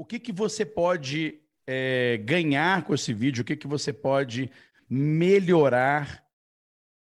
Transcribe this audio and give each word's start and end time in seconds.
o 0.00 0.04
que, 0.06 0.18
que 0.18 0.32
você 0.32 0.64
pode 0.64 1.42
é, 1.66 2.16
ganhar 2.24 2.84
com 2.84 2.94
esse 2.94 3.12
vídeo, 3.12 3.42
o 3.42 3.44
que, 3.44 3.54
que 3.54 3.66
você 3.66 3.92
pode 3.92 4.50
melhorar, 4.88 6.24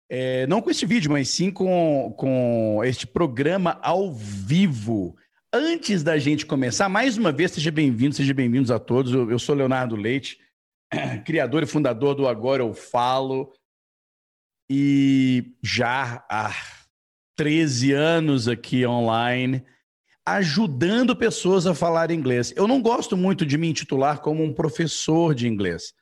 é, 0.09 0.45
não 0.47 0.61
com 0.61 0.69
esse 0.69 0.85
vídeo, 0.85 1.09
mas 1.09 1.29
sim 1.29 1.49
com, 1.49 2.13
com 2.17 2.81
este 2.83 3.07
programa 3.07 3.79
ao 3.81 4.11
vivo. 4.13 5.15
Antes 5.53 6.03
da 6.03 6.17
gente 6.17 6.45
começar, 6.45 6.89
mais 6.89 7.17
uma 7.17 7.31
vez, 7.31 7.51
seja 7.53 7.71
bem-vindo, 7.71 8.15
seja 8.15 8.33
bem-vindos 8.33 8.69
a 8.69 8.77
todos. 8.77 9.13
Eu, 9.13 9.31
eu 9.31 9.39
sou 9.39 9.55
Leonardo 9.55 9.95
Leite, 9.95 10.37
criador 11.25 11.63
e 11.63 11.67
fundador 11.67 12.13
do 12.15 12.27
Agora 12.27 12.61
Eu 12.61 12.73
Falo. 12.73 13.53
E 14.69 15.55
já 15.63 16.25
há 16.29 16.53
13 17.37 17.93
anos 17.93 18.49
aqui 18.49 18.85
online 18.85 19.63
ajudando 20.35 21.15
pessoas 21.15 21.65
a 21.65 21.73
falar 21.73 22.11
inglês. 22.11 22.53
Eu 22.55 22.67
não 22.67 22.81
gosto 22.81 23.17
muito 23.17 23.45
de 23.45 23.57
me 23.57 23.69
intitular 23.69 24.21
como 24.21 24.43
um 24.43 24.53
professor 24.53 25.33
de 25.33 25.47
inglês. 25.47 25.93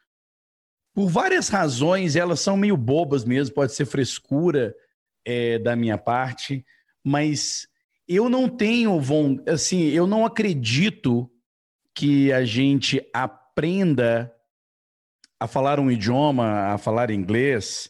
Por 0.93 1.09
várias 1.09 1.47
razões, 1.47 2.15
elas 2.15 2.39
são 2.39 2.57
meio 2.57 2.75
bobas 2.75 3.23
mesmo, 3.23 3.53
pode 3.53 3.73
ser 3.73 3.85
frescura 3.85 4.75
é, 5.23 5.59
da 5.59 5.75
minha 5.75 5.97
parte, 5.97 6.65
mas 7.03 7.67
eu 8.07 8.29
não 8.29 8.49
tenho, 8.49 8.99
assim, 9.47 9.83
eu 9.89 10.07
não 10.07 10.25
acredito 10.25 11.29
que 11.93 12.31
a 12.31 12.45
gente 12.45 13.05
aprenda 13.13 14.33
a 15.39 15.47
falar 15.47 15.79
um 15.79 15.91
idioma, 15.91 16.73
a 16.73 16.77
falar 16.77 17.11
inglês, 17.11 17.89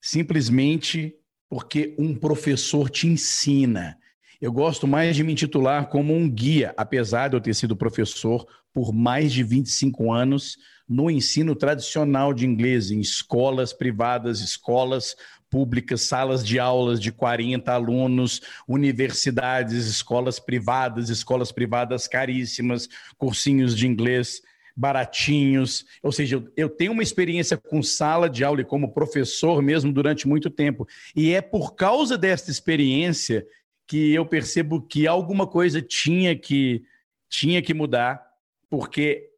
simplesmente 0.00 1.14
porque 1.48 1.94
um 1.98 2.14
professor 2.14 2.90
te 2.90 3.06
ensina. 3.06 3.98
Eu 4.40 4.52
gosto 4.52 4.86
mais 4.86 5.16
de 5.16 5.24
me 5.24 5.32
intitular 5.32 5.88
como 5.88 6.14
um 6.14 6.28
guia, 6.28 6.74
apesar 6.76 7.28
de 7.28 7.36
eu 7.36 7.40
ter 7.40 7.54
sido 7.54 7.76
professor 7.76 8.46
por 8.72 8.92
mais 8.92 9.32
de 9.32 9.42
25 9.42 10.12
anos 10.12 10.58
no 10.88 11.10
ensino 11.10 11.56
tradicional 11.56 12.32
de 12.34 12.46
inglês, 12.46 12.90
em 12.90 13.00
escolas 13.00 13.72
privadas, 13.72 14.40
escolas 14.40 15.16
públicas, 15.50 16.02
salas 16.02 16.46
de 16.46 16.58
aulas 16.58 17.00
de 17.00 17.10
40 17.10 17.72
alunos, 17.72 18.42
universidades, 18.68 19.86
escolas 19.86 20.38
privadas, 20.38 21.08
escolas 21.08 21.50
privadas 21.50 22.06
caríssimas, 22.06 22.88
cursinhos 23.16 23.76
de 23.76 23.86
inglês 23.86 24.42
baratinhos. 24.76 25.86
Ou 26.02 26.12
seja, 26.12 26.44
eu 26.54 26.68
tenho 26.68 26.92
uma 26.92 27.02
experiência 27.02 27.56
com 27.56 27.82
sala 27.82 28.28
de 28.28 28.44
aula 28.44 28.60
e 28.60 28.64
como 28.64 28.92
professor 28.92 29.62
mesmo 29.62 29.92
durante 29.92 30.28
muito 30.28 30.50
tempo. 30.50 30.86
E 31.14 31.32
é 31.32 31.40
por 31.40 31.74
causa 31.74 32.18
desta 32.18 32.50
experiência 32.50 33.46
que 33.86 34.12
eu 34.12 34.26
percebo 34.26 34.82
que 34.82 35.06
alguma 35.06 35.46
coisa 35.46 35.80
tinha 35.80 36.36
que 36.36 36.84
tinha 37.28 37.60
que 37.60 37.74
mudar, 37.74 38.24
porque 38.68 39.30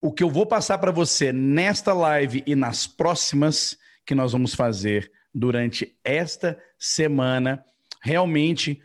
o 0.00 0.12
que 0.12 0.22
eu 0.22 0.30
vou 0.30 0.46
passar 0.46 0.78
para 0.78 0.90
você 0.90 1.32
nesta 1.32 1.92
live 1.92 2.42
e 2.46 2.54
nas 2.54 2.86
próximas 2.86 3.78
que 4.04 4.14
nós 4.14 4.32
vamos 4.32 4.54
fazer 4.54 5.10
durante 5.34 5.96
esta 6.04 6.60
semana 6.78 7.64
realmente 8.02 8.80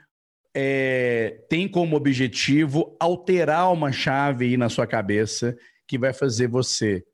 é, 0.54 1.46
tem 1.50 1.68
como 1.68 1.96
objetivo 1.96 2.96
alterar 3.00 3.72
uma 3.72 3.92
chave 3.92 4.46
aí 4.46 4.58
na 4.58 4.70
sua 4.70 4.86
cabeça 4.86 5.58
que 5.88 5.98
vai 5.98 6.14
fazer 6.14 6.48
você 6.48 7.06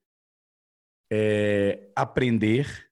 é, 1.11 1.89
aprender 1.95 2.89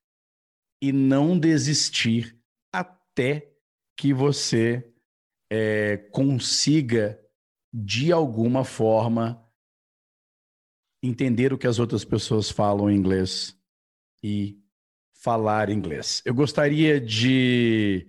e 0.81 0.91
não 0.91 1.37
desistir 1.37 2.37
até 2.71 3.54
que 3.97 4.13
você 4.13 4.87
é, 5.49 5.97
consiga, 6.11 7.19
de 7.71 8.11
alguma 8.11 8.63
forma, 8.63 9.41
entender 11.01 11.53
o 11.53 11.57
que 11.57 11.67
as 11.67 11.79
outras 11.79 12.03
pessoas 12.03 12.49
falam 12.49 12.89
em 12.89 12.95
inglês 12.95 13.55
e 14.23 14.59
falar 15.13 15.69
inglês. 15.69 16.21
Eu 16.25 16.33
gostaria 16.33 16.99
de 16.99 18.07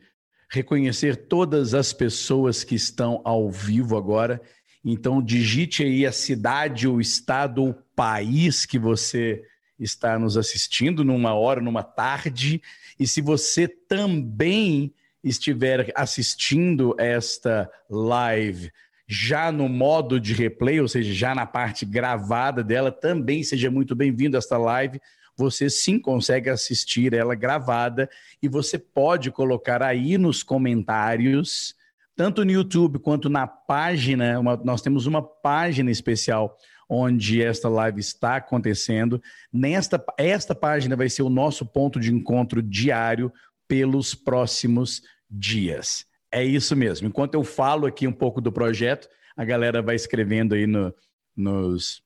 reconhecer 0.51 1.29
todas 1.29 1.75
as 1.75 1.93
pessoas 1.93 2.65
que 2.65 2.75
estão 2.75 3.21
ao 3.25 3.51
vivo 3.51 3.97
agora. 3.97 4.41
Então, 4.85 5.23
digite 5.23 5.83
aí 5.83 6.07
a 6.07 6.13
cidade, 6.13 6.87
o 6.87 7.01
estado, 7.01 7.65
o 7.65 7.75
país 7.75 8.65
que 8.65 8.79
você 8.79 9.43
está 9.79 10.19
nos 10.19 10.37
assistindo 10.37 11.05
numa 11.05 11.35
hora, 11.35 11.61
numa 11.61 11.83
tarde. 11.83 12.63
E 12.99 13.07
se 13.07 13.21
você 13.21 13.67
também 13.67 14.95
estiver 15.29 15.93
assistindo 15.95 16.95
esta 16.99 17.71
live 17.91 18.71
já 19.09 19.53
no 19.53 19.69
modo 19.69 20.19
de 20.19 20.33
replay, 20.33 20.81
ou 20.81 20.89
seja, 20.89 21.13
já 21.13 21.35
na 21.35 21.47
parte 21.47 21.87
gravada 21.87 22.63
dela, 22.63 22.91
também 22.91 23.43
seja 23.43 23.71
muito 23.71 23.95
bem-vindo 23.95 24.37
a 24.37 24.39
esta 24.39 24.59
live. 24.59 25.01
Você 25.37 25.71
sim 25.71 25.99
consegue 25.99 26.51
assistir 26.51 27.13
ela 27.13 27.35
gravada 27.35 28.09
e 28.43 28.49
você 28.49 28.79
pode 28.79 29.31
colocar 29.31 29.83
aí 29.83 30.19
nos 30.19 30.43
comentários, 30.43 31.75
tanto 32.17 32.45
no 32.45 32.51
YouTube 32.51 32.99
quanto 32.99 33.29
na 33.29 33.47
página. 33.47 34.41
Uma, 34.41 34.57
nós 34.57 34.83
temos 34.83 35.07
uma 35.07 35.23
página 35.23 35.91
especial 35.91 36.57
onde 36.89 37.43
esta 37.43 37.69
live 37.69 38.01
está 38.01 38.37
acontecendo. 38.37 39.23
Nesta 39.53 40.03
esta 40.19 40.55
página 40.55 40.97
vai 40.97 41.09
ser 41.09 41.23
o 41.23 41.31
nosso 41.31 41.65
ponto 41.65 42.01
de 42.01 42.13
encontro 42.13 42.63
diário 42.63 43.33
pelos 43.69 44.15
próximos 44.15 45.03
dias. 45.31 46.07
É 46.31 46.45
isso 46.45 46.75
mesmo. 46.77 47.09
Enquanto 47.09 47.35
eu 47.35 47.45
falo 47.45 47.87
aqui 47.87 48.07
um 48.07 48.13
pouco 48.13 48.41
do 48.41 48.53
projeto, 48.53 49.09
a 49.37 49.45
galera 49.45 49.83
vai 49.83 49.95
escrevendo 49.95 50.55
aí 50.55 50.67
no, 50.67 50.95
nos, 51.37 52.03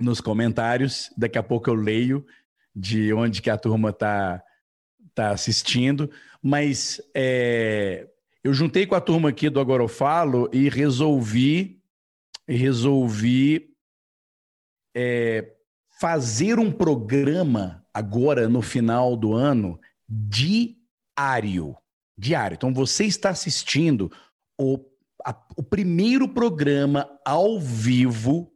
nos 0.00 0.20
comentários. 0.20 1.10
Daqui 1.16 1.38
a 1.38 1.42
pouco 1.42 1.70
eu 1.70 1.74
leio 1.74 2.24
de 2.74 3.12
onde 3.12 3.40
que 3.40 3.50
a 3.50 3.58
turma 3.58 3.90
está 3.90 4.42
tá 5.14 5.30
assistindo. 5.30 6.10
Mas 6.42 7.00
é, 7.14 8.08
eu 8.42 8.52
juntei 8.52 8.86
com 8.86 8.94
a 8.94 9.00
turma 9.00 9.30
aqui 9.30 9.48
do 9.48 9.60
Agora 9.60 9.82
eu 9.82 9.88
Falo 9.88 10.50
e 10.52 10.68
resolvi, 10.68 11.80
resolvi 12.46 13.74
é, 14.94 15.54
fazer 15.98 16.58
um 16.58 16.70
programa 16.70 17.84
agora 17.92 18.48
no 18.48 18.60
final 18.60 19.16
do 19.16 19.32
ano 19.32 19.80
diário 20.08 21.76
diário. 22.16 22.54
Então 22.54 22.72
você 22.72 23.04
está 23.04 23.30
assistindo 23.30 24.10
o, 24.58 24.78
a, 25.24 25.36
o 25.56 25.62
primeiro 25.62 26.28
programa 26.28 27.08
ao 27.24 27.60
vivo 27.60 28.52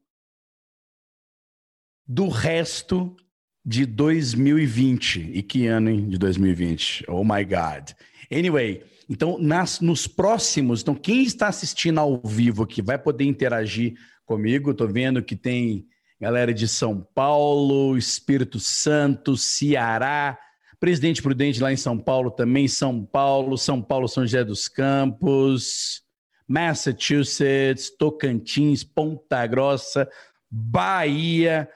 do 2.07 2.29
resto 2.29 3.17
de 3.65 3.85
2020. 3.85 5.31
E 5.33 5.43
que 5.43 5.67
ano, 5.67 5.91
hein, 5.91 6.09
de 6.09 6.17
2020? 6.17 7.05
Oh 7.09 7.23
my 7.23 7.45
God. 7.45 7.91
Anyway, 8.31 8.85
então 9.09 9.39
nas, 9.39 9.81
nos 9.81 10.07
próximos, 10.07 10.83
então 10.83 10.95
quem 10.95 11.23
está 11.23 11.49
assistindo 11.49 11.99
ao 11.99 12.21
vivo 12.25 12.63
aqui 12.63 12.81
vai 12.81 12.99
poder 12.99 13.25
interagir 13.25 13.95
comigo. 14.25 14.71
Estou 14.71 14.89
vendo 14.89 15.23
que 15.23 15.37
tem 15.37 15.87
galera 16.21 16.53
de 16.53 16.67
São 16.67 17.07
Paulo, 17.15 17.97
Espírito 17.97 18.59
Santo, 18.59 19.37
Ceará, 19.37 20.39
Presidente 20.81 21.21
Prudente 21.21 21.61
lá 21.61 21.73
em 21.73 21.77
São 21.77 21.99
Paulo 21.99 22.31
também, 22.31 22.69
São 22.69 23.05
Paulo, 23.05 23.59
São 23.59 23.83
Paulo, 23.83 24.09
São 24.09 24.25
José 24.25 24.45
dos 24.45 24.69
Campos, 24.69 26.03
Massachusetts, 26.47 27.91
Tocantins, 27.91 28.85
Ponta 28.85 29.45
Grossa, 29.47 30.09
Bahia, 30.51 31.69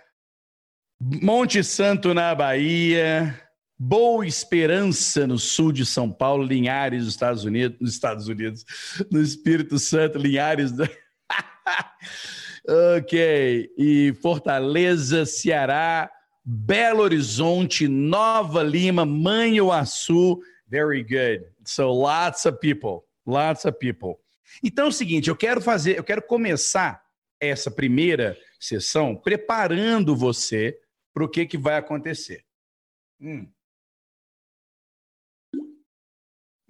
Monte 1.01 1.65
Santo 1.65 2.15
na 2.15 2.35
Bahia, 2.35 3.39
Boa 3.77 4.25
Esperança 4.25 5.27
no 5.27 5.37
sul 5.37 5.73
de 5.73 5.85
São 5.85 6.11
Paulo, 6.11 6.45
Linhares 6.45 7.05
nos 7.05 7.15
Estados 7.15 7.45
Unidos, 7.45 7.79
nos 7.81 7.93
Estados 7.93 8.29
Unidos, 8.29 8.65
no 9.11 9.21
Espírito 9.21 9.81
Santo, 9.81 10.17
Linhares. 10.17 10.71
Do... 10.71 10.85
ok, 12.99 13.69
e 13.77 14.15
Fortaleza, 14.23 15.27
Ceará, 15.27 16.09
Belo 16.45 17.03
Horizonte, 17.03 17.87
Nova 17.87 18.63
Lima, 18.63 19.05
Manhuaçu. 19.07 20.41
Very 20.67 21.03
good. 21.03 21.47
So 21.65 21.93
lots 21.93 22.47
of 22.47 22.59
people, 22.59 23.05
lots 23.27 23.65
of 23.65 23.79
people. 23.79 24.17
Então 24.63 24.87
é 24.87 24.89
o 24.89 24.93
seguinte, 24.93 25.29
eu 25.29 25.37
quero 25.37 25.61
fazer, 25.61 25.97
eu 25.97 26.05
quero 26.05 26.23
começar 26.23 27.03
essa 27.41 27.71
primeira 27.71 28.37
sessão 28.59 29.17
preparando 29.17 30.17
você 30.17 30.79
para 31.13 31.25
o 31.25 31.29
que, 31.29 31.47
que 31.47 31.59
vai 31.59 31.77
acontecer. 31.77 32.45
Hum. 33.21 33.47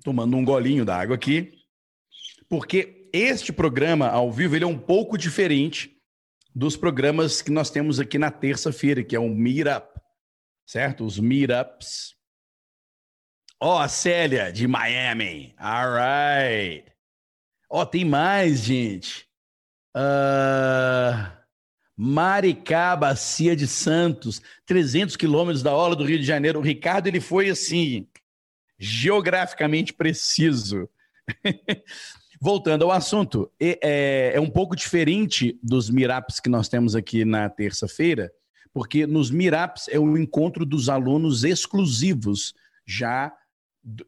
Tomando 0.04 0.36
um 0.36 0.44
golinho 0.44 0.84
d'água 0.84 1.14
aqui, 1.14 1.52
porque 2.48 3.08
este 3.12 3.52
programa 3.52 4.08
ao 4.08 4.32
vivo 4.32 4.56
ele 4.56 4.64
é 4.64 4.66
um 4.66 4.78
pouco 4.78 5.16
diferente 5.16 5.96
dos 6.54 6.76
programas 6.76 7.40
que 7.40 7.50
nós 7.50 7.70
temos 7.70 7.98
aqui 7.98 8.18
na 8.18 8.30
terça-feira, 8.30 9.02
que 9.02 9.16
é 9.16 9.20
um 9.20 9.34
Meetup, 9.34 9.88
certo? 10.66 11.04
Os 11.04 11.18
Meetups. 11.18 12.14
Ó, 13.60 13.76
oh, 13.76 13.78
a 13.78 13.88
Célia, 13.88 14.52
de 14.52 14.66
Miami. 14.66 15.54
All 15.56 15.92
right. 15.94 16.92
Ó, 17.70 17.82
oh, 17.82 17.86
tem 17.86 18.04
mais, 18.04 18.60
gente. 18.60 19.28
Uh... 19.96 21.42
Maricá, 21.96 22.96
Bacia 22.96 23.54
de 23.54 23.66
Santos, 23.66 24.42
300 24.66 25.14
quilômetros 25.16 25.62
da 25.62 25.72
hora 25.72 25.94
do 25.94 26.04
Rio 26.04 26.18
de 26.18 26.24
Janeiro. 26.24 26.58
O 26.58 26.62
Ricardo 26.62 27.06
ele 27.06 27.20
foi 27.20 27.48
assim, 27.48 28.08
geograficamente 28.78 29.92
preciso. 29.92 30.88
Voltando 32.44 32.82
ao 32.82 32.90
assunto, 32.90 33.48
é, 33.60 34.32
é, 34.34 34.40
um 34.40 34.50
pouco 34.50 34.74
diferente 34.74 35.56
dos 35.62 35.88
meetups 35.88 36.40
que 36.40 36.48
nós 36.48 36.68
temos 36.68 36.96
aqui 36.96 37.24
na 37.24 37.48
terça-feira, 37.48 38.32
porque 38.72 39.06
nos 39.06 39.30
meetups 39.30 39.86
é 39.86 39.96
o 39.96 40.18
encontro 40.18 40.66
dos 40.66 40.88
alunos 40.88 41.44
exclusivos, 41.44 42.52
já 42.84 43.32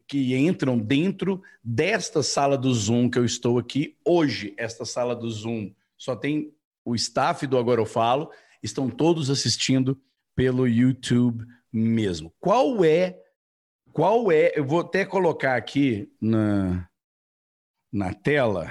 que 0.05 0.35
entram 0.35 0.77
dentro 0.77 1.41
desta 1.63 2.21
sala 2.21 2.57
do 2.57 2.73
Zoom 2.73 3.09
que 3.09 3.17
eu 3.17 3.23
estou 3.23 3.57
aqui 3.57 3.95
hoje. 4.03 4.53
Esta 4.57 4.83
sala 4.83 5.15
do 5.15 5.31
Zoom 5.31 5.71
só 5.97 6.13
tem 6.13 6.53
o 6.83 6.93
staff 6.93 7.47
do 7.47 7.57
Agora 7.57 7.79
Eu 7.79 7.85
Falo, 7.85 8.29
estão 8.61 8.89
todos 8.89 9.29
assistindo 9.29 9.97
pelo 10.35 10.67
YouTube 10.67 11.45
mesmo. 11.71 12.33
Qual 12.41 12.83
é, 12.83 13.17
qual 13.93 14.29
é, 14.29 14.51
eu 14.57 14.65
vou 14.65 14.81
até 14.81 15.05
colocar 15.05 15.55
aqui 15.55 16.11
na 16.19 16.85
na 17.95 18.13
tela. 18.13 18.67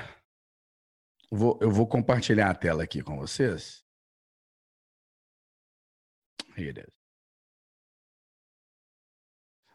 Vou, 1.30 1.58
eu 1.62 1.70
vou 1.70 1.88
compartilhar 1.88 2.50
a 2.50 2.54
tela 2.54 2.84
aqui 2.84 3.02
com 3.02 3.16
vocês. 3.16 3.82
Here 6.54 6.68
it 6.68 6.80
is. 6.80 6.94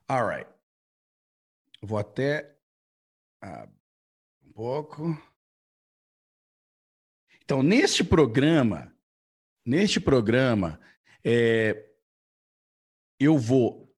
All 0.08 0.28
right. 0.28 0.50
Vou 1.82 1.98
até 1.98 2.56
um 4.44 4.52
pouco. 4.54 5.18
Então, 7.42 7.64
neste 7.64 8.04
programa, 8.04 8.96
neste 9.66 10.00
programa, 10.00 10.80
é, 11.24 11.92
eu 13.20 13.36
vou 13.36 13.89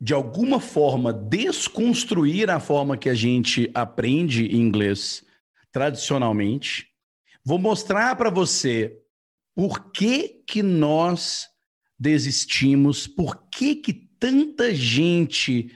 de 0.00 0.12
alguma 0.12 0.60
forma, 0.60 1.12
desconstruir 1.12 2.50
a 2.50 2.60
forma 2.60 2.96
que 2.96 3.08
a 3.08 3.14
gente 3.14 3.70
aprende 3.74 4.54
inglês 4.54 5.24
tradicionalmente. 5.72 6.88
Vou 7.44 7.58
mostrar 7.58 8.14
para 8.16 8.30
você 8.30 8.98
por 9.54 9.90
que, 9.90 10.42
que 10.46 10.62
nós 10.62 11.48
desistimos, 11.98 13.06
por 13.06 13.48
que, 13.48 13.76
que 13.76 13.92
tanta 13.92 14.74
gente 14.74 15.74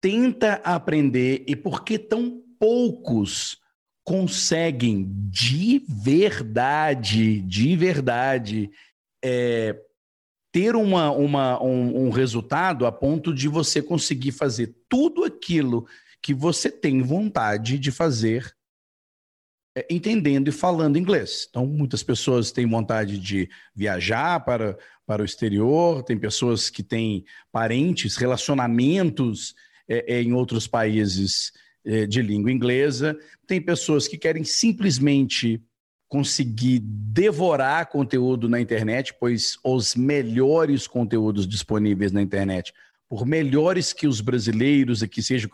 tenta 0.00 0.54
aprender 0.64 1.44
e 1.46 1.54
por 1.54 1.84
que 1.84 1.98
tão 1.98 2.42
poucos 2.58 3.58
conseguem 4.04 5.10
de 5.30 5.82
verdade, 5.88 7.40
de 7.40 7.76
verdade, 7.76 8.70
é, 9.24 9.74
ter 10.54 10.76
uma, 10.76 11.10
uma, 11.10 11.60
um, 11.60 12.06
um 12.06 12.10
resultado 12.10 12.86
a 12.86 12.92
ponto 12.92 13.34
de 13.34 13.48
você 13.48 13.82
conseguir 13.82 14.30
fazer 14.30 14.72
tudo 14.88 15.24
aquilo 15.24 15.84
que 16.22 16.32
você 16.32 16.70
tem 16.70 17.02
vontade 17.02 17.76
de 17.76 17.90
fazer 17.90 18.54
é, 19.76 19.84
entendendo 19.90 20.46
e 20.46 20.52
falando 20.52 20.96
inglês. 20.96 21.48
Então, 21.50 21.66
muitas 21.66 22.04
pessoas 22.04 22.52
têm 22.52 22.68
vontade 22.68 23.18
de 23.18 23.50
viajar 23.74 24.44
para, 24.44 24.78
para 25.04 25.22
o 25.22 25.24
exterior, 25.24 26.04
tem 26.04 26.16
pessoas 26.16 26.70
que 26.70 26.84
têm 26.84 27.24
parentes, 27.50 28.14
relacionamentos 28.14 29.56
é, 29.88 30.18
é 30.18 30.22
em 30.22 30.34
outros 30.34 30.68
países 30.68 31.50
é, 31.84 32.06
de 32.06 32.22
língua 32.22 32.52
inglesa, 32.52 33.18
tem 33.44 33.60
pessoas 33.60 34.06
que 34.06 34.16
querem 34.16 34.44
simplesmente 34.44 35.60
conseguir 36.14 36.78
devorar 36.78 37.86
conteúdo 37.86 38.48
na 38.48 38.60
internet, 38.60 39.12
pois 39.18 39.58
os 39.64 39.96
melhores 39.96 40.86
conteúdos 40.86 41.44
disponíveis 41.44 42.12
na 42.12 42.22
internet, 42.22 42.72
por 43.08 43.26
melhores 43.26 43.92
que 43.92 44.06
os 44.06 44.20
brasileiros 44.20 45.02
aqui, 45.02 45.20
seja 45.20 45.48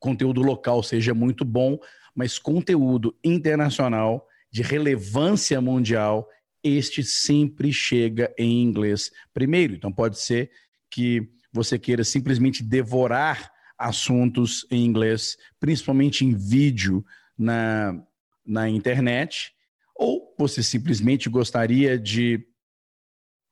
conteúdo 0.00 0.42
local 0.42 0.82
seja 0.82 1.14
muito 1.14 1.44
bom, 1.44 1.78
mas 2.12 2.40
conteúdo 2.40 3.16
internacional 3.22 4.26
de 4.50 4.62
relevância 4.62 5.60
mundial, 5.60 6.28
este 6.60 7.04
sempre 7.04 7.72
chega 7.72 8.34
em 8.36 8.64
inglês 8.64 9.12
primeiro. 9.32 9.74
Então 9.74 9.92
pode 9.92 10.18
ser 10.18 10.50
que 10.90 11.22
você 11.52 11.78
queira 11.78 12.02
simplesmente 12.02 12.64
devorar 12.64 13.48
assuntos 13.78 14.66
em 14.72 14.84
inglês, 14.84 15.36
principalmente 15.60 16.24
em 16.24 16.34
vídeo 16.34 17.04
na, 17.38 17.96
na 18.44 18.68
internet, 18.68 19.53
ou 19.96 20.34
você 20.38 20.62
simplesmente 20.62 21.28
gostaria 21.28 21.98
de 21.98 22.46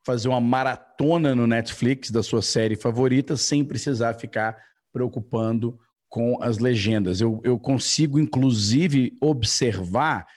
fazer 0.05 0.27
uma 0.27 0.41
maratona 0.41 1.33
no 1.33 1.47
Netflix 1.47 2.11
da 2.11 2.21
sua 2.21 2.41
série 2.41 2.75
favorita 2.75 3.37
sem 3.37 3.63
precisar 3.63 4.15
ficar 4.15 4.57
preocupando 4.91 5.79
com 6.09 6.41
as 6.43 6.59
legendas. 6.59 7.21
Eu, 7.21 7.41
eu 7.43 7.57
consigo, 7.57 8.19
inclusive, 8.19 9.17
observar 9.21 10.27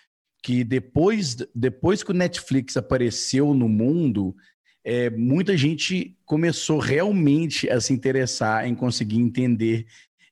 que 0.42 0.62
depois, 0.62 1.36
depois 1.54 2.02
que 2.02 2.12
o 2.12 2.14
Netflix 2.14 2.76
apareceu 2.76 3.52
no 3.52 3.68
mundo, 3.68 4.34
é, 4.84 5.10
muita 5.10 5.56
gente 5.56 6.16
começou 6.24 6.78
realmente 6.78 7.68
a 7.68 7.80
se 7.80 7.92
interessar 7.92 8.66
em 8.66 8.74
conseguir 8.74 9.18
entender 9.18 9.86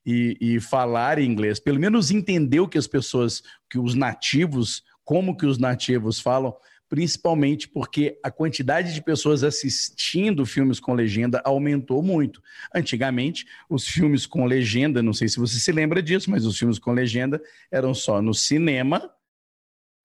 e, 0.05 0.37
e 0.39 0.59
falar 0.61 1.19
inglês, 1.19 1.59
pelo 1.59 1.79
menos 1.79 2.09
entender 2.09 2.61
o 2.61 2.67
que 2.67 2.77
as 2.77 2.87
pessoas, 2.87 3.43
que 3.69 3.77
os 3.77 3.93
nativos 3.93 4.81
como 5.05 5.37
que 5.37 5.45
os 5.45 5.59
nativos 5.59 6.19
falam, 6.19 6.53
principalmente 6.89 7.67
porque 7.67 8.19
a 8.23 8.29
quantidade 8.31 8.93
de 8.93 9.01
pessoas 9.01 9.43
assistindo 9.43 10.45
filmes 10.45 10.79
com 10.79 10.93
legenda 10.93 11.41
aumentou 11.45 12.01
muito. 12.01 12.41
Antigamente, 12.73 13.45
os 13.69 13.87
filmes 13.87 14.25
com 14.25 14.45
legenda, 14.45 15.01
não 15.01 15.13
sei 15.13 15.27
se 15.27 15.39
você 15.39 15.59
se 15.59 15.71
lembra 15.71 16.01
disso, 16.01 16.29
mas 16.29 16.45
os 16.45 16.57
filmes 16.57 16.79
com 16.79 16.91
legenda 16.91 17.41
eram 17.71 17.93
só 17.93 18.21
no 18.21 18.33
cinema, 18.33 19.09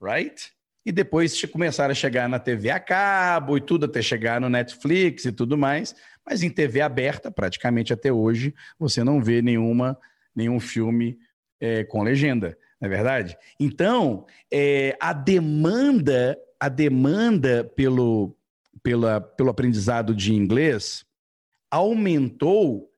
right? 0.00 0.52
E 0.84 0.92
depois 0.92 1.42
começaram 1.46 1.92
a 1.92 1.94
chegar 1.94 2.28
na 2.28 2.38
TV 2.38 2.70
a 2.70 2.80
cabo 2.80 3.56
e 3.56 3.60
tudo, 3.60 3.84
até 3.84 4.00
chegar 4.00 4.40
no 4.40 4.48
Netflix 4.48 5.24
e 5.24 5.32
tudo 5.32 5.56
mais. 5.56 5.94
Mas 6.24 6.42
em 6.42 6.50
TV 6.50 6.80
aberta, 6.80 7.30
praticamente 7.30 7.92
até 7.92 8.12
hoje, 8.12 8.54
você 8.78 9.04
não 9.04 9.22
vê 9.22 9.42
nenhuma, 9.42 9.98
nenhum 10.34 10.58
filme 10.58 11.18
é, 11.60 11.84
com 11.84 12.02
legenda 12.02 12.56
não 12.80 12.86
é 12.86 12.88
verdade? 12.88 13.36
Então, 13.58 14.26
é, 14.50 14.96
a 14.98 15.12
demanda, 15.12 16.38
a 16.58 16.68
demanda 16.68 17.64
pelo, 17.76 18.34
pela, 18.82 19.20
pelo 19.20 19.50
aprendizado 19.50 20.14
de 20.14 20.32
inglês 20.32 21.04
aumentou 21.70 22.90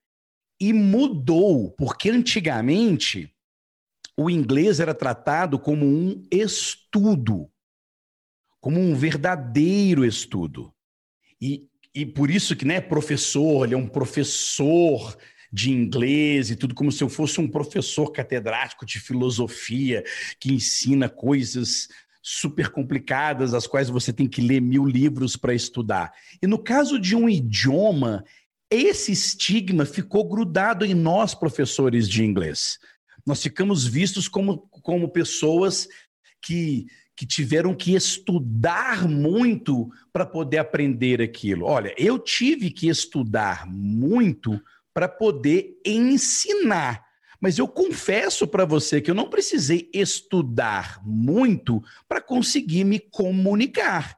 e 0.61 0.73
mudou, 0.73 1.73
porque 1.73 2.09
antigamente 2.11 3.35
o 4.17 4.31
inglês 4.31 4.79
era 4.79 4.95
tratado 4.95 5.59
como 5.59 5.85
um 5.85 6.23
estudo, 6.31 7.51
como 8.61 8.79
um 8.79 8.95
verdadeiro 8.95 10.05
estudo. 10.05 10.73
E, 11.41 11.69
e 11.93 12.07
por 12.07 12.31
isso 12.31 12.55
que, 12.55 12.65
né, 12.65 12.81
professor, 12.81 13.65
ele 13.67 13.75
é 13.75 13.77
um 13.77 13.89
professor 13.89 15.19
de 15.53 15.71
inglês 15.71 16.51
e 16.51 16.57
tudo, 16.57 16.75
como 16.75 16.91
se 16.91 17.05
eu 17.05 17.09
fosse 17.09 17.41
um 17.41 17.49
professor 17.49 18.11
catedrático 18.11 18.87
de 18.87 18.99
filosofia 18.99 20.03
que 20.41 20.53
ensina 20.53 21.09
coisas 21.09 21.89
super 22.23 22.71
complicadas, 22.71 23.53
as 23.53 23.67
quais 23.67 23.91
você 23.91 24.13
tem 24.13 24.29
que 24.29 24.41
ler 24.41 24.61
mil 24.61 24.87
livros 24.87 25.37
para 25.37 25.53
estudar. 25.53 26.13
E 26.41 26.47
no 26.47 26.57
caso 26.57 26.99
de 26.99 27.17
um 27.17 27.29
idioma, 27.29 28.25
esse 28.71 29.13
estigma 29.13 29.85
ficou 29.85 30.27
grudado 30.27 30.87
em 30.87 30.95
nós, 30.95 31.35
professores 31.35 32.09
de 32.09 32.25
inglês. 32.25 32.79
Nós 33.27 33.43
ficamos 33.43 33.87
vistos 33.87 34.29
como, 34.29 34.59
como 34.71 35.09
pessoas 35.09 35.87
que, 36.41 36.87
que 37.15 37.27
tiveram 37.27 37.75
que 37.75 37.95
estudar 37.95 39.07
muito 39.07 39.91
para 40.13 40.25
poder 40.25 40.59
aprender 40.59 41.21
aquilo. 41.21 41.67
Olha, 41.67 41.95
eu 41.99 42.19
tive 42.19 42.71
que 42.71 42.89
estudar 42.89 43.67
muito 43.67 44.61
para 44.95 45.09
poder 45.09 45.81
ensinar. 45.85 47.05
Mas 47.41 47.59
eu 47.59 47.67
confesso 47.67 48.47
para 48.47 48.65
você 48.65 49.01
que 49.01 49.11
eu 49.11 49.15
não 49.15 49.29
precisei 49.29 49.91
estudar 49.93 51.01
muito 51.05 51.83
para 52.09 52.21
conseguir 52.21 52.85
me 52.85 53.01
comunicar. 53.01 54.17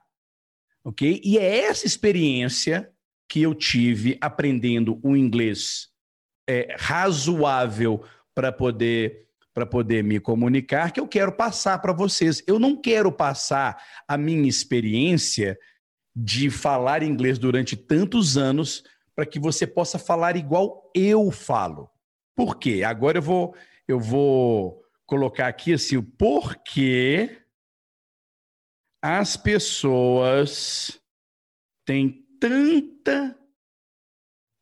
Ok? 0.83 1.19
E 1.23 1.37
é 1.39 1.61
essa 1.61 1.87
experiência 1.87 2.91
que 3.27 3.41
eu 3.41 3.55
tive 3.55 4.17
aprendendo 4.21 4.99
o 5.01 5.15
inglês 5.15 5.89
é, 6.47 6.75
razoável 6.77 8.03
para 8.35 8.51
poder 8.51 9.25
para 9.55 9.65
poder 9.65 10.03
me 10.03 10.19
comunicar 10.19 10.91
que 10.91 10.99
eu 10.99 11.07
quero 11.07 11.31
passar 11.31 11.79
para 11.79 11.93
vocês. 11.93 12.43
Eu 12.45 12.59
não 12.59 12.75
quero 12.75 13.09
passar 13.09 13.81
a 14.05 14.17
minha 14.17 14.49
experiência 14.49 15.57
de 16.13 16.49
falar 16.49 17.01
inglês 17.01 17.39
durante 17.39 17.77
tantos 17.77 18.37
anos 18.37 18.83
para 19.15 19.25
que 19.25 19.39
você 19.39 19.65
possa 19.65 19.97
falar 19.97 20.35
igual 20.35 20.91
eu 20.93 21.31
falo. 21.31 21.89
Por 22.35 22.57
quê? 22.57 22.83
Agora 22.83 23.17
eu 23.17 23.21
vou 23.21 23.55
eu 23.87 23.99
vou 23.99 24.83
colocar 25.05 25.47
aqui 25.47 25.73
assim 25.73 25.97
o 25.97 26.03
porquê 26.03 27.45
as 29.01 29.37
pessoas 29.37 30.99
têm 31.85 32.25
tanta 32.39 33.39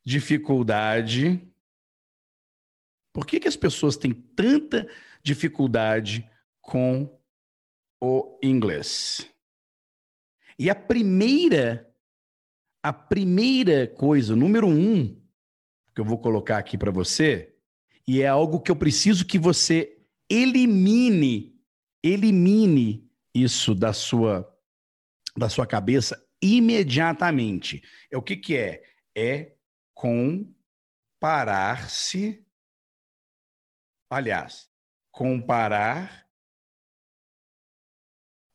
dificuldade? 0.05 1.49
Por 3.13 3.25
que, 3.25 3.39
que 3.39 3.47
as 3.47 3.55
pessoas 3.55 3.95
têm 3.95 4.11
tanta 4.11 4.89
dificuldade 5.23 6.29
com 6.59 7.17
o 8.01 8.37
inglês? 8.43 9.29
E 10.59 10.69
a 10.69 10.75
primeira, 10.75 11.92
a 12.83 12.91
primeira 12.91 13.87
coisa, 13.87 14.35
número 14.35 14.67
um, 14.67 15.15
que 15.95 16.01
eu 16.01 16.05
vou 16.05 16.19
colocar 16.19 16.57
aqui 16.57 16.77
para 16.77 16.91
você, 16.91 17.55
e 18.05 18.21
é 18.21 18.27
algo 18.27 18.59
que 18.59 18.69
eu 18.69 18.75
preciso 18.75 19.25
que 19.25 19.39
você 19.39 19.97
elimine, 20.29 21.57
elimine 22.03 23.09
isso 23.33 23.73
da 23.73 23.93
sua 23.93 24.49
da 25.35 25.49
sua 25.49 25.65
cabeça 25.65 26.23
imediatamente. 26.39 27.81
É 28.11 28.17
o 28.17 28.21
que 28.21 28.35
que 28.37 28.55
é? 28.55 28.83
É 29.15 29.55
comparar-se 29.95 30.53
aliás, 34.13 34.69
comparar 35.11 36.27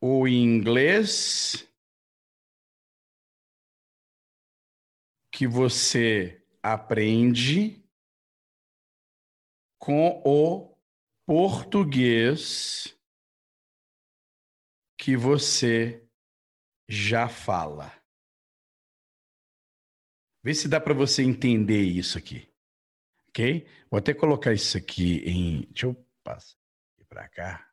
o 0.00 0.28
inglês 0.28 1.67
que 5.38 5.46
você 5.46 6.44
aprende 6.60 7.80
com 9.78 10.20
o 10.24 10.76
português 11.24 12.98
que 14.98 15.16
você 15.16 16.04
já 16.88 17.28
fala. 17.28 17.92
Vê 20.42 20.52
se 20.52 20.66
dá 20.66 20.80
para 20.80 20.92
você 20.92 21.22
entender 21.22 21.82
isso 21.82 22.18
aqui. 22.18 22.52
Ok? 23.28 23.64
Vou 23.88 23.98
até 23.98 24.12
colocar 24.12 24.52
isso 24.52 24.76
aqui 24.76 25.18
em. 25.18 25.60
Deixa 25.70 25.86
eu 25.86 25.94
passar 26.24 26.58
aqui 26.96 27.04
para 27.04 27.28
cá. 27.28 27.72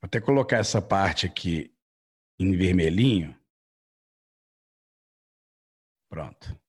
Vou 0.00 0.08
até 0.08 0.20
colocar 0.20 0.56
essa 0.56 0.82
parte 0.82 1.26
aqui 1.26 1.72
em 2.36 2.56
vermelhinho. 2.56 3.39
Pronto. 6.10 6.60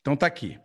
Então 0.00 0.16
tá 0.16 0.26
aqui 0.26 0.58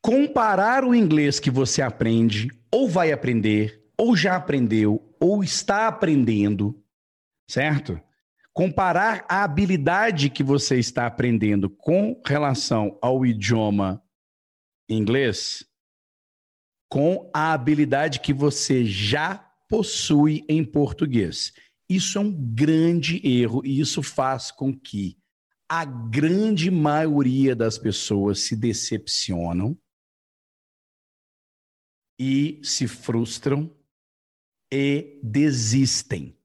comparar 0.00 0.84
o 0.84 0.94
inglês 0.94 1.40
que 1.40 1.50
você 1.50 1.82
aprende, 1.82 2.48
ou 2.72 2.88
vai 2.88 3.12
aprender, 3.12 3.84
ou 3.98 4.16
já 4.16 4.36
aprendeu, 4.36 5.14
ou 5.20 5.42
está 5.42 5.88
aprendendo, 5.88 6.82
certo? 7.50 8.00
Comparar 8.54 9.26
a 9.28 9.42
habilidade 9.42 10.30
que 10.30 10.42
você 10.42 10.78
está 10.78 11.06
aprendendo 11.06 11.68
com 11.68 12.20
relação 12.24 12.96
ao 13.02 13.26
idioma 13.26 14.02
inglês 14.88 15.68
com 16.88 17.30
a 17.34 17.52
habilidade 17.52 18.20
que 18.20 18.32
você 18.32 18.84
já 18.84 19.36
possui 19.68 20.44
em 20.48 20.64
português. 20.64 21.52
Isso 21.88 22.18
é 22.18 22.20
um 22.20 22.32
grande 22.54 23.20
erro 23.26 23.64
e 23.64 23.80
isso 23.80 24.02
faz 24.02 24.50
com 24.50 24.78
que 24.78 25.18
a 25.68 25.84
grande 25.84 26.70
maioria 26.70 27.54
das 27.54 27.78
pessoas 27.78 28.40
se 28.40 28.56
decepcionam 28.56 29.78
e 32.18 32.60
se 32.62 32.86
frustram 32.88 33.74
e 34.72 35.18
desistem, 35.22 36.36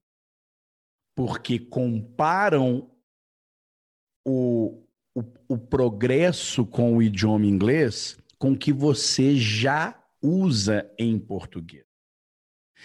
porque 1.15 1.59
comparam 1.59 2.89
o, 4.25 4.85
o, 5.15 5.23
o 5.49 5.57
progresso 5.57 6.65
com 6.65 6.95
o 6.95 7.01
idioma 7.01 7.45
inglês 7.45 8.17
com 8.43 8.51
o 8.51 8.57
que 8.57 8.73
você 8.73 9.37
já 9.37 9.97
usa 10.21 10.93
em 10.99 11.17
português. 11.17 11.85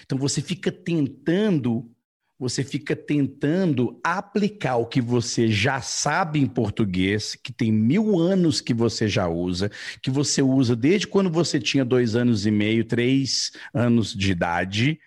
Então 0.02 0.16
você 0.16 0.40
fica 0.40 0.70
tentando 0.70 1.92
você 2.38 2.62
fica 2.62 2.94
tentando 2.94 3.98
aplicar 4.02 4.76
o 4.76 4.86
que 4.86 5.00
você 5.00 5.48
já 5.48 5.80
sabe 5.80 6.38
em 6.38 6.46
português, 6.46 7.34
que 7.34 7.52
tem 7.52 7.72
mil 7.72 8.16
anos 8.16 8.60
que 8.60 8.72
você 8.72 9.08
já 9.08 9.26
usa, 9.26 9.70
que 10.00 10.10
você 10.10 10.40
usa 10.40 10.76
desde 10.76 11.08
quando 11.08 11.30
você 11.30 11.58
tinha 11.58 11.84
dois 11.84 12.14
anos 12.14 12.46
e 12.46 12.50
meio, 12.50 12.84
três 12.84 13.50
anos 13.74 14.14
de 14.14 14.30
idade, 14.30 15.00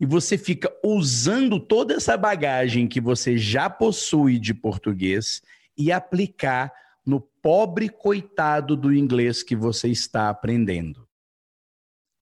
e 0.00 0.06
você 0.06 0.38
fica 0.38 0.72
usando 0.82 1.60
toda 1.60 1.94
essa 1.94 2.16
bagagem 2.16 2.88
que 2.88 3.00
você 3.00 3.36
já 3.36 3.68
possui 3.68 4.38
de 4.38 4.54
português 4.54 5.42
e 5.76 5.92
aplicar 5.92 6.72
no 7.04 7.20
pobre 7.20 7.88
coitado 7.88 8.76
do 8.76 8.94
inglês 8.94 9.42
que 9.42 9.54
você 9.54 9.88
está 9.88 10.28
aprendendo. 10.28 11.06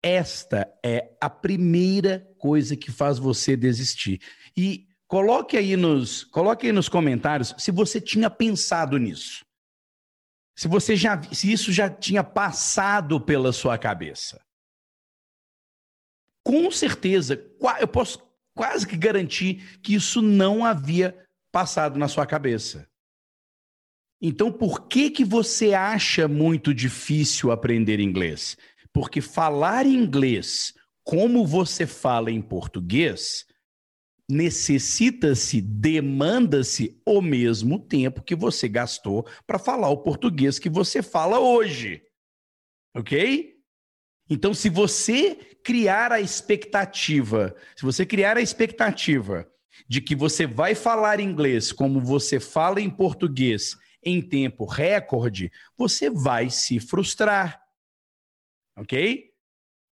Esta 0.02 0.70
é 0.84 1.12
a 1.20 1.30
primeira 1.30 2.28
coisa 2.44 2.76
que 2.76 2.92
faz 2.92 3.18
você 3.18 3.56
desistir. 3.56 4.20
E 4.54 4.86
coloque 5.08 5.56
aí 5.56 5.78
nos, 5.78 6.24
coloque 6.24 6.66
aí 6.66 6.72
nos 6.74 6.90
comentários 6.90 7.54
se 7.56 7.70
você 7.70 7.98
tinha 7.98 8.28
pensado 8.28 8.98
nisso. 8.98 9.46
Se 10.54 10.68
você 10.68 10.94
já, 10.94 11.22
se 11.32 11.50
isso 11.50 11.72
já 11.72 11.88
tinha 11.88 12.22
passado 12.22 13.18
pela 13.18 13.50
sua 13.50 13.78
cabeça. 13.78 14.44
Com 16.44 16.70
certeza, 16.70 17.42
eu 17.80 17.88
posso 17.88 18.18
quase 18.54 18.86
que 18.86 18.98
garantir 18.98 19.80
que 19.80 19.94
isso 19.94 20.20
não 20.20 20.66
havia 20.66 21.18
passado 21.50 21.98
na 21.98 22.08
sua 22.08 22.26
cabeça. 22.26 22.86
Então, 24.20 24.52
por 24.52 24.86
que 24.86 25.10
que 25.10 25.24
você 25.24 25.72
acha 25.72 26.28
muito 26.28 26.74
difícil 26.74 27.50
aprender 27.50 28.00
inglês? 28.00 28.54
Porque 28.92 29.22
falar 29.22 29.86
inglês 29.86 30.74
como 31.04 31.46
você 31.46 31.87
fala 31.87 32.30
em 32.30 32.40
português, 32.40 33.46
necessita-se, 34.28 35.61
demanda-se 35.61 37.00
o 37.06 37.20
mesmo 37.20 37.78
tempo 37.78 38.23
que 38.23 38.34
você 38.34 38.68
gastou 38.68 39.26
para 39.46 39.58
falar 39.58 39.90
o 39.90 39.99
português 39.99 40.58
que 40.58 40.70
você 40.70 41.02
fala 41.02 41.38
hoje. 41.38 42.02
Ok? 42.96 43.54
Então, 44.30 44.54
se 44.54 44.70
você 44.70 45.34
criar 45.62 46.11
a 46.11 46.20
expectativa, 46.20 47.54
se 47.76 47.84
você 47.84 48.06
criar 48.06 48.38
a 48.38 48.40
expectativa 48.40 49.46
de 49.87 50.00
que 50.00 50.14
você 50.14 50.46
vai 50.46 50.75
falar 50.75 51.20
inglês 51.20 51.70
como 51.70 52.00
você 52.00 52.40
fala 52.40 52.80
em 52.80 52.88
português 52.88 53.76
em 54.02 54.23
tempo 54.23 54.64
recorde, 54.64 55.52
você 55.76 56.08
vai 56.08 56.49
se 56.49 56.80
frustrar 56.80 57.64
ok? 58.76 59.33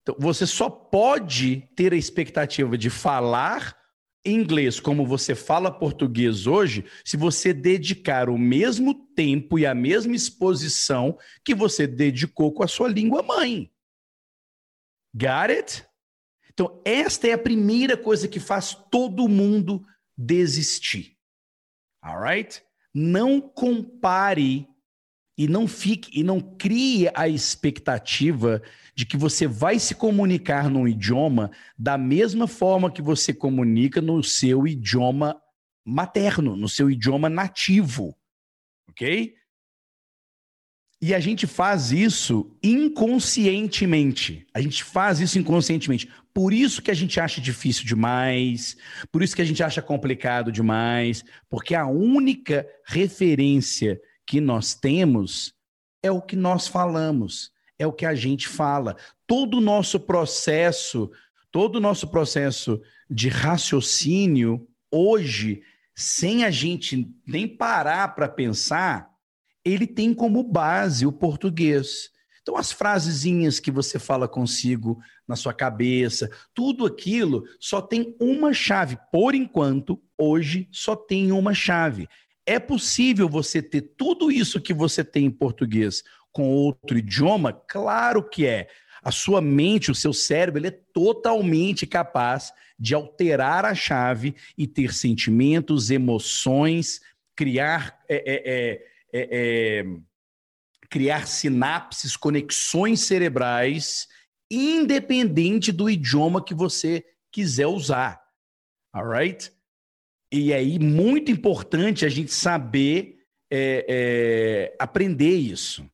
Então, 0.06 0.14
você 0.20 0.46
só 0.46 0.70
pode 0.70 1.68
ter 1.74 1.92
a 1.92 1.96
expectativa 1.96 2.78
de 2.78 2.88
falar 2.88 3.76
inglês 4.24 4.78
como 4.78 5.04
você 5.04 5.34
fala 5.34 5.68
português 5.68 6.46
hoje 6.46 6.84
se 7.04 7.16
você 7.16 7.52
dedicar 7.52 8.28
o 8.28 8.38
mesmo 8.38 8.94
tempo 9.16 9.58
e 9.58 9.66
a 9.66 9.74
mesma 9.74 10.14
exposição 10.14 11.18
que 11.44 11.56
você 11.56 11.88
dedicou 11.88 12.52
com 12.52 12.62
a 12.62 12.68
sua 12.68 12.88
língua 12.88 13.20
mãe. 13.20 13.68
Got 15.12 15.50
it? 15.50 15.86
Então, 16.52 16.80
esta 16.84 17.26
é 17.26 17.32
a 17.32 17.38
primeira 17.38 17.96
coisa 17.96 18.28
que 18.28 18.38
faz 18.38 18.74
todo 18.92 19.28
mundo 19.28 19.84
desistir. 20.16 21.16
Alright? 22.00 22.62
Não 22.94 23.40
compare 23.40 24.68
e 25.36 25.48
não 25.48 25.66
fique 25.66 26.18
e 26.18 26.22
não 26.22 26.40
crie 26.40 27.10
a 27.12 27.28
expectativa 27.28 28.62
de 28.96 29.04
que 29.04 29.16
você 29.16 29.46
vai 29.46 29.78
se 29.78 29.94
comunicar 29.94 30.70
num 30.70 30.88
idioma 30.88 31.50
da 31.78 31.98
mesma 31.98 32.48
forma 32.48 32.90
que 32.90 33.02
você 33.02 33.34
comunica 33.34 34.00
no 34.00 34.22
seu 34.22 34.66
idioma 34.66 35.40
materno, 35.84 36.56
no 36.56 36.68
seu 36.68 36.90
idioma 36.90 37.28
nativo. 37.28 38.16
OK? 38.88 39.34
E 41.00 41.14
a 41.14 41.20
gente 41.20 41.46
faz 41.46 41.92
isso 41.92 42.56
inconscientemente. 42.62 44.46
A 44.54 44.62
gente 44.62 44.82
faz 44.82 45.20
isso 45.20 45.38
inconscientemente. 45.38 46.10
Por 46.32 46.54
isso 46.54 46.80
que 46.80 46.90
a 46.90 46.94
gente 46.94 47.20
acha 47.20 47.40
difícil 47.40 47.84
demais, 47.84 48.76
por 49.12 49.22
isso 49.22 49.36
que 49.36 49.42
a 49.42 49.44
gente 49.44 49.62
acha 49.62 49.82
complicado 49.82 50.50
demais, 50.50 51.22
porque 51.50 51.74
a 51.74 51.86
única 51.86 52.66
referência 52.84 54.00
que 54.26 54.40
nós 54.40 54.74
temos 54.74 55.54
é 56.02 56.10
o 56.10 56.20
que 56.20 56.36
nós 56.36 56.66
falamos, 56.66 57.50
é 57.78 57.86
o 57.86 57.92
que 57.92 58.06
a 58.06 58.14
gente 58.14 58.48
fala. 58.48 58.96
Todo 59.26 59.58
o 59.58 59.60
nosso 59.60 60.00
processo, 60.00 61.10
todo 61.50 61.76
o 61.76 61.80
nosso 61.80 62.08
processo 62.08 62.80
de 63.08 63.28
raciocínio 63.28 64.66
hoje, 64.90 65.62
sem 65.94 66.44
a 66.44 66.50
gente 66.50 67.10
nem 67.26 67.46
parar 67.46 68.14
para 68.14 68.28
pensar, 68.28 69.10
ele 69.64 69.86
tem 69.86 70.14
como 70.14 70.42
base 70.42 71.06
o 71.06 71.12
português. 71.12 72.10
Então, 72.40 72.56
as 72.56 72.70
frasezinhas 72.70 73.58
que 73.58 73.72
você 73.72 73.98
fala 73.98 74.28
consigo 74.28 75.00
na 75.26 75.34
sua 75.34 75.52
cabeça, 75.52 76.30
tudo 76.54 76.86
aquilo 76.86 77.44
só 77.58 77.82
tem 77.82 78.14
uma 78.20 78.52
chave. 78.52 78.96
Por 79.10 79.34
enquanto, 79.34 80.00
hoje 80.16 80.68
só 80.70 80.94
tem 80.94 81.32
uma 81.32 81.52
chave. 81.52 82.08
É 82.46 82.60
possível 82.60 83.28
você 83.28 83.60
ter 83.60 83.80
tudo 83.96 84.30
isso 84.30 84.60
que 84.60 84.72
você 84.72 85.02
tem 85.02 85.24
em 85.24 85.30
português 85.30 86.04
com 86.36 86.50
outro 86.50 86.98
idioma? 86.98 87.50
Claro 87.50 88.22
que 88.22 88.44
é. 88.46 88.68
A 89.02 89.10
sua 89.10 89.40
mente, 89.40 89.90
o 89.90 89.94
seu 89.94 90.12
cérebro, 90.12 90.60
ele 90.60 90.68
é 90.68 90.78
totalmente 90.92 91.86
capaz 91.86 92.52
de 92.78 92.94
alterar 92.94 93.64
a 93.64 93.74
chave 93.74 94.34
e 94.58 94.66
ter 94.66 94.92
sentimentos, 94.92 95.90
emoções, 95.90 97.00
criar 97.34 97.98
é, 98.06 98.16
é, 98.16 98.52
é, 98.52 98.82
é, 99.14 99.80
é 99.80 99.86
criar 100.90 101.26
sinapses, 101.26 102.18
conexões 102.18 103.00
cerebrais, 103.00 104.06
independente 104.50 105.72
do 105.72 105.88
idioma 105.88 106.44
que 106.44 106.54
você 106.54 107.02
quiser 107.32 107.66
usar. 107.66 108.20
Alright? 108.94 109.50
E 110.30 110.52
aí, 110.52 110.78
muito 110.78 111.30
importante 111.30 112.04
a 112.04 112.10
gente 112.10 112.32
saber 112.32 113.16
é, 113.50 113.86
é, 113.88 114.76
aprender 114.78 115.36
isso. 115.36 115.88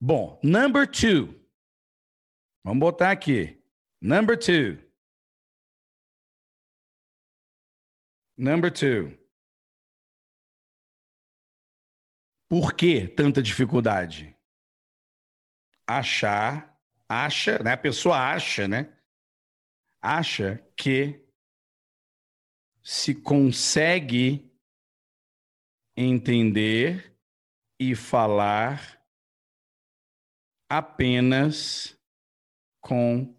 Bom, 0.00 0.38
number 0.44 0.86
two. 0.86 1.34
Vamos 2.64 2.80
botar 2.80 3.10
aqui. 3.10 3.60
Number 4.00 4.36
two. 4.38 4.78
Number 8.36 8.70
two. 8.70 9.18
Por 12.48 12.74
que 12.74 13.08
tanta 13.08 13.42
dificuldade? 13.42 14.36
Achar, 15.86 16.80
acha, 17.08 17.58
né? 17.62 17.72
A 17.72 17.76
pessoa 17.76 18.16
acha, 18.32 18.68
né? 18.68 18.96
Acha 20.00 20.58
que 20.76 21.26
se 22.82 23.14
consegue 23.14 24.48
entender 25.96 27.18
e 27.80 27.96
falar 27.96 28.97
apenas 30.68 31.96
com 32.80 33.36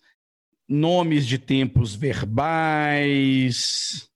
nomes 0.67 1.27
de 1.27 1.39
tempos 1.39 1.95
verbais. 1.95 4.11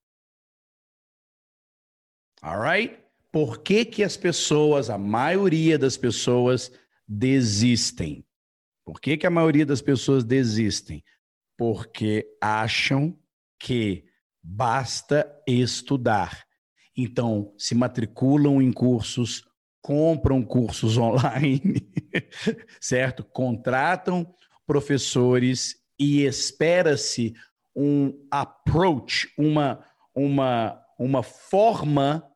Alright? 2.40 3.03
Por 3.34 3.64
que, 3.64 3.84
que 3.84 4.04
as 4.04 4.16
pessoas, 4.16 4.88
a 4.88 4.96
maioria 4.96 5.76
das 5.76 5.96
pessoas, 5.96 6.70
desistem? 7.04 8.24
Por 8.84 9.00
que, 9.00 9.16
que 9.16 9.26
a 9.26 9.30
maioria 9.30 9.66
das 9.66 9.82
pessoas 9.82 10.22
desistem? 10.22 11.02
Porque 11.58 12.28
acham 12.40 13.18
que 13.58 14.04
basta 14.40 15.28
estudar. 15.48 16.44
Então, 16.96 17.52
se 17.58 17.74
matriculam 17.74 18.62
em 18.62 18.70
cursos, 18.72 19.42
compram 19.82 20.40
cursos 20.44 20.94
online, 20.96 21.90
certo? 22.80 23.24
Contratam 23.24 24.32
professores 24.64 25.74
e 25.98 26.22
espera-se 26.22 27.34
um 27.74 28.16
approach, 28.30 29.28
uma, 29.36 29.84
uma, 30.14 30.80
uma 30.96 31.24
forma 31.24 32.32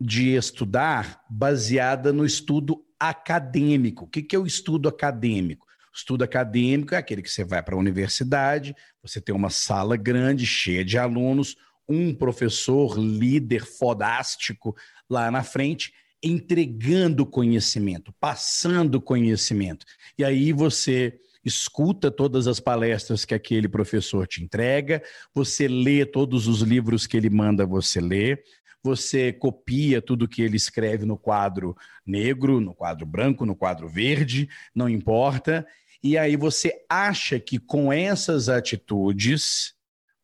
de 0.00 0.34
estudar 0.34 1.24
baseada 1.30 2.12
no 2.12 2.24
estudo 2.24 2.84
acadêmico. 2.98 4.04
O 4.04 4.08
que 4.08 4.34
é 4.34 4.38
o 4.38 4.46
estudo 4.46 4.88
acadêmico? 4.88 5.66
Estudo 5.94 6.24
acadêmico 6.24 6.94
é 6.94 6.98
aquele 6.98 7.22
que 7.22 7.30
você 7.30 7.42
vai 7.42 7.62
para 7.62 7.74
a 7.74 7.78
universidade, 7.78 8.76
você 9.02 9.18
tem 9.18 9.34
uma 9.34 9.48
sala 9.48 9.96
grande, 9.96 10.44
cheia 10.44 10.84
de 10.84 10.98
alunos, 10.98 11.56
um 11.88 12.14
professor 12.14 12.98
líder 12.98 13.64
fodástico 13.64 14.76
lá 15.08 15.30
na 15.30 15.42
frente, 15.42 15.92
entregando 16.22 17.24
conhecimento, 17.24 18.12
passando 18.20 19.00
conhecimento. 19.00 19.86
E 20.18 20.24
aí 20.24 20.52
você 20.52 21.18
escuta 21.42 22.10
todas 22.10 22.46
as 22.46 22.58
palestras 22.58 23.24
que 23.24 23.32
aquele 23.32 23.68
professor 23.68 24.26
te 24.26 24.42
entrega, 24.42 25.02
você 25.32 25.68
lê 25.68 26.04
todos 26.04 26.48
os 26.48 26.60
livros 26.60 27.06
que 27.06 27.16
ele 27.16 27.30
manda 27.30 27.64
você 27.64 28.00
ler, 28.00 28.42
você 28.86 29.32
copia 29.32 30.00
tudo 30.00 30.28
que 30.28 30.40
ele 30.40 30.56
escreve 30.56 31.04
no 31.04 31.18
quadro 31.18 31.76
negro, 32.06 32.60
no 32.60 32.72
quadro 32.72 33.04
branco, 33.04 33.44
no 33.44 33.56
quadro 33.56 33.88
verde, 33.88 34.48
não 34.72 34.88
importa, 34.88 35.66
e 36.00 36.16
aí 36.16 36.36
você 36.36 36.84
acha 36.88 37.40
que 37.40 37.58
com 37.58 37.92
essas 37.92 38.48
atitudes 38.48 39.74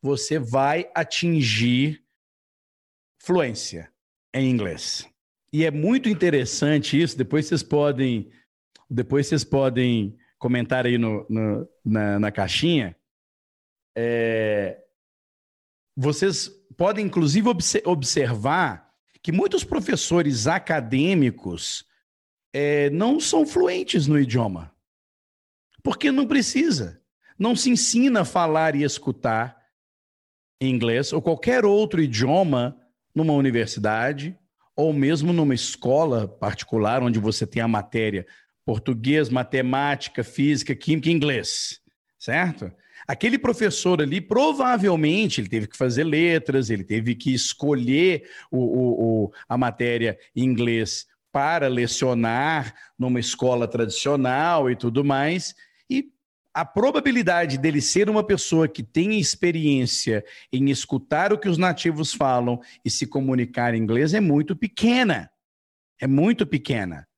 você 0.00 0.38
vai 0.38 0.88
atingir 0.94 2.04
fluência 3.20 3.92
em 4.32 4.48
inglês. 4.48 5.08
E 5.52 5.64
é 5.64 5.70
muito 5.70 6.08
interessante 6.08 7.00
isso, 7.00 7.18
depois 7.18 7.46
vocês 7.46 7.64
podem 7.64 8.30
depois 8.88 9.26
vocês 9.26 9.42
podem 9.42 10.16
comentar 10.38 10.86
aí 10.86 10.98
no, 10.98 11.26
no 11.28 11.68
na, 11.84 12.18
na, 12.20 12.30
caixinha. 12.30 12.94
É, 13.96 14.78
vocês 15.96 16.50
podem, 16.82 17.06
inclusive, 17.06 17.48
observar 17.84 18.92
que 19.22 19.30
muitos 19.30 19.62
professores 19.62 20.48
acadêmicos 20.48 21.84
é, 22.52 22.90
não 22.90 23.20
são 23.20 23.46
fluentes 23.46 24.08
no 24.08 24.18
idioma. 24.18 24.74
Porque 25.80 26.10
não 26.10 26.26
precisa. 26.26 27.00
Não 27.38 27.54
se 27.54 27.70
ensina 27.70 28.22
a 28.22 28.24
falar 28.24 28.74
e 28.74 28.82
escutar 28.82 29.56
inglês 30.60 31.12
ou 31.12 31.22
qualquer 31.22 31.64
outro 31.64 32.02
idioma 32.02 32.76
numa 33.14 33.32
universidade 33.32 34.36
ou 34.74 34.92
mesmo 34.92 35.32
numa 35.32 35.54
escola 35.54 36.26
particular 36.26 37.00
onde 37.00 37.20
você 37.20 37.46
tem 37.46 37.62
a 37.62 37.68
matéria 37.68 38.26
português, 38.64 39.28
matemática, 39.28 40.24
física, 40.24 40.74
química 40.74 41.08
e 41.08 41.12
inglês, 41.12 41.80
certo? 42.18 42.72
Aquele 43.12 43.38
professor 43.38 44.00
ali, 44.00 44.20
provavelmente, 44.20 45.40
ele 45.40 45.48
teve 45.48 45.66
que 45.66 45.76
fazer 45.76 46.04
letras, 46.04 46.70
ele 46.70 46.84
teve 46.84 47.14
que 47.14 47.34
escolher 47.34 48.28
o, 48.50 48.58
o, 48.58 49.24
o, 49.24 49.32
a 49.48 49.58
matéria 49.58 50.18
em 50.34 50.44
inglês 50.44 51.06
para 51.30 51.68
lecionar 51.68 52.74
numa 52.98 53.20
escola 53.20 53.66
tradicional 53.68 54.70
e 54.70 54.76
tudo 54.76 55.04
mais 55.04 55.54
a 56.54 56.64
probabilidade 56.64 57.56
dele 57.56 57.80
ser 57.80 58.10
uma 58.10 58.22
pessoa 58.22 58.68
que 58.68 58.82
tenha 58.82 59.18
experiência 59.18 60.24
em 60.52 60.70
escutar 60.70 61.32
o 61.32 61.38
que 61.38 61.48
os 61.48 61.56
nativos 61.56 62.12
falam 62.12 62.60
e 62.84 62.90
se 62.90 63.06
comunicar 63.06 63.74
em 63.74 63.78
inglês 63.78 64.12
é 64.12 64.20
muito 64.20 64.54
pequena. 64.54 65.30
É 66.00 66.06
muito 66.06 66.46
pequena. 66.46 67.08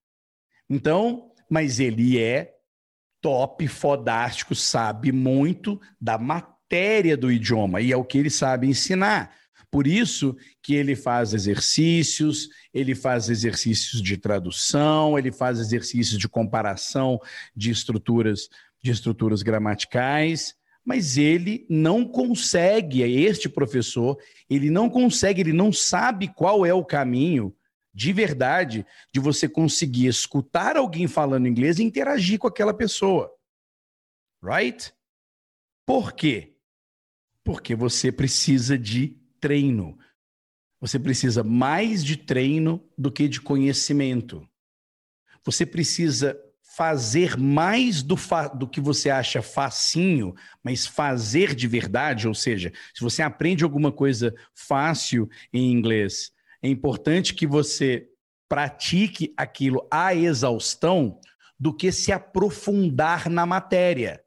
Então, 0.70 1.33
mas 1.50 1.80
ele 1.80 2.18
é 2.18 2.53
top, 3.24 3.66
fodástico, 3.68 4.54
sabe 4.54 5.10
muito 5.10 5.80
da 5.98 6.18
matéria 6.18 7.16
do 7.16 7.32
idioma 7.32 7.80
e 7.80 7.90
é 7.90 7.96
o 7.96 8.04
que 8.04 8.18
ele 8.18 8.28
sabe 8.28 8.66
ensinar. 8.66 9.32
Por 9.70 9.87
isso 9.87 10.37
que 10.62 10.74
ele 10.74 10.94
faz 10.94 11.32
exercícios, 11.32 12.50
ele 12.72 12.94
faz 12.94 13.30
exercícios 13.30 14.02
de 14.02 14.18
tradução, 14.18 15.18
ele 15.18 15.32
faz 15.32 15.58
exercícios 15.58 16.18
de 16.18 16.28
comparação 16.28 17.18
de 17.56 17.70
estruturas 17.70 18.50
de 18.82 18.90
estruturas 18.90 19.42
gramaticais, 19.42 20.54
mas 20.84 21.16
ele 21.16 21.64
não 21.70 22.04
consegue, 22.04 23.00
este 23.00 23.48
professor, 23.48 24.18
ele 24.50 24.68
não 24.68 24.90
consegue, 24.90 25.40
ele 25.40 25.54
não 25.54 25.72
sabe 25.72 26.28
qual 26.28 26.66
é 26.66 26.74
o 26.74 26.84
caminho 26.84 27.54
de 27.94 28.12
verdade 28.12 28.85
de 29.12 29.20
você 29.20 29.48
conseguir 29.48 30.07
escutar 30.07 30.76
alguém 30.76 31.07
falando 31.07 31.46
inglês 31.46 31.78
e 31.78 31.85
interagir 31.85 32.38
com 32.38 32.48
aquela 32.48 32.74
pessoa. 32.74 33.33
Right? 34.42 34.92
Por 35.87 36.12
quê? 36.12 36.57
Porque 37.44 37.74
você 37.74 38.11
precisa 38.11 38.76
de 38.76 39.16
treino. 39.40 39.96
Você 40.80 40.98
precisa 40.98 41.44
mais 41.44 42.04
de 42.04 42.16
treino 42.16 42.87
do 42.98 43.12
que 43.12 43.28
de 43.28 43.40
conhecimento. 43.40 44.46
Você 45.44 45.64
precisa 45.64 46.38
fazer 46.76 47.37
mais 47.37 48.02
do, 48.02 48.16
fa 48.16 48.48
do 48.48 48.66
que 48.66 48.80
você 48.80 49.09
acha 49.09 49.40
facinho, 49.40 50.35
mas 50.62 50.87
fazer 50.87 51.54
de 51.54 51.68
verdade, 51.68 52.26
ou 52.26 52.35
seja, 52.35 52.72
se 52.92 53.00
você 53.00 53.22
aprende 53.22 53.62
alguma 53.62 53.92
coisa 53.92 54.35
fácil 54.52 55.28
em 55.52 55.70
inglês, 55.70 56.33
é 56.64 56.68
importante 56.68 57.35
que 57.35 57.46
você 57.46 58.09
pratique 58.48 59.35
aquilo 59.37 59.87
à 59.90 60.14
exaustão 60.14 61.20
do 61.61 61.74
que 61.74 61.92
se 61.92 62.11
aprofundar 62.11 63.29
na 63.29 63.44
matéria. 63.44 64.24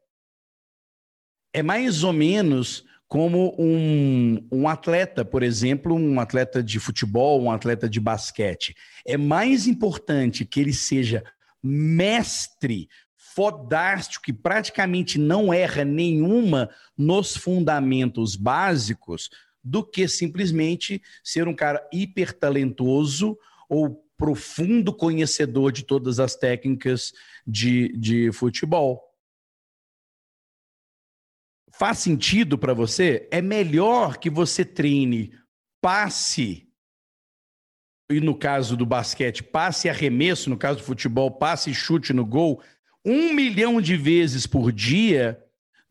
É 1.52 1.64
mais 1.64 2.04
ou 2.04 2.12
menos 2.12 2.84
como 3.08 3.56
um, 3.58 4.46
um 4.52 4.68
atleta, 4.68 5.24
por 5.24 5.42
exemplo, 5.42 5.96
um 5.96 6.20
atleta 6.20 6.62
de 6.62 6.78
futebol, 6.78 7.42
um 7.42 7.50
atleta 7.50 7.88
de 7.88 7.98
basquete. 7.98 8.76
É 9.04 9.16
mais 9.16 9.66
importante 9.66 10.44
que 10.44 10.60
ele 10.60 10.72
seja 10.72 11.24
mestre, 11.60 12.88
fodástico, 13.16 14.26
que 14.26 14.32
praticamente 14.32 15.18
não 15.18 15.52
erra 15.52 15.84
nenhuma 15.84 16.70
nos 16.96 17.36
fundamentos 17.36 18.36
básicos, 18.36 19.28
do 19.68 19.84
que 19.84 20.08
simplesmente 20.08 21.02
ser 21.22 21.46
um 21.46 21.54
cara 21.54 21.86
hiper 21.92 22.32
talentoso 22.32 23.38
ou 23.68 24.02
profundo 24.16 24.92
conhecedor 24.92 25.70
de 25.70 25.84
todas 25.84 26.18
as 26.18 26.34
técnicas 26.34 27.12
de, 27.46 27.88
de 27.96 28.32
futebol. 28.32 29.04
Faz 31.70 31.98
sentido 31.98 32.58
para 32.58 32.72
você? 32.72 33.28
É 33.30 33.42
melhor 33.42 34.16
que 34.16 34.30
você 34.30 34.64
treine 34.64 35.32
passe, 35.80 36.66
e 38.10 38.20
no 38.20 38.34
caso 38.34 38.76
do 38.76 38.86
basquete, 38.86 39.44
passe 39.44 39.86
e 39.86 39.90
arremesso, 39.90 40.48
no 40.48 40.56
caso 40.56 40.78
do 40.78 40.84
futebol, 40.84 41.30
passe 41.30 41.70
e 41.70 41.74
chute 41.74 42.12
no 42.12 42.24
gol, 42.24 42.60
um 43.04 43.32
milhão 43.34 43.80
de 43.80 43.96
vezes 43.96 44.46
por 44.46 44.72
dia, 44.72 45.40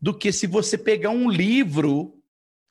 do 0.00 0.12
que 0.12 0.30
se 0.30 0.46
você 0.46 0.76
pegar 0.76 1.10
um 1.10 1.30
livro 1.30 2.17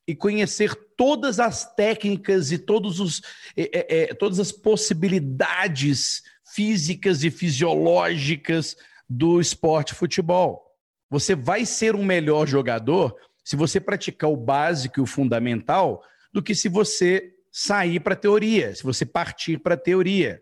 e 0.08 0.16
conhecer 0.16 0.74
todas 0.96 1.40
as 1.40 1.76
técnicas 1.76 2.52
e 2.52 2.58
todos 2.58 3.00
os, 3.00 3.22
é, 3.56 4.04
é, 4.04 4.14
todas 4.14 4.40
as 4.40 4.52
possibilidades 4.52 6.24
físicas 6.54 7.24
e 7.24 7.30
fisiológicas 7.30 8.78
do 9.10 9.42
esporte 9.42 9.94
futebol. 9.94 10.66
Você 11.10 11.36
vai 11.36 11.66
ser 11.66 11.94
um 11.94 12.06
melhor 12.06 12.48
jogador 12.48 13.16
se 13.44 13.56
você 13.56 13.80
praticar 13.80 14.30
o 14.30 14.38
básico 14.38 15.00
e 15.00 15.04
o 15.04 15.06
fundamental 15.06 16.04
do 16.34 16.42
que 16.42 16.56
se 16.56 16.70
você 16.70 17.34
sair 17.52 18.00
para 18.00 18.14
a 18.14 18.18
teoria, 18.18 18.74
se 18.76 18.84
você 18.84 19.06
partir 19.06 19.60
para 19.60 19.76
a 19.76 19.78
teoria. 19.78 20.42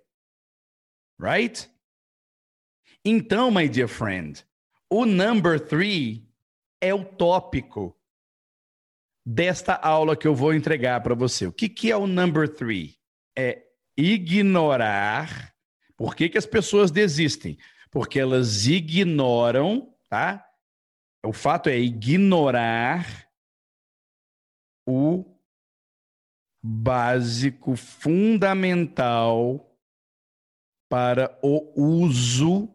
Right? 1.20 1.70
Então, 3.04 3.52
my 3.52 3.70
dear 3.70 3.88
friend, 3.88 4.46
o 4.90 5.06
number 5.06 5.60
three 5.60 6.28
é 6.82 6.94
o 6.94 7.06
tópico 7.06 7.96
desta 9.26 9.74
aula 9.74 10.16
que 10.16 10.28
eu 10.28 10.36
vou 10.36 10.54
entregar 10.54 11.02
para 11.02 11.16
você. 11.16 11.48
O 11.48 11.52
que, 11.52 11.68
que 11.68 11.90
é 11.90 11.98
o 11.98 12.06
number 12.06 12.48
three? 12.48 12.96
É 13.36 13.66
ignorar. 13.98 15.56
Por 15.98 16.16
que, 16.16 16.30
que 16.30 16.38
as 16.38 16.46
pessoas 16.46 16.92
desistem? 16.92 17.58
Porque 17.90 18.20
elas 18.20 18.68
ignoram, 18.68 19.92
tá? 20.10 20.46
O 21.26 21.34
fato 21.34 21.70
é 21.70 21.80
ignorar 21.80 23.28
o 24.88 25.26
básico 26.64 27.76
fundamental 27.76 29.72
para 30.88 31.36
o 31.42 31.74
uso 31.82 32.70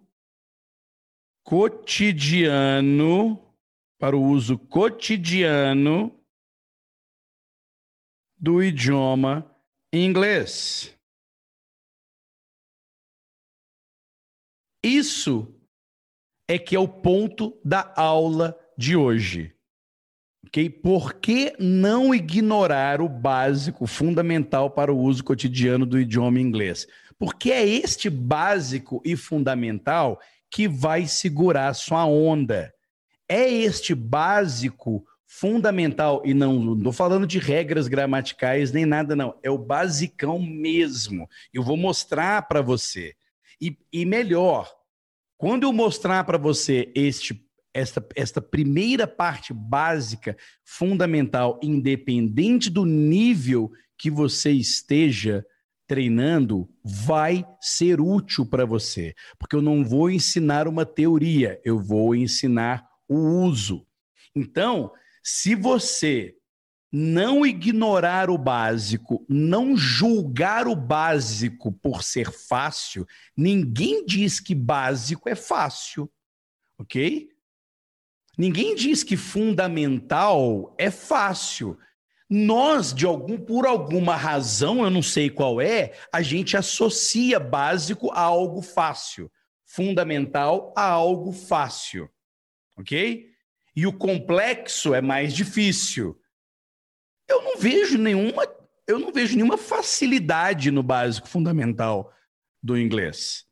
cotidiano, 1.44 3.38
para 3.98 4.16
o 4.16 4.22
uso 4.22 4.58
cotidiano 4.58 6.19
do 8.40 8.62
idioma 8.62 9.54
inglês. 9.92 10.96
Isso 14.82 15.54
é 16.48 16.58
que 16.58 16.74
é 16.74 16.78
o 16.78 16.88
ponto 16.88 17.60
da 17.62 17.92
aula 17.94 18.58
de 18.78 18.96
hoje. 18.96 19.54
Por 20.82 21.14
que 21.14 21.54
não 21.58 22.14
ignorar 22.14 23.02
o 23.02 23.08
básico 23.08 23.86
fundamental 23.86 24.70
para 24.70 24.92
o 24.92 24.98
uso 24.98 25.22
cotidiano 25.22 25.84
do 25.84 26.00
idioma 26.00 26.40
inglês? 26.40 26.86
Porque 27.18 27.52
é 27.52 27.68
este 27.68 28.08
básico 28.08 29.02
e 29.04 29.14
fundamental 29.16 30.18
que 30.50 30.66
vai 30.66 31.06
segurar 31.06 31.74
sua 31.74 32.06
onda. 32.06 32.72
É 33.28 33.48
este 33.48 33.94
básico 33.94 35.04
fundamental, 35.32 36.22
e 36.24 36.34
não 36.34 36.76
estou 36.76 36.92
falando 36.92 37.24
de 37.24 37.38
regras 37.38 37.86
gramaticais 37.86 38.72
nem 38.72 38.84
nada, 38.84 39.14
não. 39.14 39.38
É 39.44 39.50
o 39.50 39.56
basicão 39.56 40.40
mesmo. 40.40 41.28
Eu 41.54 41.62
vou 41.62 41.76
mostrar 41.76 42.42
para 42.48 42.60
você. 42.60 43.14
E, 43.60 43.78
e 43.92 44.04
melhor, 44.04 44.68
quando 45.38 45.62
eu 45.62 45.72
mostrar 45.72 46.24
para 46.24 46.36
você 46.36 46.90
este 46.96 47.46
esta, 47.72 48.04
esta 48.16 48.42
primeira 48.42 49.06
parte 49.06 49.52
básica, 49.52 50.36
fundamental, 50.64 51.60
independente 51.62 52.68
do 52.68 52.84
nível 52.84 53.70
que 53.96 54.10
você 54.10 54.50
esteja 54.50 55.46
treinando, 55.86 56.68
vai 56.84 57.46
ser 57.60 58.00
útil 58.00 58.44
para 58.44 58.66
você. 58.66 59.14
Porque 59.38 59.54
eu 59.54 59.62
não 59.62 59.84
vou 59.84 60.10
ensinar 60.10 60.66
uma 60.66 60.84
teoria, 60.84 61.60
eu 61.64 61.78
vou 61.78 62.16
ensinar 62.16 62.84
o 63.08 63.16
uso. 63.16 63.86
Então, 64.34 64.90
se 65.30 65.54
você 65.54 66.36
não 66.90 67.46
ignorar 67.46 68.28
o 68.30 68.36
básico, 68.36 69.24
não 69.28 69.76
julgar 69.76 70.66
o 70.66 70.74
básico 70.74 71.70
por 71.70 72.02
ser 72.02 72.32
fácil, 72.32 73.06
ninguém 73.36 74.04
diz 74.04 74.40
que 74.40 74.56
básico 74.56 75.28
é 75.28 75.36
fácil, 75.36 76.10
ok? 76.76 77.30
Ninguém 78.36 78.74
diz 78.74 79.04
que 79.04 79.16
fundamental 79.16 80.74
é 80.76 80.90
fácil. 80.90 81.78
Nós, 82.28 82.92
de 82.92 83.06
algum, 83.06 83.38
por 83.38 83.66
alguma 83.66 84.16
razão, 84.16 84.82
eu 84.82 84.90
não 84.90 85.02
sei 85.02 85.30
qual 85.30 85.60
é, 85.60 85.96
a 86.12 86.22
gente 86.22 86.56
associa 86.56 87.38
básico 87.38 88.10
a 88.10 88.20
algo 88.20 88.62
fácil, 88.62 89.30
fundamental 89.64 90.74
a 90.76 90.88
algo 90.88 91.30
fácil, 91.30 92.10
ok? 92.76 93.29
E 93.74 93.86
o 93.86 93.92
complexo 93.92 94.94
é 94.94 95.00
mais 95.00 95.34
difícil 95.34 96.20
eu 97.30 97.42
não 97.42 97.56
vejo 97.56 97.96
nenhuma, 97.96 98.46
eu 98.86 98.98
não 98.98 99.12
vejo 99.12 99.36
nenhuma 99.36 99.56
facilidade 99.56 100.70
no 100.70 100.82
básico 100.82 101.28
fundamental 101.28 102.12
do 102.60 102.76
inglês. 102.76 103.44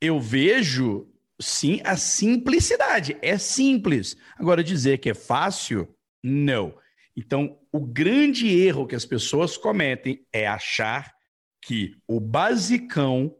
Eu 0.00 0.20
vejo 0.20 1.08
sim 1.40 1.80
a 1.84 1.96
simplicidade, 1.96 3.16
é 3.22 3.38
simples. 3.38 4.16
Agora 4.36 4.64
dizer 4.64 4.98
que 4.98 5.10
é 5.10 5.14
fácil, 5.14 5.88
não. 6.22 6.76
Então, 7.16 7.58
o 7.70 7.80
grande 7.80 8.48
erro 8.48 8.86
que 8.86 8.96
as 8.96 9.06
pessoas 9.06 9.56
cometem 9.56 10.26
é 10.32 10.46
achar 10.46 11.14
que 11.62 11.96
o 12.06 12.18
basicão, 12.18 13.34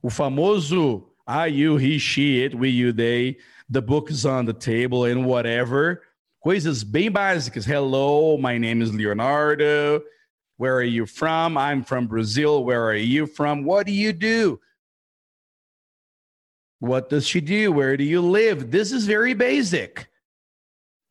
o 0.00 0.08
famoso 0.08 1.12
I, 1.28 1.48
you, 1.48 1.76
he, 1.76 1.98
she, 1.98 2.40
it, 2.40 2.54
we, 2.54 2.68
you, 2.68 2.94
they, 2.94 3.36
the 3.68 3.82
book 3.82 4.10
is 4.10 4.24
on 4.24 4.44
the 4.44 4.52
table 4.52 5.04
and 5.04 5.24
whatever, 5.24 6.02
coisas 6.44 6.84
bem 6.84 7.12
básicas. 7.12 7.64
Hello, 7.64 8.36
my 8.36 8.58
name 8.58 8.82
is 8.82 8.94
Leonardo. 8.94 10.02
Where 10.56 10.76
are 10.76 10.82
you 10.82 11.06
from? 11.06 11.58
I'm 11.58 11.82
from 11.82 12.06
Brazil. 12.06 12.64
Where 12.64 12.84
are 12.84 12.94
you 12.94 13.26
from? 13.26 13.64
What 13.64 13.86
do 13.86 13.92
you 13.92 14.12
do? 14.12 14.60
What 16.78 17.10
does 17.10 17.26
she 17.26 17.40
do? 17.40 17.72
Where 17.72 17.96
do 17.96 18.04
you 18.04 18.20
live? 18.20 18.70
This 18.70 18.92
is 18.92 19.06
very 19.06 19.34
basic, 19.34 20.08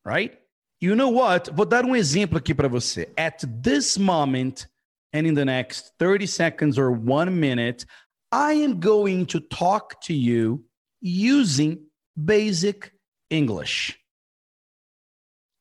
right? 0.04 0.40
You 0.80 0.96
know 0.96 1.10
what? 1.10 1.48
Vou 1.48 1.66
dar 1.66 1.86
um 1.86 1.96
exemplo 1.96 2.38
aqui 2.38 2.56
para 2.56 2.70
você. 2.70 3.08
At 3.18 3.44
this 3.62 3.98
moment, 3.98 4.68
and 5.14 5.26
in 5.26 5.34
the 5.34 5.46
next 5.46 5.94
30 6.00 6.26
seconds 6.28 6.78
or 6.78 6.92
one 6.92 7.40
minute, 7.40 7.86
I 8.32 8.54
am 8.54 8.80
going 8.80 9.26
to 9.28 9.40
talk 9.40 10.02
to 10.02 10.14
you 10.14 10.64
using 11.02 11.85
basic 12.24 12.94
English. 13.30 14.00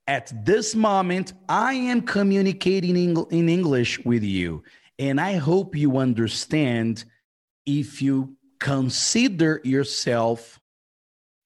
At 0.07 0.33
this 0.45 0.75
moment, 0.75 1.33
I 1.49 1.75
am 1.75 2.03
communicating 2.03 2.97
in 3.31 3.49
English 3.49 4.05
with 4.05 4.23
you. 4.23 4.63
And 4.99 5.21
I 5.21 5.35
hope 5.35 5.75
you 5.75 5.97
understand 5.99 7.05
if 7.67 8.03
you 8.03 8.37
consider 8.61 9.61
yourself 9.65 10.61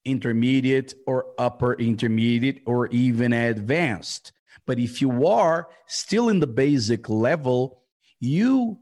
intermediate 0.05 0.95
or 1.07 1.27
upper 1.39 1.75
intermediate 1.75 2.63
or 2.67 2.89
even 2.89 3.33
advanced. 3.33 4.33
But 4.67 4.79
if 4.79 5.01
you 5.01 5.27
are 5.27 5.69
still 5.87 6.29
in 6.29 6.41
the 6.41 6.47
basic 6.47 7.09
level, 7.09 7.83
you 8.21 8.79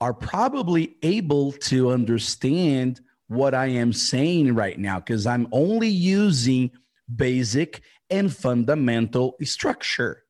are 0.00 0.14
probably 0.14 0.96
able 1.02 1.52
to 1.52 1.90
understand 1.90 3.00
what 3.28 3.54
I 3.54 3.66
am 3.66 3.92
saying 3.92 4.54
right 4.54 4.78
now 4.78 4.98
because 4.98 5.26
I'm 5.26 5.48
only 5.52 5.88
using 5.88 6.70
basic 7.14 7.82
and 8.10 8.34
fundamental 8.34 9.36
structure. 9.42 10.24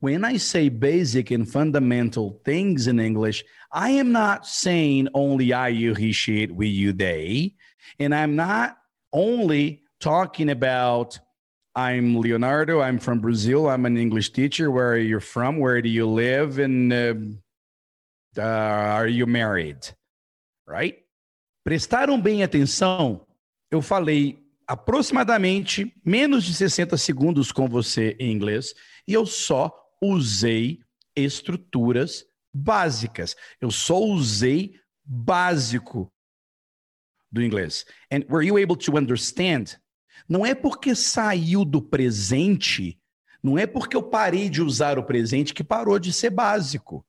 when 0.00 0.24
I 0.24 0.36
say 0.36 0.68
basic 0.68 1.30
and 1.30 1.50
fundamental 1.50 2.40
things 2.44 2.86
in 2.86 3.00
English, 3.00 3.44
I 3.72 3.90
am 3.90 4.12
not 4.12 4.46
saying 4.46 5.08
only 5.14 5.52
I, 5.52 5.68
you, 5.68 5.94
he, 5.94 6.12
she, 6.12 6.46
we, 6.46 6.68
you, 6.68 6.92
they. 6.92 7.54
And 7.98 8.14
I'm 8.14 8.36
not 8.36 8.76
only 9.12 9.82
talking 10.00 10.50
about 10.50 11.18
I'm 11.74 12.16
Leonardo, 12.18 12.80
I'm 12.80 12.98
from 12.98 13.20
Brazil, 13.20 13.68
I'm 13.68 13.84
an 13.84 13.96
English 13.96 14.32
teacher. 14.32 14.70
Where 14.70 14.92
are 14.92 14.98
you 14.98 15.20
from? 15.20 15.58
Where 15.58 15.82
do 15.82 15.88
you 15.88 16.06
live? 16.06 16.58
And 16.58 16.92
uh, 16.92 17.14
uh, 18.38 18.42
are 18.42 19.06
you 19.06 19.26
married? 19.26 19.86
Right? 20.66 20.98
Prestaram 21.66 22.22
bem 22.22 22.44
atenção? 22.44 23.26
Eu 23.72 23.82
falei 23.82 24.38
aproximadamente 24.68 25.92
menos 26.04 26.44
de 26.44 26.54
60 26.54 26.96
segundos 26.96 27.50
com 27.50 27.66
você 27.66 28.16
em 28.20 28.30
inglês 28.30 28.72
e 29.04 29.12
eu 29.12 29.26
só 29.26 29.76
usei 30.00 30.78
estruturas 31.16 32.24
básicas. 32.54 33.34
Eu 33.60 33.72
só 33.72 33.98
usei 33.98 34.78
básico 35.04 36.08
do 37.32 37.42
inglês. 37.42 37.84
And 38.12 38.20
were 38.30 38.46
you 38.46 38.58
able 38.58 38.76
to 38.76 38.96
understand? 38.96 39.76
Não 40.28 40.46
é 40.46 40.54
porque 40.54 40.94
saiu 40.94 41.64
do 41.64 41.82
presente, 41.82 42.96
não 43.42 43.58
é 43.58 43.66
porque 43.66 43.96
eu 43.96 44.04
parei 44.04 44.48
de 44.48 44.62
usar 44.62 45.00
o 45.00 45.04
presente 45.04 45.52
que 45.52 45.64
parou 45.64 45.98
de 45.98 46.12
ser 46.12 46.30
básico. 46.30 47.04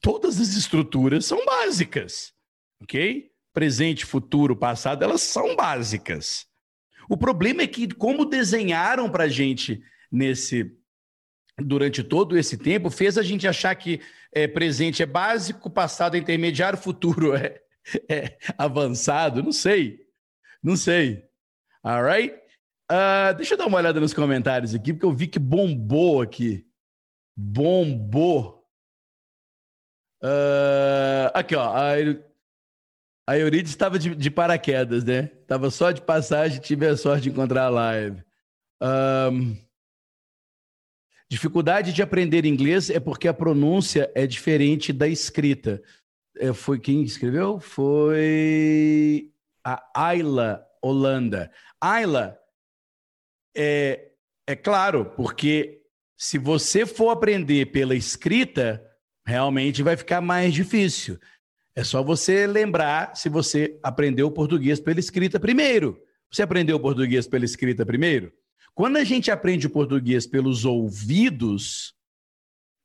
Todas 0.00 0.40
as 0.40 0.54
estruturas 0.54 1.26
são 1.26 1.44
básicas, 1.44 2.32
ok? 2.80 3.32
Presente, 3.58 4.06
futuro, 4.06 4.54
passado, 4.54 5.02
elas 5.02 5.20
são 5.20 5.56
básicas. 5.56 6.46
O 7.08 7.16
problema 7.16 7.62
é 7.62 7.66
que, 7.66 7.88
como 7.88 8.24
desenharam 8.24 9.10
para 9.10 9.24
a 9.24 9.28
gente 9.28 9.82
nesse 10.12 10.78
durante 11.56 12.04
todo 12.04 12.38
esse 12.38 12.56
tempo, 12.56 12.88
fez 12.88 13.18
a 13.18 13.22
gente 13.24 13.48
achar 13.48 13.74
que 13.74 14.00
é, 14.30 14.46
presente 14.46 15.02
é 15.02 15.06
básico, 15.06 15.68
passado 15.68 16.14
é 16.14 16.20
intermediário, 16.20 16.78
futuro 16.78 17.34
é, 17.34 17.60
é 18.08 18.38
avançado. 18.56 19.42
Não 19.42 19.50
sei. 19.50 20.06
Não 20.62 20.76
sei. 20.76 21.24
Alright? 21.82 22.36
Uh, 22.88 23.34
deixa 23.36 23.54
eu 23.54 23.58
dar 23.58 23.66
uma 23.66 23.78
olhada 23.78 23.98
nos 23.98 24.14
comentários 24.14 24.72
aqui, 24.72 24.92
porque 24.92 25.04
eu 25.04 25.12
vi 25.12 25.26
que 25.26 25.40
bombou 25.40 26.22
aqui. 26.22 26.64
Bombou. 27.36 28.64
Uh, 30.22 31.26
aqui, 31.34 31.56
ó. 31.56 31.76
A, 31.76 32.27
a 33.28 33.36
Euridice 33.36 33.74
estava 33.74 33.98
de, 33.98 34.14
de, 34.14 34.30
paraquedas, 34.30 35.04
né? 35.04 35.30
Estava 35.42 35.70
só 35.70 35.90
de 35.90 36.00
passagem, 36.00 36.62
tive 36.62 36.86
a 36.86 36.96
sorte 36.96 37.24
de 37.24 37.28
encontrar 37.28 37.64
a 37.64 37.68
live. 37.68 38.22
Um, 38.80 39.54
dificuldade 41.28 41.92
de 41.92 42.00
aprender 42.00 42.46
inglês 42.46 42.88
é 42.88 42.98
porque 42.98 43.28
a 43.28 43.34
pronúncia 43.34 44.10
é 44.14 44.26
diferente 44.26 44.94
da 44.94 45.06
escrita. 45.06 45.82
É, 46.38 46.54
foi 46.54 46.78
quem 46.78 47.02
escreveu? 47.02 47.60
Foi 47.60 49.30
a 49.62 49.86
Ayla 49.94 50.66
Holanda. 50.80 51.52
Ayla, 51.78 52.38
é, 53.54 54.10
é 54.46 54.56
claro, 54.56 55.04
porque 55.04 55.82
se 56.16 56.38
você 56.38 56.86
for 56.86 57.10
aprender 57.10 57.66
pela 57.66 57.94
escrita, 57.94 58.82
realmente 59.26 59.82
vai 59.82 59.98
ficar 59.98 60.22
mais 60.22 60.54
difícil. 60.54 61.18
É 61.78 61.84
só 61.84 62.02
você 62.02 62.44
lembrar 62.44 63.14
se 63.14 63.28
você 63.28 63.78
aprendeu 63.84 64.28
português 64.32 64.80
pela 64.80 64.98
escrita 64.98 65.38
primeiro. 65.38 65.96
Você 66.28 66.42
aprendeu 66.42 66.80
português 66.80 67.28
pela 67.28 67.44
escrita 67.44 67.86
primeiro? 67.86 68.32
Quando 68.74 68.96
a 68.96 69.04
gente 69.04 69.30
aprende 69.30 69.68
o 69.68 69.70
português 69.70 70.26
pelos 70.26 70.64
ouvidos 70.64 71.94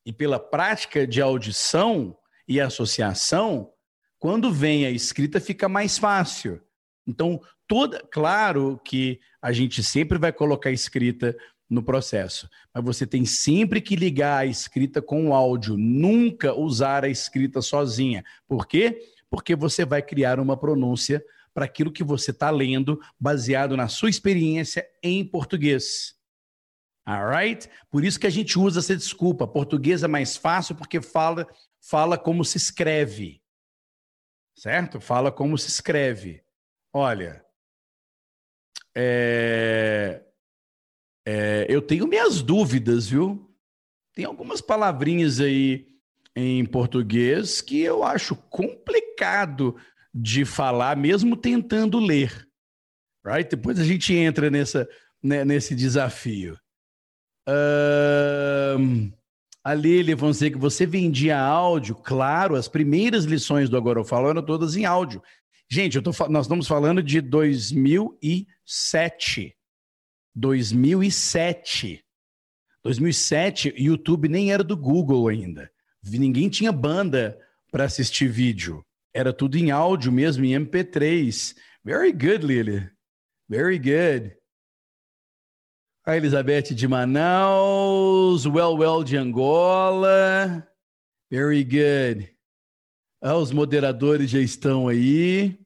e 0.06 0.14
pela 0.14 0.40
prática 0.40 1.08
de 1.08 1.20
audição 1.24 2.16
e 2.48 2.62
associação, 2.62 3.74
quando 4.20 4.54
vem 4.54 4.86
a 4.86 4.92
escrita 4.92 5.42
fica 5.42 5.68
mais 5.68 5.98
fácil. 5.98 6.62
Então, 7.08 7.42
toda, 7.68 8.00
claro 8.12 8.80
que 8.86 9.20
a 9.42 9.52
gente 9.52 9.82
sempre 9.82 10.20
vai 10.20 10.32
colocar 10.32 10.70
escrita 10.70 11.36
no 11.74 11.84
processo, 11.84 12.50
mas 12.74 12.84
você 12.84 13.06
tem 13.06 13.26
sempre 13.26 13.82
que 13.82 13.96
ligar 13.96 14.40
a 14.40 14.46
escrita 14.46 15.02
com 15.02 15.30
o 15.30 15.34
áudio, 15.34 15.76
nunca 15.76 16.54
usar 16.54 17.04
a 17.04 17.10
escrita 17.10 17.62
sozinha. 17.62 18.24
Por 18.48 18.68
quê? 18.68 19.02
Porque 19.30 19.56
você 19.56 19.84
vai 19.84 20.02
criar 20.02 20.40
uma 20.40 20.56
pronúncia 20.56 21.24
para 21.54 21.66
aquilo 21.66 21.92
que 21.92 22.04
você 22.04 22.32
está 22.32 22.50
lendo, 22.50 23.00
baseado 23.20 23.76
na 23.76 23.88
sua 23.88 24.10
experiência 24.10 24.88
em 25.02 25.26
português. 25.26 26.16
Alright? 27.06 27.70
Por 27.90 28.06
isso 28.06 28.20
que 28.20 28.28
a 28.28 28.32
gente 28.32 28.58
usa 28.58 28.80
essa 28.80 28.96
desculpa. 28.96 29.48
Português 29.48 30.04
é 30.04 30.08
mais 30.08 30.38
fácil 30.38 30.76
porque 30.76 31.02
fala, 31.02 31.48
fala 31.82 32.18
como 32.18 32.46
se 32.46 32.58
escreve. 32.58 33.42
Certo? 34.56 35.02
Fala 35.02 35.32
como 35.32 35.58
se 35.58 35.68
escreve. 35.68 36.44
Olha, 36.94 37.44
é, 38.96 40.24
é, 41.26 41.66
eu 41.70 41.82
tenho 41.82 42.08
minhas 42.08 42.42
dúvidas, 42.42 43.08
viu? 43.08 43.50
Tem 44.14 44.26
algumas 44.26 44.60
palavrinhas 44.62 45.40
aí 45.40 45.88
em 46.36 46.66
português 46.66 47.62
que 47.62 47.80
eu 47.82 48.04
acho 48.04 48.36
complicado 48.36 49.76
de 50.14 50.46
falar, 50.46 50.96
mesmo 50.98 51.36
tentando 51.36 51.98
ler. 52.00 52.48
Right? 53.26 53.50
Depois 53.50 53.80
a 53.80 53.84
gente 53.84 54.14
entra 54.14 54.52
nessa, 54.52 54.88
né, 55.22 55.46
nesse 55.46 55.74
desafio. 55.74 56.60
Um, 57.48 59.12
a 59.64 59.74
Lili 59.74 60.18
Fonseca, 60.18 60.60
você 60.60 60.86
vendia 60.86 61.40
áudio? 61.40 61.96
Claro, 61.96 62.56
as 62.56 62.68
primeiras 62.68 63.24
lições 63.24 63.70
do 63.70 63.78
Agora 63.78 64.00
Eu 64.00 64.06
Falo 64.06 64.30
eram 64.30 64.44
todas 64.44 64.76
em 64.76 64.84
áudio. 64.86 65.24
Gente, 65.70 66.02
tô, 66.02 66.12
nós 66.30 66.46
estamos 66.46 66.68
falando 66.68 67.02
de 67.02 67.22
2007. 67.22 69.56
2007. 70.36 72.04
2007, 72.84 73.74
YouTube 73.78 74.28
nem 74.28 74.52
era 74.52 74.64
do 74.64 74.76
Google 74.76 75.28
ainda. 75.28 75.72
Ninguém 76.04 76.50
tinha 76.50 76.72
banda 76.72 77.40
para 77.72 77.86
assistir 77.86 78.28
vídeo. 78.28 78.86
Era 79.14 79.32
tudo 79.32 79.58
em 79.58 79.72
áudio 79.72 80.12
mesmo, 80.12 80.44
em 80.44 80.52
MP3. 80.52 81.56
Very 81.84 82.12
good, 82.12 82.46
Lily. 82.46 82.90
Very 83.48 83.78
good. 83.78 84.36
A 86.06 86.18
Elizabeth 86.18 86.74
de 86.74 86.88
Manaus, 86.88 88.46
Well 88.46 88.78
Well 88.78 89.04
de 89.04 89.16
Angola. 89.16 90.68
Very 91.32 91.64
good. 91.64 92.36
Ah, 93.22 93.38
os 93.38 93.54
moderadores 93.54 94.30
já 94.30 94.40
estão 94.40 94.90
aí. 94.90 95.58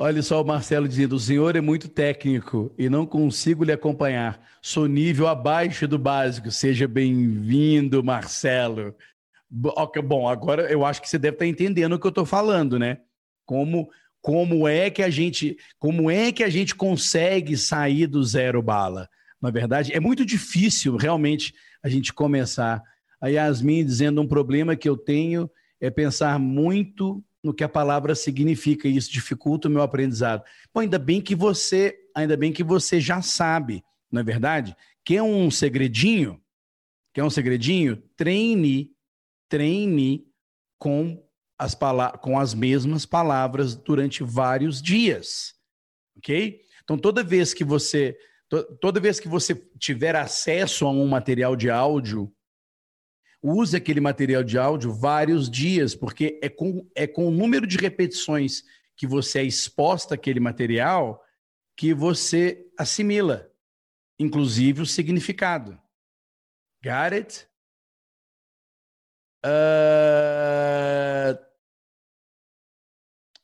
Olha 0.00 0.22
só 0.22 0.40
o 0.40 0.46
Marcelo 0.46 0.86
dizendo: 0.86 1.16
o 1.16 1.18
senhor 1.18 1.56
é 1.56 1.60
muito 1.60 1.88
técnico 1.88 2.72
e 2.78 2.88
não 2.88 3.04
consigo 3.04 3.64
lhe 3.64 3.72
acompanhar. 3.72 4.40
Sou 4.62 4.86
nível 4.86 5.26
abaixo 5.26 5.88
do 5.88 5.98
básico. 5.98 6.52
Seja 6.52 6.86
bem-vindo, 6.86 8.04
Marcelo. 8.04 8.94
Bom, 9.50 10.28
agora 10.28 10.70
eu 10.70 10.84
acho 10.84 11.02
que 11.02 11.08
você 11.10 11.18
deve 11.18 11.34
estar 11.34 11.46
entendendo 11.46 11.94
o 11.94 11.98
que 11.98 12.06
eu 12.06 12.10
estou 12.10 12.24
falando, 12.24 12.78
né? 12.78 12.98
Como, 13.44 13.90
como 14.22 14.68
é 14.68 14.88
que 14.88 15.02
a 15.02 15.10
gente, 15.10 15.58
como 15.80 16.08
é 16.08 16.30
que 16.30 16.44
a 16.44 16.48
gente 16.48 16.76
consegue 16.76 17.56
sair 17.56 18.06
do 18.06 18.22
zero 18.22 18.62
bala? 18.62 19.08
Na 19.42 19.50
verdade, 19.50 19.92
é 19.92 19.98
muito 19.98 20.24
difícil 20.24 20.96
realmente 20.96 21.52
a 21.82 21.88
gente 21.88 22.14
começar. 22.14 22.80
A 23.20 23.26
Yasmin 23.26 23.84
dizendo 23.84 24.22
um 24.22 24.28
problema 24.28 24.76
que 24.76 24.88
eu 24.88 24.96
tenho 24.96 25.50
é 25.80 25.90
pensar 25.90 26.38
muito 26.38 27.20
no 27.42 27.54
que 27.54 27.64
a 27.64 27.68
palavra 27.68 28.14
significa 28.14 28.88
e 28.88 28.96
isso 28.96 29.10
dificulta 29.10 29.68
o 29.68 29.70
meu 29.70 29.82
aprendizado. 29.82 30.42
Bom, 30.72 30.80
ainda 30.80 30.98
bem 30.98 31.20
que 31.20 31.34
você, 31.34 31.98
ainda 32.14 32.36
bem 32.36 32.52
que 32.52 32.64
você 32.64 33.00
já 33.00 33.22
sabe, 33.22 33.84
não 34.10 34.20
é 34.20 34.24
verdade? 34.24 34.76
Quer 35.04 35.22
um 35.22 35.50
segredinho? 35.50 36.40
Quer 37.14 37.24
um 37.24 37.30
segredinho? 37.30 37.96
Treine 38.16 38.92
treine 39.48 40.26
com 40.78 41.24
as, 41.58 41.76
com 42.20 42.38
as 42.38 42.54
mesmas 42.54 43.04
palavras 43.06 43.74
durante 43.74 44.22
vários 44.22 44.80
dias. 44.80 45.54
Ok? 46.16 46.60
Então, 46.84 46.98
toda 46.98 47.24
vez 47.24 47.54
que 47.54 47.64
você. 47.64 48.16
To 48.48 48.62
toda 48.80 49.00
vez 49.00 49.20
que 49.20 49.28
você 49.28 49.54
tiver 49.78 50.16
acesso 50.16 50.86
a 50.86 50.90
um 50.90 51.06
material 51.06 51.54
de 51.54 51.68
áudio, 51.68 52.32
use 53.42 53.76
aquele 53.76 54.00
material 54.00 54.42
de 54.42 54.58
áudio 54.58 54.92
vários 54.92 55.50
dias, 55.50 55.94
porque 55.94 56.38
é 56.42 56.48
com, 56.48 56.88
é 56.94 57.06
com 57.06 57.26
o 57.26 57.30
número 57.30 57.66
de 57.66 57.76
repetições 57.76 58.62
que 58.96 59.06
você 59.06 59.40
é 59.40 59.44
exposta 59.44 60.14
àquele 60.14 60.40
material 60.40 61.22
que 61.76 61.94
você 61.94 62.66
assimila, 62.76 63.48
inclusive 64.18 64.82
o 64.82 64.86
significado. 64.86 65.80
Got 66.82 67.14
it? 67.14 67.48
Uh, 69.44 71.38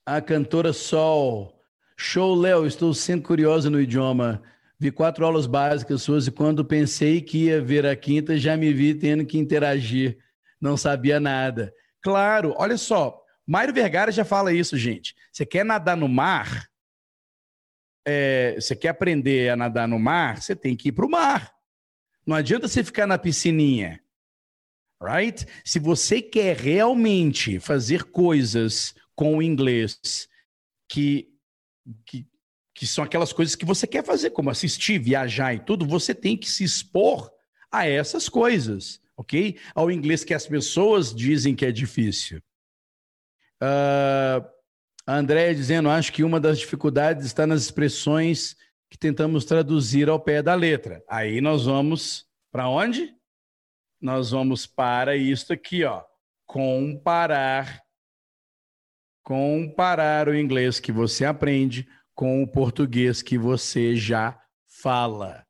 a 0.04 0.20
cantora 0.20 0.72
Sol. 0.72 1.60
Show, 1.96 2.34
Léo. 2.34 2.66
Estou 2.66 2.92
sempre 2.92 3.26
curiosa 3.26 3.70
no 3.70 3.80
idioma. 3.80 4.42
Vi 4.84 4.92
quatro 4.92 5.24
aulas 5.24 5.46
básicas 5.46 6.02
suas 6.02 6.26
e 6.26 6.30
quando 6.30 6.62
pensei 6.62 7.22
que 7.22 7.44
ia 7.44 7.58
ver 7.58 7.86
a 7.86 7.96
quinta, 7.96 8.36
já 8.36 8.54
me 8.54 8.70
vi 8.70 8.94
tendo 8.94 9.24
que 9.24 9.38
interagir. 9.38 10.18
Não 10.60 10.76
sabia 10.76 11.18
nada. 11.18 11.72
Claro, 12.02 12.54
olha 12.58 12.76
só. 12.76 13.18
Mário 13.46 13.72
Vergara 13.72 14.12
já 14.12 14.26
fala 14.26 14.52
isso, 14.52 14.76
gente. 14.76 15.16
Você 15.32 15.46
quer 15.46 15.64
nadar 15.64 15.96
no 15.96 16.06
mar? 16.06 16.68
É, 18.06 18.56
você 18.60 18.76
quer 18.76 18.88
aprender 18.88 19.48
a 19.48 19.56
nadar 19.56 19.88
no 19.88 19.98
mar? 19.98 20.42
Você 20.42 20.54
tem 20.54 20.76
que 20.76 20.90
ir 20.90 20.92
para 20.92 21.06
o 21.06 21.10
mar. 21.10 21.54
Não 22.26 22.36
adianta 22.36 22.68
você 22.68 22.84
ficar 22.84 23.06
na 23.06 23.16
piscininha. 23.16 24.02
Right? 25.02 25.46
Se 25.64 25.78
você 25.78 26.20
quer 26.20 26.58
realmente 26.58 27.58
fazer 27.58 28.04
coisas 28.04 28.94
com 29.14 29.38
o 29.38 29.42
inglês 29.42 30.28
que, 30.86 31.32
que 32.04 32.28
que 32.74 32.86
são 32.86 33.04
aquelas 33.04 33.32
coisas 33.32 33.54
que 33.54 33.64
você 33.64 33.86
quer 33.86 34.04
fazer, 34.04 34.30
como 34.30 34.50
assistir, 34.50 34.98
viajar 34.98 35.54
e 35.54 35.60
tudo, 35.60 35.86
você 35.86 36.14
tem 36.14 36.36
que 36.36 36.50
se 36.50 36.64
expor 36.64 37.30
a 37.70 37.86
essas 37.86 38.28
coisas, 38.28 39.00
ok? 39.16 39.58
Ao 39.74 39.90
inglês 39.90 40.24
que 40.24 40.34
as 40.34 40.46
pessoas 40.46 41.14
dizem 41.14 41.54
que 41.54 41.64
é 41.64 41.70
difícil. 41.70 42.42
Uh, 43.62 44.44
a 45.06 45.16
Andréia 45.16 45.54
dizendo, 45.54 45.88
acho 45.88 46.12
que 46.12 46.24
uma 46.24 46.40
das 46.40 46.58
dificuldades 46.58 47.24
está 47.26 47.46
nas 47.46 47.62
expressões 47.62 48.56
que 48.90 48.98
tentamos 48.98 49.44
traduzir 49.44 50.08
ao 50.08 50.18
pé 50.18 50.42
da 50.42 50.54
letra. 50.54 51.02
Aí 51.08 51.40
nós 51.40 51.66
vamos 51.66 52.26
para 52.50 52.68
onde? 52.68 53.14
Nós 54.00 54.30
vamos 54.30 54.66
para 54.66 55.16
isto 55.16 55.52
aqui, 55.52 55.84
ó. 55.84 56.02
Comparar. 56.46 57.82
Comparar 59.22 60.28
o 60.28 60.34
inglês 60.34 60.80
que 60.80 60.92
você 60.92 61.24
aprende 61.24 61.88
com 62.14 62.42
o 62.42 62.46
português 62.46 63.22
que 63.22 63.36
você 63.36 63.96
já 63.96 64.38
fala. 64.66 65.44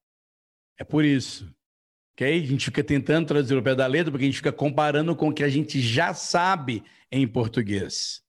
É 0.78 0.84
por 0.84 1.04
isso. 1.04 1.52
Ok? 2.14 2.42
A 2.42 2.46
gente 2.46 2.66
fica 2.66 2.82
tentando 2.82 3.26
traduzir 3.26 3.56
o 3.56 3.62
pé 3.62 3.74
da 3.74 3.86
letra 3.86 4.10
porque 4.10 4.24
a 4.24 4.28
gente 4.28 4.36
fica 4.36 4.52
comparando 4.52 5.14
com 5.14 5.28
o 5.28 5.34
que 5.34 5.44
a 5.44 5.48
gente 5.48 5.80
já 5.80 6.14
sabe 6.14 6.84
em 7.10 7.26
português. 7.26 8.22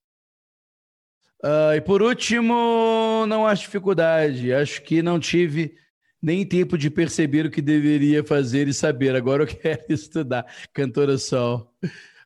Uh, 1.42 1.74
e 1.76 1.80
por 1.80 2.02
último, 2.02 3.24
não 3.28 3.46
acho 3.46 3.62
dificuldade. 3.62 4.52
Acho 4.52 4.82
que 4.82 5.02
não 5.02 5.20
tive 5.20 5.76
nem 6.20 6.44
tempo 6.44 6.76
de 6.76 6.90
perceber 6.90 7.46
o 7.46 7.50
que 7.50 7.62
deveria 7.62 8.24
fazer 8.24 8.66
e 8.66 8.74
saber. 8.74 9.14
Agora 9.14 9.44
eu 9.44 9.46
quero 9.56 9.84
estudar. 9.88 10.44
Cantora 10.72 11.16
Sol. 11.18 11.72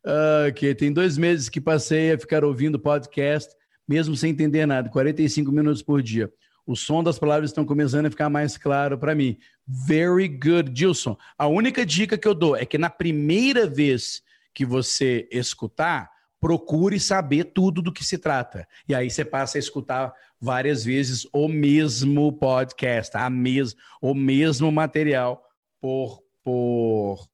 Uh, 0.06 0.48
ok, 0.48 0.74
tem 0.74 0.90
dois 0.90 1.18
meses 1.18 1.50
que 1.50 1.60
passei 1.60 2.12
a 2.12 2.18
ficar 2.18 2.42
ouvindo 2.42 2.78
podcast 2.80 3.54
mesmo 3.90 4.14
sem 4.14 4.30
entender 4.30 4.66
nada, 4.66 4.88
45 4.88 5.50
minutos 5.50 5.82
por 5.82 6.00
dia. 6.00 6.32
O 6.64 6.76
som 6.76 7.02
das 7.02 7.18
palavras 7.18 7.50
estão 7.50 7.64
começando 7.64 8.06
a 8.06 8.10
ficar 8.10 8.30
mais 8.30 8.56
claro 8.56 8.96
para 8.96 9.16
mim. 9.16 9.36
Very 9.66 10.28
good, 10.28 10.70
Gilson. 10.72 11.16
A 11.36 11.48
única 11.48 11.84
dica 11.84 12.16
que 12.16 12.28
eu 12.28 12.34
dou 12.34 12.54
é 12.54 12.64
que 12.64 12.78
na 12.78 12.88
primeira 12.88 13.66
vez 13.66 14.22
que 14.54 14.64
você 14.64 15.28
escutar, 15.32 16.08
procure 16.38 17.00
saber 17.00 17.46
tudo 17.46 17.82
do 17.82 17.92
que 17.92 18.04
se 18.04 18.16
trata. 18.16 18.64
E 18.88 18.94
aí 18.94 19.10
você 19.10 19.24
passa 19.24 19.58
a 19.58 19.60
escutar 19.60 20.14
várias 20.40 20.84
vezes 20.84 21.26
o 21.32 21.48
mesmo 21.48 22.32
podcast, 22.32 23.16
a 23.16 23.28
mes 23.28 23.74
o 24.00 24.14
mesmo 24.14 24.70
material 24.70 25.44
por, 25.80 26.22
por, 26.44 27.28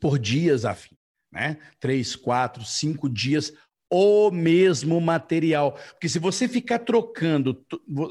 por 0.00 0.18
dias 0.18 0.64
a 0.64 0.74
fim. 0.74 0.96
Né? 1.30 1.56
Três, 1.78 2.16
quatro, 2.16 2.64
cinco 2.64 3.08
dias 3.08 3.52
o 3.94 4.30
mesmo 4.30 4.98
material. 5.02 5.72
Porque 5.90 6.08
se 6.08 6.18
você 6.18 6.48
ficar 6.48 6.78
trocando, 6.78 7.62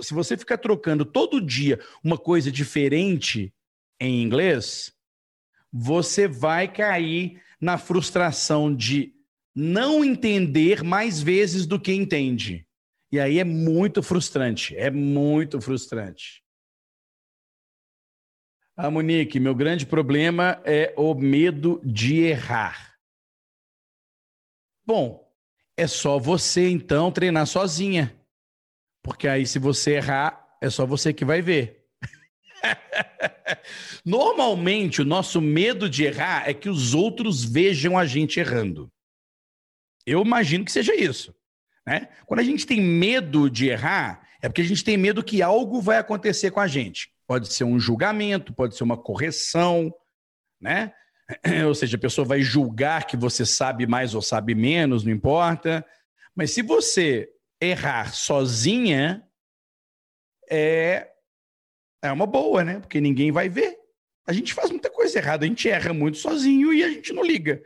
se 0.04 0.13
você 0.13 0.38
ficar 0.38 0.60
trocando 0.60 1.04
todo 1.04 1.41
dia 1.41 1.80
uma 2.04 2.20
coisa 2.20 2.52
diferente 2.52 3.52
em 4.00 4.22
inglês, 4.22 4.94
você 5.74 6.28
vai 6.28 6.72
cair 6.72 7.41
na 7.60 7.80
frustração 7.80 8.74
de 8.74 9.15
não 9.56 10.06
entender 10.06 10.84
mais 10.84 11.20
vezes 11.20 11.65
do 11.65 11.80
que 11.80 11.91
entende. 11.91 12.63
E 13.12 13.20
aí 13.20 13.39
é 13.39 13.44
muito 13.44 14.04
frustrante, 14.04 14.78
é 14.78 14.91
muito 14.91 15.60
frustrante. 15.60 16.44
Ah, 18.78 18.91
Monique, 18.91 19.39
meu 19.39 19.56
grande 19.56 19.86
problema 19.88 20.62
é 20.63 20.94
o 20.96 21.15
medo 21.15 21.82
de 21.84 22.20
errar. 22.20 22.96
Bom, 24.86 25.31
é 25.82 25.88
só 25.88 26.20
você 26.20 26.70
então 26.70 27.12
treinar 27.12 27.48
sozinha. 27.48 28.15
Porque 29.04 29.28
aí, 29.28 29.48
se 29.48 29.58
você 29.58 29.94
errar, 29.94 30.48
é 30.62 30.70
só 30.70 30.86
você 30.86 31.12
que 31.12 31.26
vai 31.26 31.41
ver. 31.41 31.88
Normalmente, 34.06 35.02
o 35.02 35.06
nosso 35.06 35.41
medo 35.41 35.89
de 35.89 36.04
errar 36.04 36.48
é 36.48 36.54
que 36.54 36.70
os 36.70 36.94
outros 36.94 37.44
vejam 37.44 37.98
a 37.98 38.06
gente 38.06 38.39
errando. 38.39 38.91
Eu 40.06 40.22
imagino 40.22 40.63
que 40.63 40.72
seja 40.72 40.94
isso. 40.96 41.34
Né? 41.86 42.10
Quando 42.28 42.41
a 42.41 42.44
gente 42.44 42.65
tem 42.67 42.80
medo 42.80 43.50
de 43.50 43.70
errar, 43.70 44.28
é 44.39 44.48
porque 44.48 44.62
a 44.62 44.65
gente 44.65 44.84
tem 44.84 44.98
medo 44.98 45.24
que 45.24 45.41
algo 45.41 45.82
vai 45.82 45.98
acontecer 45.98 46.52
com 46.52 46.60
a 46.60 46.67
gente. 46.67 47.12
Pode 47.26 47.52
ser 47.52 47.63
um 47.63 47.80
julgamento, 47.80 48.54
pode 48.54 48.76
ser 48.76 48.84
uma 48.84 48.98
correção, 48.98 49.91
né? 50.60 50.94
ou 51.67 51.76
seja, 51.76 51.98
a 51.98 52.00
pessoa 52.00 52.26
vai 52.26 52.41
julgar 52.41 53.06
que 53.06 53.17
você 53.17 53.46
sabe 53.46 53.86
mais 53.88 54.13
ou 54.15 54.22
sabe 54.22 54.56
menos, 54.56 55.04
não 55.04 55.12
importa. 55.12 55.86
Mas 56.36 56.52
se 56.52 56.62
você 56.62 57.30
errar 57.60 58.13
sozinha, 58.13 59.24
é, 60.50 61.10
é 62.02 62.12
uma 62.12 62.26
boa, 62.26 62.63
né? 62.63 62.80
Porque 62.80 63.00
ninguém 63.00 63.32
vai 63.32 63.50
ver. 63.50 63.78
A 64.26 64.34
gente 64.34 64.54
faz 64.54 64.70
muita 64.70 64.89
coisa 64.89 65.17
errada, 65.17 65.46
a 65.46 65.48
gente 65.48 65.67
erra 65.67 65.94
muito 65.94 66.17
sozinho 66.17 66.74
e 66.74 66.84
a 66.84 66.89
gente 66.89 67.12
não 67.12 67.24
liga, 67.24 67.62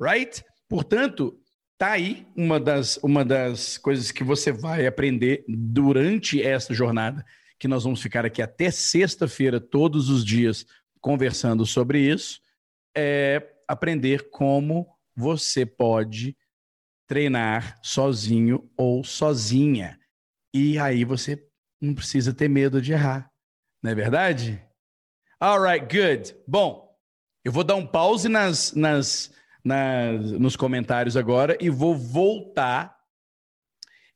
right? 0.00 0.44
Portanto, 0.68 1.38
tá 1.78 1.92
aí 1.92 2.26
uma 2.36 2.60
das, 2.60 2.98
uma 2.98 3.24
das 3.24 3.78
coisas 3.78 4.10
que 4.10 4.24
você 4.24 4.52
vai 4.52 4.86
aprender 4.86 5.44
durante 5.48 6.42
essa 6.42 6.74
jornada, 6.74 7.24
que 7.58 7.68
nós 7.68 7.84
vamos 7.84 8.02
ficar 8.02 8.26
aqui 8.26 8.42
até 8.42 8.70
sexta-feira, 8.70 9.60
todos 9.60 10.10
os 10.10 10.24
dias, 10.24 10.66
conversando 11.00 11.64
sobre 11.64 12.00
isso 12.00 12.40
é 12.96 13.54
aprender 13.68 14.30
como 14.30 14.86
você 15.14 15.64
pode 15.64 16.36
treinar 17.06 17.78
sozinho 17.82 18.70
ou 18.76 19.02
sozinha. 19.04 19.98
E 20.54 20.78
aí 20.78 21.04
você 21.04 21.44
não 21.80 21.94
precisa 21.94 22.32
ter 22.32 22.48
medo 22.48 22.80
de 22.80 22.92
errar. 22.92 23.30
Não 23.82 23.90
é 23.90 23.94
verdade? 23.94 24.62
Alright, 25.40 25.86
good. 25.86 26.36
Bom, 26.46 26.96
eu 27.44 27.50
vou 27.50 27.64
dar 27.64 27.74
um 27.76 27.86
pause 27.86 28.28
nas, 28.28 28.72
nas, 28.74 29.32
nas, 29.64 30.32
nos 30.32 30.56
comentários 30.56 31.16
agora 31.16 31.56
e 31.60 31.70
vou 31.70 31.96
voltar 31.96 32.98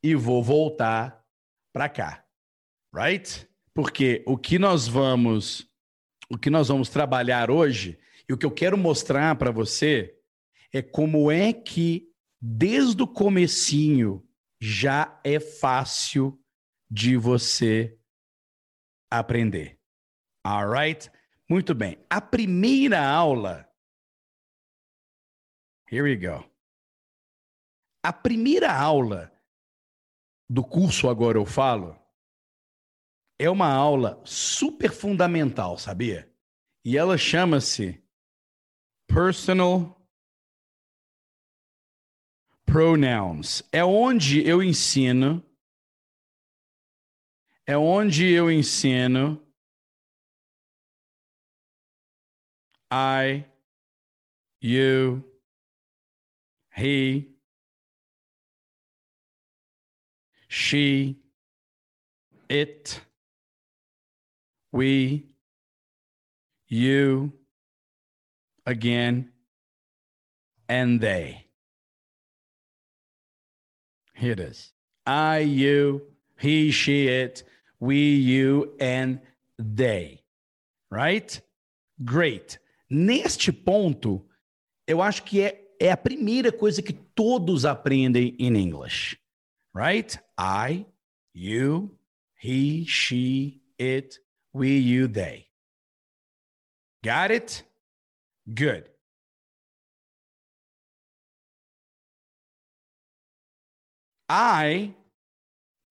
e 0.03 0.15
vou 0.15 0.43
voltar 0.43 1.25
para 1.73 1.89
cá. 1.89 2.25
Right? 2.95 3.49
Porque 3.73 4.23
o 4.27 4.37
que 4.37 4.59
nós 4.59 4.87
vamos 4.87 5.69
o 6.31 6.39
que 6.39 6.49
nós 6.49 6.69
vamos 6.69 6.89
trabalhar 6.89 7.51
hoje 7.51 7.99
e 8.29 8.33
o 8.33 8.39
que 8.39 8.47
eu 8.47 8.51
quero 8.51 8.77
mostrar 8.77 9.37
para 9.37 9.51
você 9.51 10.19
é 10.73 10.83
como 10.83 11.31
é 11.31 11.53
que 11.53 12.11
desde 12.41 13.03
o 13.03 13.07
comecinho 13.07 14.27
já 14.61 15.21
é 15.23 15.39
fácil 15.39 16.41
de 16.91 17.17
você 17.17 17.99
aprender. 19.11 19.79
Alright? 20.45 21.11
Muito 21.49 21.75
bem. 21.75 21.99
A 22.09 22.21
primeira 22.21 23.07
aula 23.07 23.69
Here 25.91 26.03
we 26.03 26.17
go. 26.17 26.45
A 28.03 28.13
primeira 28.13 28.73
aula 28.73 29.33
do 30.49 30.65
curso 30.65 31.09
Agora 31.09 31.39
Eu 31.39 31.47
Falo 31.47 31.99
é 33.39 33.49
uma 33.49 33.73
aula 33.73 34.21
super 34.25 34.93
fundamental, 34.93 35.79
sabia? 35.79 36.31
E 36.85 36.97
ela 36.99 37.17
chama-se 37.17 38.04
personal 39.07 39.97
pronouns. 42.67 43.62
É 43.71 43.85
onde 43.85 44.47
eu 44.47 44.62
ensino. 44.62 45.43
É 47.66 47.76
onde 47.76 48.31
eu 48.31 48.51
ensino. 48.51 49.41
I, 52.91 53.45
you, 54.61 55.24
he, 56.70 57.35
she, 60.49 61.16
it, 62.49 63.01
we, 64.70 65.26
you, 66.68 67.33
again, 68.67 69.31
and 70.69 71.01
they. 71.01 71.47
Here 74.15 74.33
it 74.33 74.41
is. 74.41 74.73
I, 75.07 75.39
you, 75.41 76.03
he, 76.39 76.71
she, 76.71 77.09
it, 77.09 77.43
we, 77.81 78.15
you, 78.15 78.73
and 78.81 79.21
they. 79.59 80.23
Right? 80.91 81.41
Great. 82.05 82.59
Neste 82.91 83.53
ponto, 83.53 84.25
eu 84.87 85.03
acho 85.03 85.23
que 85.25 85.43
é, 85.43 85.61
é 85.81 85.91
a 85.91 85.97
primeira 85.97 86.53
coisa 86.53 86.81
que 86.81 86.93
todos 86.93 87.65
aprendem 87.65 88.37
em 88.39 88.57
English. 88.57 89.19
Right? 89.75 90.19
I, 90.39 90.87
you, 91.35 91.91
he, 92.41 92.85
she, 92.87 93.61
it, 93.79 94.21
we, 94.53 94.79
you, 94.79 95.09
they. 95.09 95.47
Got 97.03 97.33
it? 97.33 97.65
Good. 98.47 98.90
I 104.30 104.95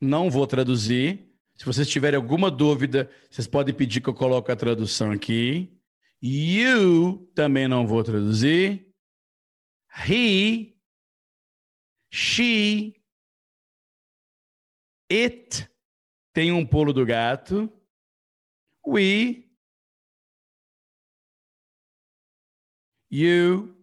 não 0.01 0.29
vou 0.29 0.45
traduzir. 0.45 1.33
Se 1.55 1.65
vocês 1.65 1.87
tiverem 1.87 2.17
alguma 2.17 2.49
dúvida, 2.49 3.09
vocês 3.29 3.47
podem 3.47 3.73
pedir 3.73 4.01
que 4.01 4.09
eu 4.09 4.13
coloque 4.13 4.51
a 4.51 4.55
tradução 4.55 5.11
aqui. 5.11 5.79
You 6.21 7.31
também 7.35 7.67
não 7.67 7.85
vou 7.85 8.03
traduzir. 8.03 8.93
He, 10.09 10.75
she, 12.11 12.95
it 15.11 15.69
tem 16.33 16.51
um 16.51 16.65
pulo 16.65 16.91
do 16.91 17.05
gato. 17.05 17.71
We, 18.85 19.42
you 23.13 23.77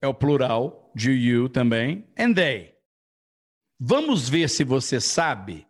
é 0.00 0.08
o 0.08 0.14
plural 0.14 0.90
de 0.94 1.12
you 1.12 1.48
também, 1.48 2.08
and 2.18 2.34
they. 2.34 2.74
Vamos 3.78 4.28
ver 4.28 4.48
se 4.48 4.64
você 4.64 5.00
sabe 5.00 5.66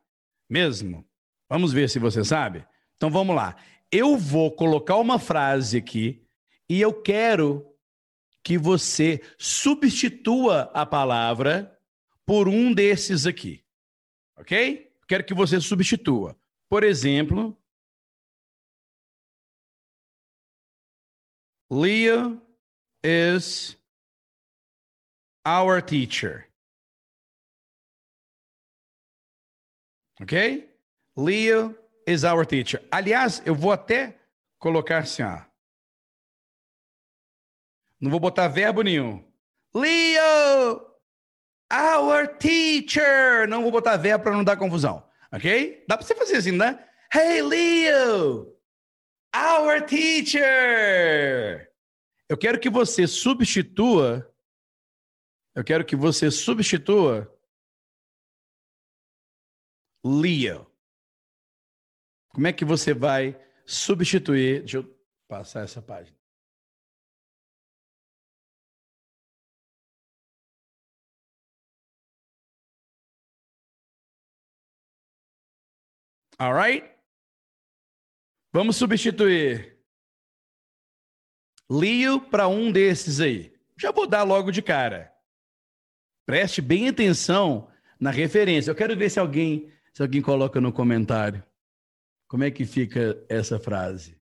mesmo? 0.49 1.07
Vamos 1.49 1.73
ver 1.73 1.89
se 1.89 1.99
você 1.99 2.25
sabe? 2.25 2.67
Então 2.97 3.11
vamos 3.11 3.35
lá. 3.35 3.57
Eu 3.91 4.17
vou 4.17 4.55
colocar 4.55 4.97
uma 4.97 5.19
frase 5.19 5.79
aqui 5.79 6.27
e 6.69 6.81
eu 6.81 7.03
quero 7.03 7.67
que 8.43 8.57
você 8.57 9.21
substitua 9.39 10.71
a 10.75 10.87
palavra 10.87 11.79
por 12.25 12.49
um 12.49 12.73
desses 12.73 13.27
aqui. 13.27 13.65
Ok? 14.37 14.91
Quero 15.07 15.25
que 15.25 15.35
você 15.35 15.61
substitua. 15.61 16.37
Por 16.69 16.85
exemplo, 16.85 17.57
Leah 21.71 22.41
is 23.03 23.77
our 25.45 25.81
teacher. 25.81 26.47
Ok? 30.21 30.69
Leo 31.17 31.75
is 32.07 32.25
our 32.25 32.45
teacher. 32.47 32.81
Aliás, 32.91 33.43
eu 33.45 33.55
vou 33.55 33.73
até 33.73 34.19
colocar 34.59 34.99
assim, 34.99 35.23
ó. 35.23 35.41
Não 38.01 38.11
vou 38.11 38.21
botar 38.21 38.49
verbo 38.49 38.83
nenhum. 38.83 39.25
Leo, 39.75 40.87
our 41.73 42.29
teacher. 42.39 43.49
Não 43.49 43.63
vou 43.63 43.71
botar 43.71 43.97
verbo 43.97 44.25
para 44.25 44.33
não 44.33 44.45
dar 44.45 44.57
confusão. 44.57 45.09
Ok? 45.33 45.85
Dá 45.89 45.97
para 45.97 46.07
você 46.07 46.15
fazer 46.15 46.37
assim, 46.37 46.53
né? 46.53 46.87
Hey, 47.13 47.43
Leo, 47.43 48.57
our 49.35 49.83
teacher. 49.87 51.72
Eu 52.33 52.39
quero 52.39 52.59
que 52.59 52.71
você 52.71 53.07
substitua. 53.07 54.35
Eu 55.55 55.63
quero 55.63 55.85
que 55.85 55.95
você 55.95 56.31
substitua 56.31 57.31
Leo. 60.03 60.67
Como 62.31 62.47
é 62.47 62.53
que 62.55 62.65
você 62.65 62.95
vai 62.95 63.39
substituir? 63.67 64.61
Deixa 64.61 64.79
eu 64.79 64.99
passar 65.29 65.65
essa 65.65 65.83
página. 65.83 66.17
All 76.39 76.55
right? 76.55 76.91
Vamos 78.55 78.77
substituir 78.77 79.72
Leo 81.73 82.21
para 82.21 82.49
um 82.49 82.71
desses 82.71 83.19
aí. 83.19 83.53
Já 83.79 83.91
vou 83.91 84.07
dar 84.07 84.25
logo 84.25 84.51
de 84.51 84.61
cara. 84.61 85.11
Preste 86.27 86.61
bem 86.61 86.89
atenção 86.89 87.69
na 87.99 88.11
referência. 88.11 88.71
Eu 88.71 88.75
quero 88.75 88.95
ver 88.95 89.11
se 89.11 89.19
alguém 89.19 89.73
se 89.95 90.03
alguém 90.03 90.21
coloca 90.23 90.61
no 90.61 90.73
comentário. 90.73 91.43
Como 92.29 92.45
é 92.45 92.51
que 92.51 92.65
fica 92.65 93.23
essa 93.29 93.59
frase? 93.59 94.19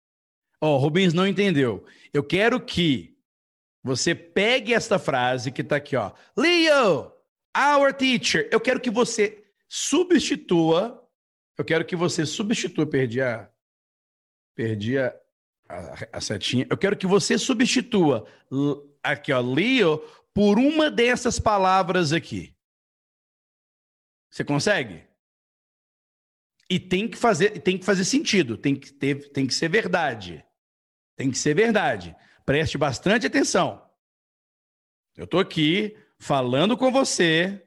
Ó, 0.61 0.75
oh, 0.75 0.77
Rubens 0.77 1.13
não 1.13 1.27
entendeu. 1.27 1.85
Eu 2.13 2.23
quero 2.23 2.59
que 2.59 3.17
você 3.83 4.13
pegue 4.13 4.73
esta 4.73 4.99
frase 4.99 5.51
que 5.51 5.61
está 5.61 5.77
aqui, 5.77 5.95
ó. 5.95 6.11
Leo, 6.35 7.11
our 7.55 7.93
teacher. 7.93 8.47
Eu 8.51 8.59
quero 8.59 8.79
que 8.79 8.89
você 8.89 9.43
substitua. 9.67 11.07
Eu 11.57 11.63
quero 11.63 11.85
que 11.85 11.95
você 11.95 12.25
substitua. 12.25 12.85
Perdi 12.85 13.21
a. 13.21 13.49
Perdi 14.55 14.97
a, 14.97 15.15
a, 15.69 16.19
setinha. 16.19 16.65
Eu 16.69 16.77
quero 16.77 16.97
que 16.97 17.05
você 17.05 17.37
substitua 17.37 18.27
aqui, 19.03 19.31
ó, 19.31 19.39
Leo, 19.39 19.99
por 20.33 20.57
uma 20.57 20.89
dessas 20.89 21.39
palavras 21.39 22.11
aqui. 22.11 22.55
Você 24.31 24.43
consegue? 24.43 25.07
E 26.69 26.79
tem 26.79 27.07
que 27.07 27.17
fazer, 27.17 27.61
tem 27.61 27.77
que 27.77 27.85
fazer 27.85 28.05
sentido, 28.05 28.57
tem 28.57 28.75
que 28.75 28.91
ter, 28.91 29.29
tem 29.31 29.47
que 29.47 29.53
ser 29.53 29.69
verdade. 29.69 30.43
Tem 31.15 31.31
que 31.31 31.37
ser 31.37 31.53
verdade. 31.53 32.15
Preste 32.45 32.77
bastante 32.77 33.27
atenção. 33.27 33.87
Eu 35.15 35.25
estou 35.25 35.39
aqui 35.39 35.97
falando 36.17 36.77
com 36.77 36.91
você, 36.91 37.61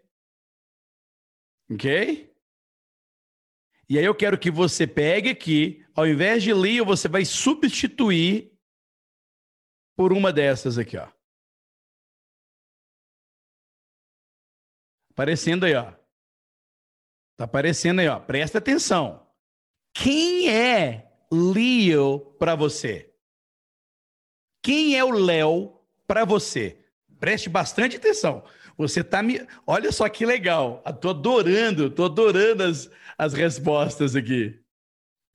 ok? 1.70 2.32
E 3.88 3.98
aí 3.98 4.04
eu 4.04 4.14
quero 4.14 4.38
que 4.38 4.50
você 4.50 4.86
pegue 4.86 5.30
aqui, 5.30 5.81
ao 5.94 6.06
invés 6.06 6.42
de 6.42 6.52
Leo, 6.52 6.84
você 6.84 7.08
vai 7.08 7.24
substituir 7.24 8.52
por 9.96 10.12
uma 10.12 10.32
dessas 10.32 10.78
aqui, 10.78 10.96
ó. 10.96 11.08
Aparecendo 15.10 15.64
aí, 15.64 15.74
ó. 15.74 15.92
Tá 17.36 17.44
aparecendo 17.44 18.00
aí, 18.00 18.08
ó. 18.08 18.18
Presta 18.18 18.58
atenção. 18.58 19.26
Quem 19.94 20.48
é 20.48 21.10
Leo 21.30 22.20
para 22.38 22.54
você? 22.54 23.12
Quem 24.62 24.96
é 24.96 25.04
o 25.04 25.10
Léo 25.10 25.76
para 26.06 26.24
você? 26.24 26.78
Preste 27.18 27.48
bastante 27.48 27.96
atenção. 27.96 28.44
Você 28.76 29.02
tá 29.02 29.22
me. 29.22 29.46
Olha 29.66 29.90
só 29.90 30.08
que 30.08 30.24
legal. 30.24 30.82
Eu 30.86 30.92
tô 30.94 31.10
adorando, 31.10 31.90
tô 31.90 32.04
adorando 32.04 32.62
as, 32.62 32.88
as 33.18 33.34
respostas 33.34 34.14
aqui. 34.14 34.61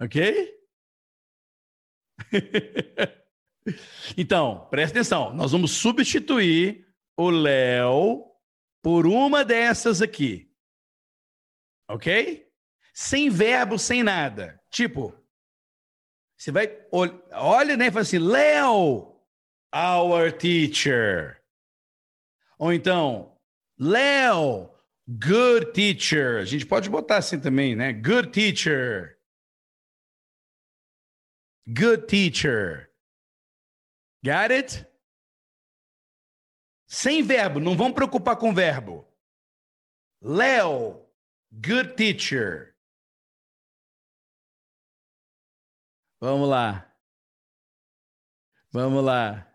Ok? 0.01 0.53
então, 4.17 4.67
presta 4.69 4.99
atenção. 4.99 5.33
Nós 5.33 5.51
vamos 5.51 5.71
substituir 5.71 6.87
o 7.15 7.29
Léo 7.29 8.25
por 8.81 9.05
uma 9.07 9.43
dessas 9.43 10.01
aqui 10.01 10.47
ok? 11.87 12.45
Sem 12.93 13.29
verbo, 13.29 13.79
sem 13.79 14.03
nada. 14.03 14.59
Tipo, 14.69 15.13
você 16.37 16.51
vai, 16.51 16.67
olha, 17.31 17.77
né, 17.77 17.87
e 17.87 17.91
fala 17.91 18.01
assim, 18.01 18.19
Léo, 18.19 19.15
our 19.73 20.31
teacher. 20.37 21.41
Ou 22.59 22.73
então, 22.73 23.37
Léo, 23.79 24.69
good 25.07 25.71
teacher. 25.73 26.41
A 26.41 26.45
gente 26.45 26.65
pode 26.65 26.89
botar 26.89 27.17
assim 27.17 27.39
também, 27.39 27.75
né? 27.75 27.93
Good 27.93 28.29
teacher. 28.31 29.16
Good 31.67 32.07
teacher. 32.07 32.89
Got 34.23 34.51
it? 34.51 34.87
Sem 36.87 37.21
verbo, 37.21 37.59
não 37.59 37.75
vamos 37.75 37.93
preocupar 37.93 38.37
com 38.37 38.53
verbo. 38.53 39.05
Léo, 40.21 41.07
Good 41.51 41.95
teacher. 41.95 42.75
Vamos 46.19 46.49
lá. 46.49 46.93
Vamos 48.71 49.03
lá. 49.03 49.47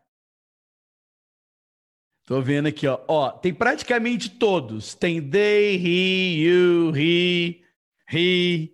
Tô 2.24 2.40
vendo 2.40 2.68
aqui, 2.68 2.86
ó. 2.86 3.04
Ó, 3.08 3.30
tem 3.30 3.52
praticamente 3.52 4.30
todos. 4.30 4.94
Tem 4.94 5.28
they, 5.28 5.76
he, 5.76 6.42
you, 6.44 6.92
he, 6.94 7.64
he, 8.08 8.72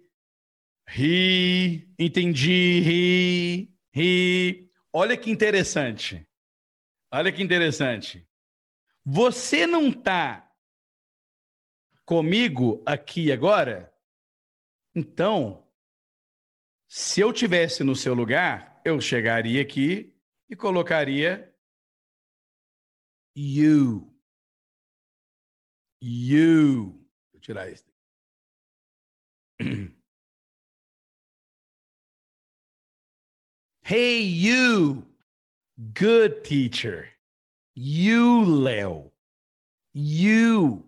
he, 0.97 1.89
entendi, 1.99 2.80
he, 2.82 3.68
he. 3.95 4.70
Olha 4.93 5.16
que 5.16 5.30
interessante. 5.30 6.26
Olha 7.12 7.32
que 7.32 7.43
interessante. 7.43 8.26
Você 9.05 9.66
não 9.66 9.93
tá 9.93 10.51
comigo 12.05 12.82
aqui 12.86 13.30
agora? 13.32 13.93
Então, 14.95 15.68
Se 16.91 17.20
eu 17.20 17.34
tivesse 17.34 17.84
no 17.84 17.95
seu 17.95 18.14
lugar, 18.14 18.80
eu 18.82 18.99
chegaria 18.99 19.61
aqui 19.61 20.16
e 20.49 20.57
colocaria 20.57 21.55
you. 23.36 24.11
You. 26.03 27.07
Vou 27.30 27.41
tirar 27.43 27.70
isso. 27.70 27.84
Hey, 33.91 34.20
you. 34.20 35.03
Good 35.99 36.43
teacher. 36.43 37.09
You, 37.74 38.45
Léo. 38.45 39.11
You. 39.95 40.86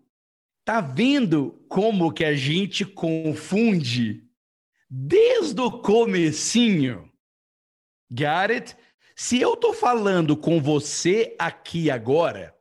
Tá 0.67 0.83
vendo 0.83 1.65
como 1.67 2.13
que 2.13 2.27
a 2.27 2.35
gente 2.35 2.85
confunde 2.85 4.23
desde 4.91 5.59
o 5.63 5.71
comecinho? 5.71 7.11
It? 8.51 8.77
Se 9.17 9.41
eu 9.41 9.57
tô 9.57 9.73
falando 9.73 10.37
com 10.37 10.61
você 10.61 11.35
aqui 11.39 11.91
agora, 11.91 12.55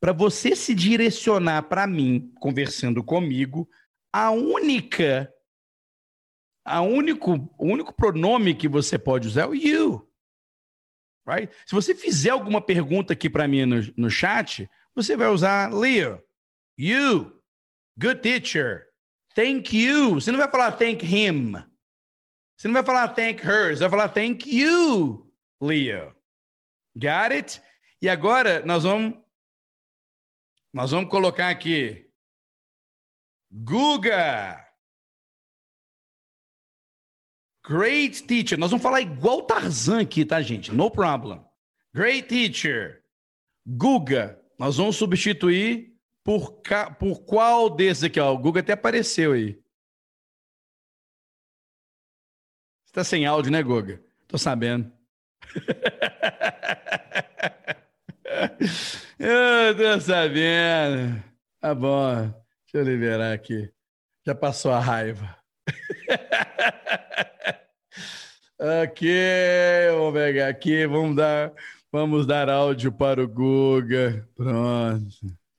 para 0.00 0.14
você 0.14 0.56
se 0.56 0.74
direcionar 0.74 1.64
para 1.64 1.86
mim, 1.86 2.32
conversando 2.40 3.04
comigo, 3.04 3.68
a 4.10 4.30
única 4.30 5.30
a 6.64 6.80
único, 6.80 7.32
o 7.58 7.66
único 7.66 7.92
pronome 7.92 8.54
que 8.54 8.68
você 8.68 8.98
pode 8.98 9.28
usar 9.28 9.42
é 9.42 9.46
o 9.46 9.54
you. 9.54 10.08
Right? 11.26 11.52
Se 11.66 11.74
você 11.74 11.94
fizer 11.94 12.30
alguma 12.30 12.60
pergunta 12.60 13.12
aqui 13.12 13.30
para 13.30 13.46
mim 13.46 13.64
no, 13.64 13.76
no 13.96 14.10
chat, 14.10 14.68
você 14.94 15.16
vai 15.16 15.28
usar 15.28 15.72
Leo. 15.72 16.22
You. 16.78 17.40
Good 17.98 18.20
teacher. 18.20 18.88
Thank 19.34 19.76
you. 19.76 20.14
Você 20.14 20.30
não 20.30 20.38
vai 20.38 20.50
falar 20.50 20.72
thank 20.72 21.04
him. 21.04 21.52
Você 22.56 22.68
não 22.68 22.74
vai 22.74 22.84
falar 22.84 23.08
thank 23.08 23.42
her. 23.44 23.76
Você 23.76 23.80
vai 23.80 23.90
falar 23.90 24.08
thank 24.08 24.48
you, 24.48 25.32
Leo. 25.60 26.14
Got 26.94 27.32
it? 27.32 27.62
E 28.00 28.08
agora 28.08 28.64
nós 28.64 28.82
vamos 28.82 29.20
nós 30.72 30.90
vamos 30.90 31.10
colocar 31.10 31.50
aqui 31.50 32.10
Guga. 33.50 34.71
Great 37.64 38.24
teacher. 38.24 38.58
Nós 38.58 38.70
vamos 38.70 38.82
falar 38.82 39.00
igual 39.00 39.42
Tarzan 39.42 40.00
aqui, 40.00 40.24
tá, 40.24 40.40
gente? 40.42 40.72
No 40.72 40.90
problem. 40.90 41.44
Great 41.94 42.28
teacher. 42.28 43.02
Guga. 43.66 44.40
Nós 44.58 44.76
vamos 44.76 44.96
substituir 44.96 45.94
por, 46.24 46.60
ca... 46.62 46.90
por 46.90 47.24
qual 47.24 47.70
desses 47.70 48.04
aqui? 48.04 48.18
Ó? 48.18 48.32
O 48.32 48.38
Guga 48.38 48.60
até 48.60 48.72
apareceu 48.72 49.32
aí. 49.32 49.60
Você 52.84 52.92
tá 52.92 53.04
sem 53.04 53.26
áudio, 53.26 53.52
né, 53.52 53.62
Guga? 53.62 54.02
Tô 54.26 54.36
sabendo. 54.36 54.92
Eu 59.18 59.76
tô 59.76 60.00
sabendo. 60.00 61.22
Tá 61.60 61.74
bom. 61.74 62.32
Deixa 62.72 62.74
eu 62.74 62.82
liberar 62.82 63.32
aqui. 63.32 63.70
Já 64.26 64.34
passou 64.34 64.72
a 64.72 64.80
raiva. 64.80 65.36
ok, 68.62 69.08
vamos 69.90 70.14
pegar 70.14 70.48
aqui, 70.48 70.86
vamos 70.86 71.16
dar, 71.16 71.52
vamos 71.90 72.26
dar 72.26 72.48
áudio 72.48 72.92
para 72.92 73.20
o 73.20 73.26
Guga. 73.26 74.24
Pronto. 74.36 75.10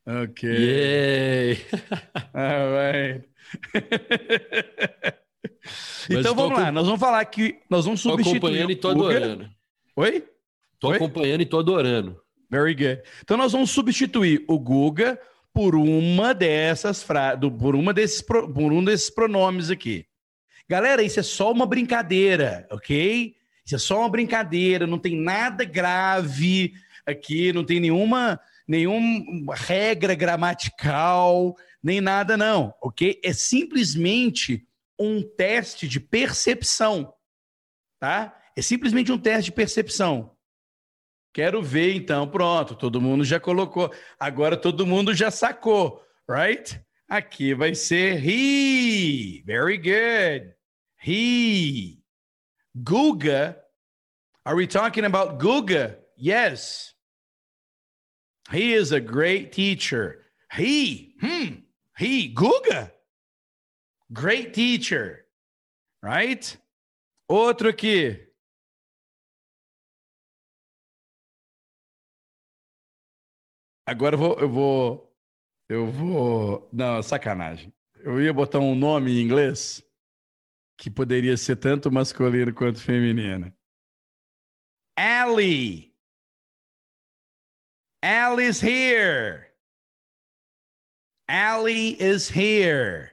Ok. 0.05 0.49
Yay! 0.49 1.57
All 2.33 2.71
right. 2.71 3.27
então 6.09 6.33
vamos 6.33 6.57
lá, 6.57 6.71
nós 6.71 6.85
vamos 6.85 6.99
falar 6.99 7.25
que 7.25 7.59
nós 7.69 7.83
vamos 7.83 7.99
substituir. 7.99 8.39
Tô 8.39 8.47
acompanhando 8.47 8.71
e 8.71 8.75
tô 8.77 8.89
adorando. 8.89 9.49
Oi? 9.97 10.25
Tô 10.79 10.89
Oi? 10.89 10.95
acompanhando 10.95 11.41
e 11.41 11.45
tô 11.45 11.59
adorando. 11.59 12.21
Very 12.49 12.73
good. 12.73 13.01
Então 13.21 13.35
nós 13.35 13.51
vamos 13.51 13.71
substituir 13.71 14.45
o 14.47 14.57
Guga 14.57 15.19
por 15.53 15.75
uma 15.75 16.33
dessas 16.33 17.03
frases, 17.03 17.39
por 17.59 17.75
uma 17.75 17.93
desses 17.93 18.21
por 18.21 18.71
um 18.71 18.83
desses 18.83 19.09
pronomes 19.09 19.69
aqui. 19.69 20.05
Galera, 20.73 21.03
isso 21.03 21.19
é 21.19 21.23
só 21.23 21.51
uma 21.51 21.67
brincadeira, 21.67 22.67
ok? 22.71 23.35
Isso 23.63 23.75
é 23.75 23.77
só 23.77 23.99
uma 23.99 24.09
brincadeira, 24.09 24.87
não 24.87 24.97
tem 24.97 25.15
nada 25.15 25.63
grave 25.63 26.73
aqui, 27.05 27.53
não 27.53 27.63
tem 27.63 27.79
nenhuma, 27.79 28.41
nenhuma 28.67 29.53
regra 29.53 30.15
gramatical, 30.15 31.55
nem 31.83 32.01
nada, 32.01 32.35
não, 32.35 32.73
ok? 32.81 33.21
É 33.23 33.31
simplesmente 33.33 34.67
um 34.97 35.21
teste 35.21 35.87
de 35.87 35.99
percepção, 35.99 37.13
tá? 37.99 38.35
É 38.57 38.61
simplesmente 38.63 39.11
um 39.11 39.19
teste 39.19 39.51
de 39.51 39.55
percepção. 39.55 40.35
Quero 41.31 41.61
ver, 41.61 41.93
então, 41.93 42.27
pronto, 42.27 42.73
todo 42.73 42.99
mundo 42.99 43.23
já 43.23 43.39
colocou. 43.39 43.93
Agora 44.19 44.57
todo 44.57 44.87
mundo 44.87 45.13
já 45.13 45.29
sacou, 45.29 46.03
right? 46.27 46.81
Aqui 47.07 47.53
vai 47.53 47.75
ser 47.75 48.27
he. 48.27 49.43
Very 49.45 49.77
good. 49.77 50.62
He. 51.03 52.01
Guga. 52.81 53.57
Are 54.45 54.55
we 54.55 54.67
talking 54.67 55.03
about 55.03 55.37
Guga? 55.37 55.97
Yes. 56.15 56.93
He 58.51 58.73
is 58.73 58.93
a 58.93 59.01
great 59.01 59.51
teacher. 59.51 60.21
He. 60.53 61.15
Hmm. 61.19 61.55
He. 61.97 62.33
Guga. 62.33 62.91
Great 64.13 64.53
teacher. 64.53 65.25
Right? 66.01 66.57
Outro 67.29 67.69
aqui. 67.69 68.19
Agora 73.85 74.15
eu 74.15 74.19
vou, 74.19 74.39
eu 74.39 74.49
vou 74.49 75.13
eu 75.69 75.87
vou. 75.87 76.69
Não, 76.71 77.01
sacanagem. 77.01 77.73
Eu 77.99 78.21
ia 78.21 78.33
botar 78.33 78.59
um 78.59 78.75
nome 78.75 79.11
em 79.11 79.21
inglês 79.21 79.83
que 80.77 80.89
poderia 80.89 81.37
ser 81.37 81.55
tanto 81.57 81.91
masculino 81.91 82.53
quanto 82.53 82.81
feminino. 82.81 83.53
Allie. 84.97 85.93
Allie's 88.01 88.61
here. 88.61 89.47
Allie 91.27 91.95
is 91.99 92.29
here. 92.29 93.11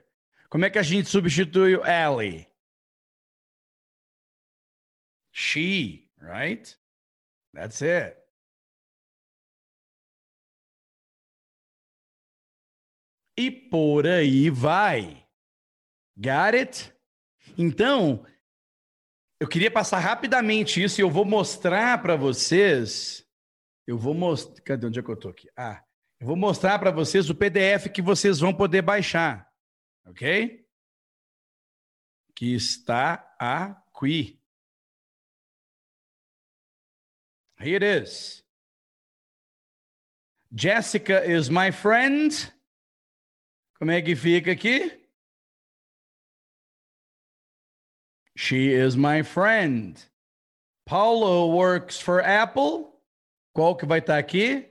Como 0.50 0.64
é 0.64 0.70
que 0.70 0.78
a 0.78 0.82
gente 0.82 1.08
substitui 1.08 1.76
o 1.76 1.82
Allie? 1.84 2.48
She, 5.32 6.10
right? 6.20 6.76
That's 7.54 7.80
it. 7.82 8.16
E 13.36 13.50
por 13.50 14.06
aí 14.06 14.50
vai. 14.50 15.24
Got 16.18 16.54
it? 16.54 16.92
Então, 17.56 18.24
eu 19.40 19.48
queria 19.48 19.70
passar 19.70 19.98
rapidamente 19.98 20.82
isso 20.82 21.00
e 21.00 21.02
eu 21.02 21.10
vou 21.10 21.24
mostrar 21.24 22.00
para 22.02 22.14
vocês. 22.14 23.26
Eu 23.86 23.96
vou 23.96 24.12
mostrar. 24.12 24.60
Cadê 24.62 24.86
onde 24.86 25.00
é 25.00 25.02
que 25.02 25.08
eu 25.08 25.14
estou 25.14 25.30
aqui? 25.30 25.48
Ah, 25.56 25.82
eu 26.20 26.26
vou 26.26 26.36
mostrar 26.36 26.78
para 26.78 26.90
vocês 26.90 27.30
o 27.30 27.34
PDF 27.34 27.88
que 27.92 28.02
vocês 28.02 28.38
vão 28.38 28.54
poder 28.54 28.82
baixar. 28.82 29.50
Ok? 30.04 30.66
Que 32.34 32.54
está 32.54 33.34
aqui. 33.38 34.38
Here 37.58 37.74
it 37.74 37.84
is. 37.84 38.44
Jessica 40.52 41.24
is 41.24 41.48
my 41.48 41.72
friend. 41.72 42.52
Como 43.78 43.90
é 43.90 44.02
que 44.02 44.14
fica 44.14 44.52
aqui? 44.52 44.99
She 48.42 48.72
is 48.72 48.96
my 48.96 49.22
friend. 49.22 50.02
Paulo 50.86 51.54
works 51.54 52.00
for 52.00 52.22
Apple. 52.22 52.90
Qual 53.52 53.76
que 53.76 53.84
vai 53.84 53.98
estar 53.98 54.16
aqui? 54.16 54.66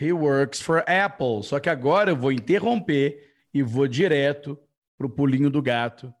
He 0.00 0.10
works 0.10 0.62
for 0.62 0.82
Apple. 0.88 1.42
Só 1.42 1.60
que 1.60 1.68
agora 1.68 2.12
eu 2.12 2.16
vou 2.16 2.32
interromper 2.32 3.30
e 3.52 3.62
vou 3.62 3.86
direto 3.86 4.58
pro 4.96 5.10
pulinho 5.10 5.50
do 5.50 5.60
gato, 5.60 6.14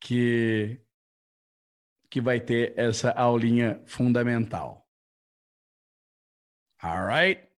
que 0.00 0.80
que 2.08 2.20
vai 2.20 2.38
ter 2.38 2.72
essa 2.76 3.10
aulinha 3.10 3.82
fundamental. 3.84 4.86
All 6.80 7.04
right? 7.04 7.51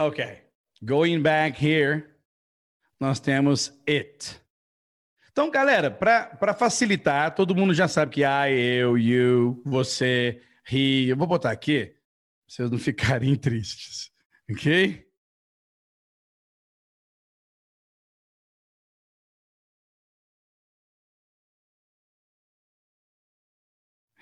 Ok. 0.00 0.20
Going 0.80 1.20
back 1.20 1.58
here, 1.58 2.04
nós 3.00 3.18
temos 3.18 3.72
it. 3.88 4.40
Então, 5.32 5.50
galera, 5.50 5.90
para 5.90 6.54
facilitar, 6.54 7.34
todo 7.34 7.54
mundo 7.54 7.74
já 7.74 7.88
sabe 7.88 8.12
que 8.12 8.20
I, 8.22 8.52
eu, 8.78 8.96
you, 8.96 9.60
você, 9.64 10.40
he. 10.70 11.08
Eu 11.08 11.16
vou 11.16 11.26
botar 11.26 11.50
aqui, 11.50 11.86
pra 11.86 11.96
vocês 12.46 12.70
não 12.70 12.78
ficarem 12.78 13.34
tristes, 13.36 14.12
ok? 14.48 15.04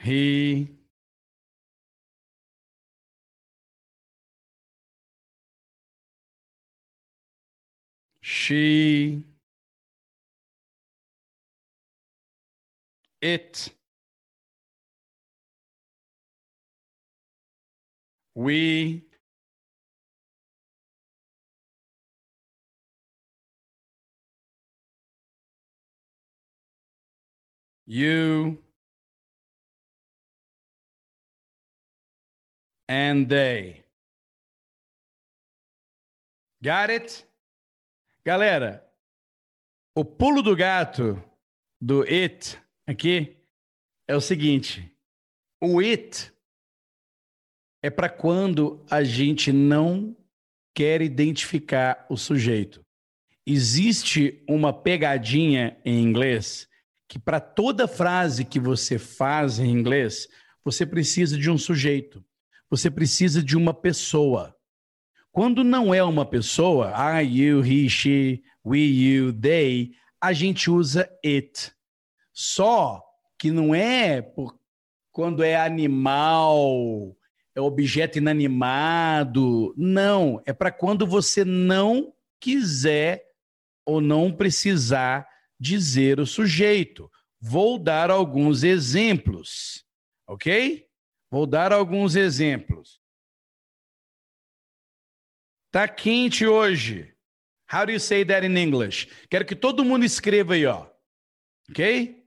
He. 0.02 0.85
She. 8.28 9.22
It. 13.22 13.68
We. 18.34 19.04
You. 27.86 28.58
And 32.88 33.28
they. 33.28 33.84
Got 36.60 36.90
it? 36.90 37.24
Galera, 38.26 38.84
o 39.94 40.04
pulo 40.04 40.42
do 40.42 40.56
gato 40.56 41.22
do 41.80 42.02
it 42.02 42.60
aqui 42.84 43.36
é 44.08 44.16
o 44.16 44.20
seguinte: 44.20 44.92
o 45.62 45.78
it 45.78 46.32
é 47.84 47.88
para 47.88 48.08
quando 48.08 48.84
a 48.90 49.04
gente 49.04 49.52
não 49.52 50.16
quer 50.74 51.02
identificar 51.02 52.04
o 52.10 52.16
sujeito. 52.16 52.84
Existe 53.46 54.42
uma 54.48 54.72
pegadinha 54.72 55.80
em 55.84 56.02
inglês 56.02 56.68
que 57.08 57.20
para 57.20 57.38
toda 57.38 57.86
frase 57.86 58.44
que 58.44 58.58
você 58.58 58.98
faz 58.98 59.60
em 59.60 59.70
inglês, 59.70 60.26
você 60.64 60.84
precisa 60.84 61.38
de 61.38 61.48
um 61.48 61.56
sujeito. 61.56 62.24
Você 62.68 62.90
precisa 62.90 63.40
de 63.40 63.56
uma 63.56 63.72
pessoa. 63.72 64.55
Quando 65.36 65.62
não 65.62 65.92
é 65.92 66.02
uma 66.02 66.24
pessoa, 66.24 66.94
I, 66.96 67.22
you, 67.22 67.62
he, 67.62 67.90
she, 67.90 68.42
we, 68.64 68.78
you, 68.78 69.34
they, 69.34 69.92
a 70.18 70.32
gente 70.32 70.70
usa 70.70 71.10
it. 71.22 71.74
Só 72.32 73.04
que 73.38 73.50
não 73.50 73.74
é 73.74 74.22
por, 74.22 74.58
quando 75.12 75.42
é 75.42 75.54
animal, 75.54 77.14
é 77.54 77.60
objeto 77.60 78.16
inanimado. 78.16 79.74
Não, 79.76 80.40
é 80.46 80.54
para 80.54 80.72
quando 80.72 81.06
você 81.06 81.44
não 81.44 82.14
quiser 82.40 83.22
ou 83.84 84.00
não 84.00 84.32
precisar 84.32 85.28
dizer 85.60 86.18
o 86.18 86.24
sujeito. 86.24 87.10
Vou 87.38 87.78
dar 87.78 88.10
alguns 88.10 88.62
exemplos, 88.62 89.84
ok? 90.26 90.86
Vou 91.30 91.46
dar 91.46 91.74
alguns 91.74 92.16
exemplos. 92.16 92.95
Tá 95.76 95.86
quente 95.86 96.46
hoje. 96.46 97.14
How 97.70 97.84
do 97.84 97.92
you 97.92 98.00
say 98.00 98.24
that 98.24 98.46
in 98.46 98.56
English? 98.56 99.08
Quero 99.28 99.44
que 99.44 99.54
todo 99.54 99.84
mundo 99.84 100.06
escreva 100.06 100.54
aí, 100.54 100.64
ó. 100.64 100.86
Ok? 101.68 102.26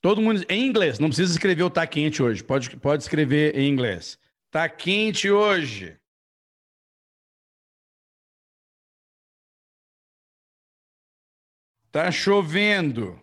Todo 0.00 0.22
mundo 0.22 0.42
em 0.48 0.64
inglês, 0.64 0.98
não 0.98 1.08
precisa 1.08 1.30
escrever 1.30 1.62
o 1.62 1.68
tá 1.68 1.86
quente 1.86 2.22
hoje, 2.22 2.42
pode, 2.42 2.74
pode 2.78 3.02
escrever 3.02 3.54
em 3.54 3.68
inglês. 3.68 4.18
Tá 4.50 4.66
quente 4.66 5.30
hoje. 5.30 6.00
Tá 11.90 12.10
chovendo. 12.10 13.20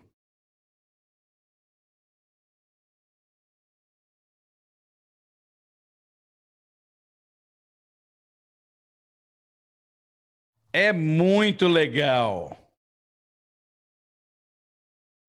É 10.72 10.92
muito 10.92 11.66
legal. 11.66 12.56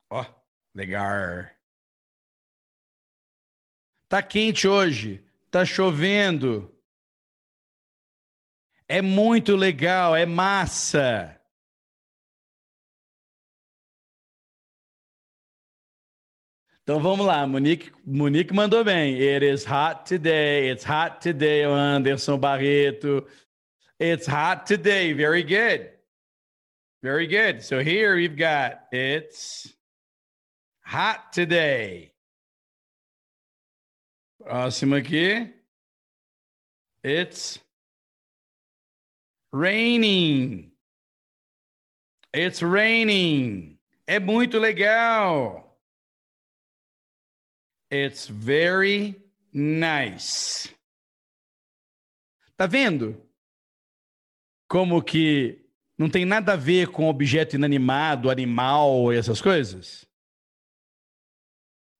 Ó. 0.10 0.22
Oh. 0.22 0.42
Legal. 0.74 1.50
Tá 4.08 4.22
quente 4.22 4.68
hoje, 4.68 5.24
tá 5.50 5.66
chovendo. 5.66 6.70
É 8.88 9.02
muito 9.02 9.56
legal, 9.56 10.16
é 10.16 10.26
massa. 10.26 11.42
Então 16.84 17.00
vamos 17.00 17.26
lá, 17.26 17.48
Monique, 17.48 17.92
Monique 18.06 18.54
mandou 18.54 18.84
bem. 18.84 19.16
It 19.16 19.46
is 19.46 19.66
hot 19.66 20.04
today. 20.06 20.70
It's 20.70 20.84
hot 20.84 21.22
today, 21.22 21.64
Anderson 21.64 22.38
Barreto. 22.38 23.26
It's 24.02 24.26
hot 24.26 24.66
today. 24.66 25.14
Very 25.14 25.44
good. 25.44 25.92
Very 27.04 27.28
good. 27.28 27.64
So 27.64 27.84
here 27.84 28.16
we've 28.16 28.36
got 28.36 28.86
it's 28.92 29.72
Hot 30.84 31.32
today. 31.32 32.12
Próximo 34.42 34.96
aqui. 34.96 35.54
It's 37.04 37.60
raining. 39.54 40.72
It's 42.34 42.64
raining. 42.64 43.78
É 44.08 44.20
muito 44.20 44.58
legal. 44.58 45.78
It's 47.92 48.28
very 48.28 49.16
nice. 49.54 50.74
Tá 52.58 52.66
vendo? 52.66 53.31
Como 54.72 55.04
que 55.04 55.66
não 55.98 56.10
tem 56.10 56.24
nada 56.24 56.54
a 56.54 56.56
ver 56.56 56.88
com 56.88 57.10
objeto 57.10 57.58
inanimado, 57.58 58.30
animal, 58.30 59.12
essas 59.12 59.42
coisas? 59.42 60.08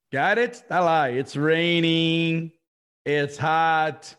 Got 0.10 0.40
it? 0.40 0.64
Tá 0.64 0.80
lá. 0.80 1.12
It's 1.12 1.36
raining. 1.36 2.50
It's 3.06 3.38
hot. 3.38 4.16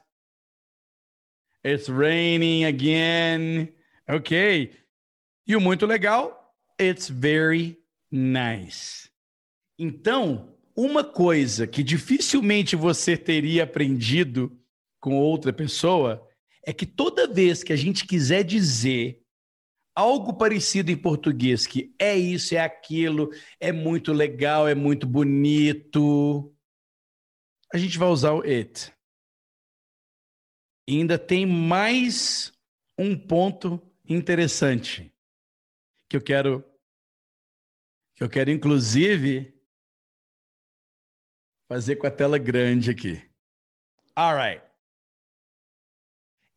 It's 1.64 1.88
raining 1.88 2.66
again. 2.66 3.72
Ok. 4.06 4.70
E 5.46 5.56
o 5.56 5.60
muito 5.60 5.86
legal, 5.86 6.54
it's 6.78 7.08
very 7.08 7.82
nice. 8.10 9.10
Então, 9.78 10.54
uma 10.76 11.02
coisa 11.02 11.66
que 11.66 11.82
dificilmente 11.82 12.76
você 12.76 13.16
teria 13.16 13.64
aprendido 13.64 14.54
com 15.00 15.18
outra 15.18 15.54
pessoa 15.54 16.28
é 16.64 16.72
que 16.72 16.86
toda 16.86 17.32
vez 17.32 17.62
que 17.64 17.72
a 17.72 17.76
gente 17.76 18.06
quiser 18.06 18.44
dizer 18.44 19.22
algo 19.94 20.34
parecido 20.34 20.90
em 20.90 20.96
português, 20.96 21.66
que 21.66 21.94
é 21.98 22.16
isso, 22.16 22.54
é 22.54 22.58
aquilo, 22.58 23.30
é 23.60 23.72
muito 23.72 24.12
legal, 24.12 24.66
é 24.66 24.74
muito 24.74 25.06
bonito. 25.06 26.54
A 27.72 27.78
gente 27.78 27.98
vai 27.98 28.08
usar 28.08 28.32
o 28.32 28.42
it. 28.42 28.92
E 30.88 30.98
ainda 30.98 31.18
tem 31.18 31.46
mais 31.46 32.52
um 32.98 33.16
ponto 33.16 33.80
interessante 34.08 35.12
que 36.08 36.16
eu 36.16 36.22
quero 36.22 36.64
que 38.14 38.22
eu 38.22 38.28
quero 38.28 38.50
inclusive 38.50 39.58
fazer 41.68 41.96
com 41.96 42.06
a 42.06 42.10
tela 42.10 42.36
grande 42.36 42.90
aqui. 42.90 43.22
All 44.14 44.36
right. 44.36 44.71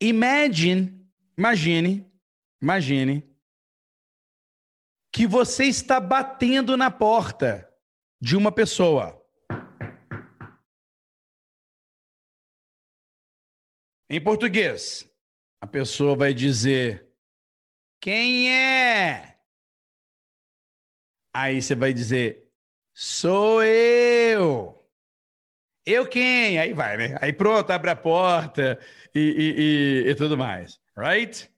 Imagine, 0.01 1.07
imagine 1.37 2.11
Imagine 2.65 3.23
que 5.11 5.27
você 5.27 5.65
está 5.65 5.99
batendo 5.99 6.75
na 6.75 6.89
porta 6.89 7.71
de 8.19 8.35
uma 8.35 8.51
pessoa. 8.51 9.23
Em 14.09 14.19
português, 14.19 15.07
a 15.61 15.67
pessoa 15.67 16.15
vai 16.15 16.33
dizer: 16.33 17.07
Quem 18.01 18.51
é? 18.51 19.39
Aí 21.31 21.61
você 21.61 21.75
vai 21.75 21.93
dizer: 21.93 22.51
Sou 22.95 23.63
eu. 23.63 24.74
Eu 25.85 26.07
quem? 26.07 26.57
Aí 26.59 26.73
vai, 26.73 26.97
né? 26.97 27.17
Aí 27.21 27.31
pronto, 27.31 27.69
abre 27.71 27.91
a 27.91 27.95
porta 27.95 28.79
e, 29.13 29.19
e, 29.19 30.07
e, 30.07 30.09
e 30.09 30.15
tudo 30.15 30.37
mais. 30.37 30.79
Right? 30.97 31.49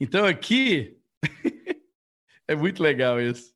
Então 0.00 0.26
aqui 0.26 1.00
é 2.48 2.54
muito 2.56 2.82
legal 2.82 3.20
isso. 3.20 3.54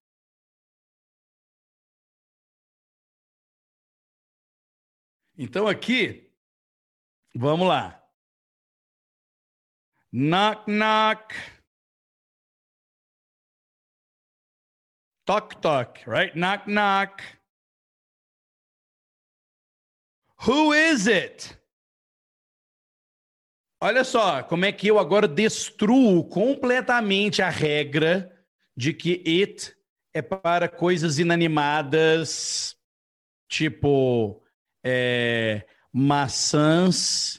Então 5.36 5.66
aqui, 5.66 6.30
vamos 7.34 7.66
lá. 7.66 8.00
Knock, 10.12 10.68
knock. 10.68 11.34
Toc, 15.24 15.54
toc, 15.62 16.06
right? 16.06 16.34
Knock, 16.36 16.66
knock. 16.68 17.39
Who 20.46 20.72
is 20.72 21.06
it? 21.06 21.54
Olha 23.82 24.04
só, 24.04 24.42
como 24.42 24.64
é 24.64 24.72
que 24.72 24.88
eu 24.88 24.98
agora 24.98 25.28
destruo 25.28 26.24
completamente 26.24 27.42
a 27.42 27.50
regra 27.50 28.30
de 28.74 28.94
que 28.94 29.22
it 29.26 29.74
é 30.14 30.22
para 30.22 30.66
coisas 30.66 31.18
inanimadas, 31.18 32.74
tipo 33.48 34.42
é, 34.82 35.66
maçãs, 35.92 37.38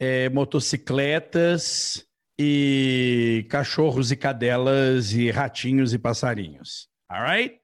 é, 0.00 0.28
motocicletas 0.28 2.04
e 2.36 3.46
cachorros 3.48 4.10
e 4.10 4.16
cadelas 4.16 5.12
e 5.12 5.30
ratinhos 5.30 5.94
e 5.94 5.98
passarinhos. 5.98 6.88
All 7.08 7.22
right? 7.22 7.60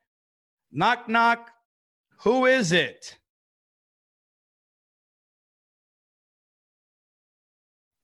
Knock, 0.70 1.11
knock. 1.11 1.51
Who 2.24 2.47
is 2.47 2.72
it? 2.72 3.18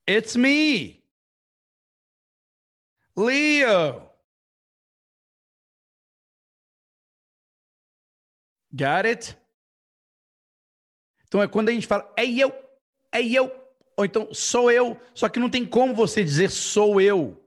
It's 0.06 0.36
me. 0.36 1.02
Leo. 3.16 4.02
Got 8.74 9.06
it? 9.06 9.36
Então 11.26 11.42
é 11.42 11.48
quando 11.48 11.68
a 11.68 11.72
gente 11.72 11.86
fala, 11.86 12.12
é 12.16 12.26
eu, 12.26 12.52
é 13.12 13.22
eu, 13.22 13.52
ou 13.96 14.04
então 14.04 14.32
sou 14.34 14.70
eu, 14.70 15.00
só 15.14 15.28
que 15.28 15.40
não 15.40 15.48
tem 15.48 15.64
como 15.64 15.94
você 15.94 16.22
dizer 16.22 16.50
sou 16.50 17.00
eu 17.00 17.40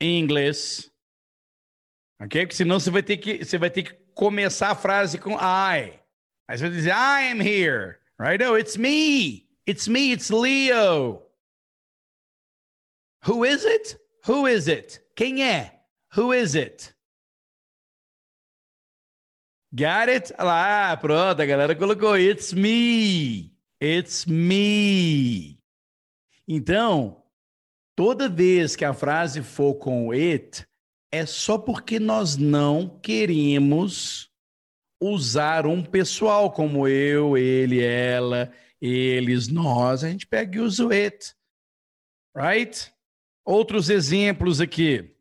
em 0.00 0.18
inglês. 0.18 0.90
Ok? 2.20 2.42
Porque 2.42 2.56
senão 2.56 2.78
você 2.78 2.90
vai 2.90 3.02
ter 3.02 3.16
que, 3.16 3.44
você 3.44 3.58
vai 3.58 3.70
ter 3.70 3.82
que 3.82 3.92
começar 4.14 4.70
a 4.70 4.74
frase 4.74 5.18
com 5.18 5.34
I. 5.34 6.00
Aí 6.48 6.58
você 6.58 6.62
vai 6.64 6.70
dizer, 6.70 6.90
I 6.90 7.30
am 7.30 7.40
here. 7.40 7.98
Right? 8.18 8.42
Oh, 8.44 8.56
it's 8.56 8.76
me. 8.76 9.48
It's 9.66 9.88
me, 9.88 10.12
it's 10.12 10.30
Leo. 10.30 11.29
Who 13.26 13.44
is 13.44 13.64
it? 13.64 13.98
Who 14.26 14.46
is 14.46 14.68
it? 14.68 15.02
Quem 15.14 15.42
é? 15.42 15.80
Who 16.16 16.32
is 16.32 16.54
it? 16.54 16.94
Got 19.72 20.08
it? 20.08 20.34
Lá, 20.38 20.96
pronto, 20.96 21.40
a 21.40 21.46
galera 21.46 21.76
colocou 21.76 22.16
It's 22.16 22.52
me. 22.52 23.54
It's 23.80 24.26
me. 24.26 25.58
Então, 26.48 27.22
toda 27.94 28.28
vez 28.28 28.74
que 28.74 28.84
a 28.84 28.92
frase 28.92 29.42
for 29.42 29.74
com 29.74 30.10
it, 30.10 30.66
é 31.12 31.24
só 31.24 31.58
porque 31.58 32.00
nós 32.00 32.36
não 32.36 32.98
queremos 33.00 34.30
usar 35.00 35.66
um 35.66 35.82
pessoal 35.82 36.50
como 36.50 36.88
eu, 36.88 37.36
ele, 37.36 37.82
ela, 37.82 38.52
eles, 38.80 39.48
nós. 39.48 40.02
A 40.02 40.10
gente 40.10 40.26
pega 40.26 40.58
e 40.58 40.60
usa 40.60 40.86
o 40.86 40.90
it. 40.90 41.34
Right? 42.34 42.92
Outros 43.44 43.90
exemplos 43.90 44.60
aqui. 44.60 45.14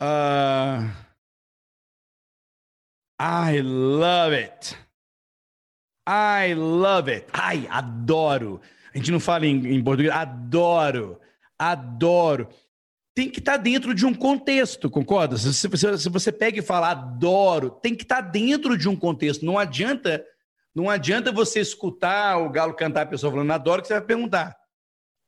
Uh, 0.00 0.90
I 3.20 3.60
love 3.62 4.34
it. 4.34 4.76
I 6.06 6.54
love 6.54 7.10
it. 7.10 7.26
Ai, 7.32 7.66
adoro. 7.70 8.60
A 8.94 8.98
gente 8.98 9.10
não 9.10 9.20
fala 9.20 9.46
em, 9.46 9.74
em 9.74 9.82
português. 9.82 10.14
Adoro. 10.14 11.20
Adoro. 11.58 12.48
Tem 13.14 13.30
que 13.30 13.38
estar 13.38 13.52
tá 13.52 13.58
dentro 13.58 13.94
de 13.94 14.04
um 14.04 14.12
contexto, 14.12 14.90
concorda? 14.90 15.36
Se, 15.38 15.54
se, 15.54 15.98
se 15.98 16.08
você 16.08 16.32
pega 16.32 16.58
e 16.58 16.62
fala 16.62 16.90
adoro, 16.90 17.70
tem 17.70 17.94
que 17.94 18.02
estar 18.02 18.22
tá 18.22 18.28
dentro 18.28 18.76
de 18.76 18.88
um 18.88 18.96
contexto. 18.96 19.46
Não 19.46 19.56
adianta, 19.56 20.24
não 20.74 20.90
adianta 20.90 21.30
você 21.30 21.60
escutar 21.60 22.38
o 22.38 22.50
galo 22.50 22.74
cantar 22.74 23.02
a 23.02 23.06
pessoa 23.06 23.30
falando 23.32 23.52
adoro, 23.52 23.82
que 23.82 23.88
você 23.88 23.94
vai 23.94 24.02
perguntar. 24.02 24.56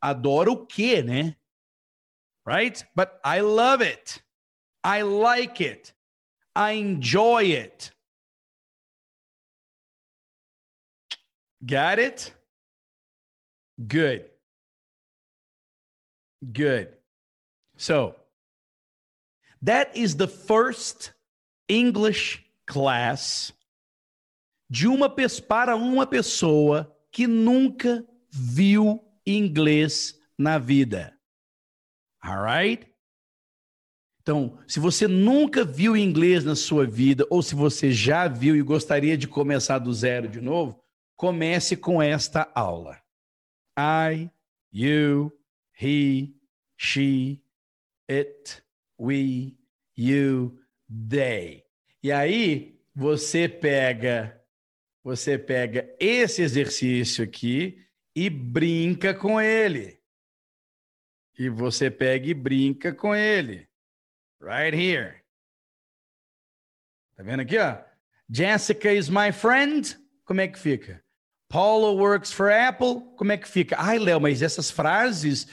Adoro 0.06 0.52
o 0.52 0.66
quê, 0.66 1.02
né? 1.02 1.36
Right? 2.46 2.86
But 2.94 3.18
I 3.24 3.40
love 3.40 3.82
it. 3.82 4.22
I 4.84 5.02
like 5.02 5.60
it. 5.60 5.92
I 6.54 6.74
enjoy 6.74 7.46
it. 7.46 7.90
Got 11.64 11.98
it? 11.98 12.32
Good. 13.84 14.26
Good. 16.52 16.94
So, 17.76 18.14
that 19.62 19.96
is 19.96 20.14
the 20.14 20.28
first 20.28 21.14
English 21.66 22.44
class 22.64 23.52
de 24.70 24.86
uma 24.86 25.10
para 25.48 25.74
uma 25.74 26.06
pessoa 26.06 26.96
que 27.10 27.26
nunca 27.26 28.06
viu 28.30 29.05
inglês 29.26 30.18
na 30.38 30.58
vida. 30.58 31.16
All 32.22 32.44
right? 32.44 32.86
Então, 34.20 34.58
se 34.66 34.80
você 34.80 35.06
nunca 35.06 35.64
viu 35.64 35.96
inglês 35.96 36.44
na 36.44 36.56
sua 36.56 36.84
vida, 36.84 37.24
ou 37.30 37.42
se 37.42 37.54
você 37.54 37.92
já 37.92 38.26
viu 38.26 38.56
e 38.56 38.62
gostaria 38.62 39.16
de 39.16 39.28
começar 39.28 39.78
do 39.78 39.92
zero 39.92 40.28
de 40.28 40.40
novo, 40.40 40.82
comece 41.14 41.76
com 41.76 42.02
esta 42.02 42.50
aula. 42.54 43.00
I, 43.78 44.30
you, 44.72 45.32
he, 45.80 46.34
she, 46.76 47.40
it, 48.10 48.62
we, 48.98 49.56
you, 49.96 50.58
they. 50.88 51.64
E 52.02 52.10
aí 52.10 52.80
você 52.94 53.48
pega 53.48 54.40
você 55.04 55.38
pega 55.38 55.88
esse 56.00 56.42
exercício 56.42 57.22
aqui 57.22 57.85
e 58.16 58.30
brinca 58.30 59.12
com 59.12 59.38
ele. 59.38 60.00
E 61.38 61.50
você 61.50 61.90
pega 61.90 62.26
e 62.26 62.32
brinca 62.32 62.94
com 62.94 63.14
ele. 63.14 63.68
Right 64.40 64.74
here. 64.74 65.16
Tá 67.14 67.22
vendo 67.22 67.40
aqui, 67.40 67.58
ó? 67.58 67.76
Jessica 68.30 68.90
is 68.90 69.10
my 69.10 69.30
friend. 69.30 69.98
Como 70.24 70.40
é 70.40 70.48
que 70.48 70.58
fica? 70.58 71.04
Paulo 71.46 71.94
works 71.98 72.32
for 72.32 72.50
Apple. 72.50 73.02
Como 73.16 73.32
é 73.32 73.36
que 73.36 73.46
fica? 73.46 73.76
Ai, 73.78 73.98
Léo, 73.98 74.18
mas 74.18 74.40
essas 74.40 74.70
frases 74.70 75.46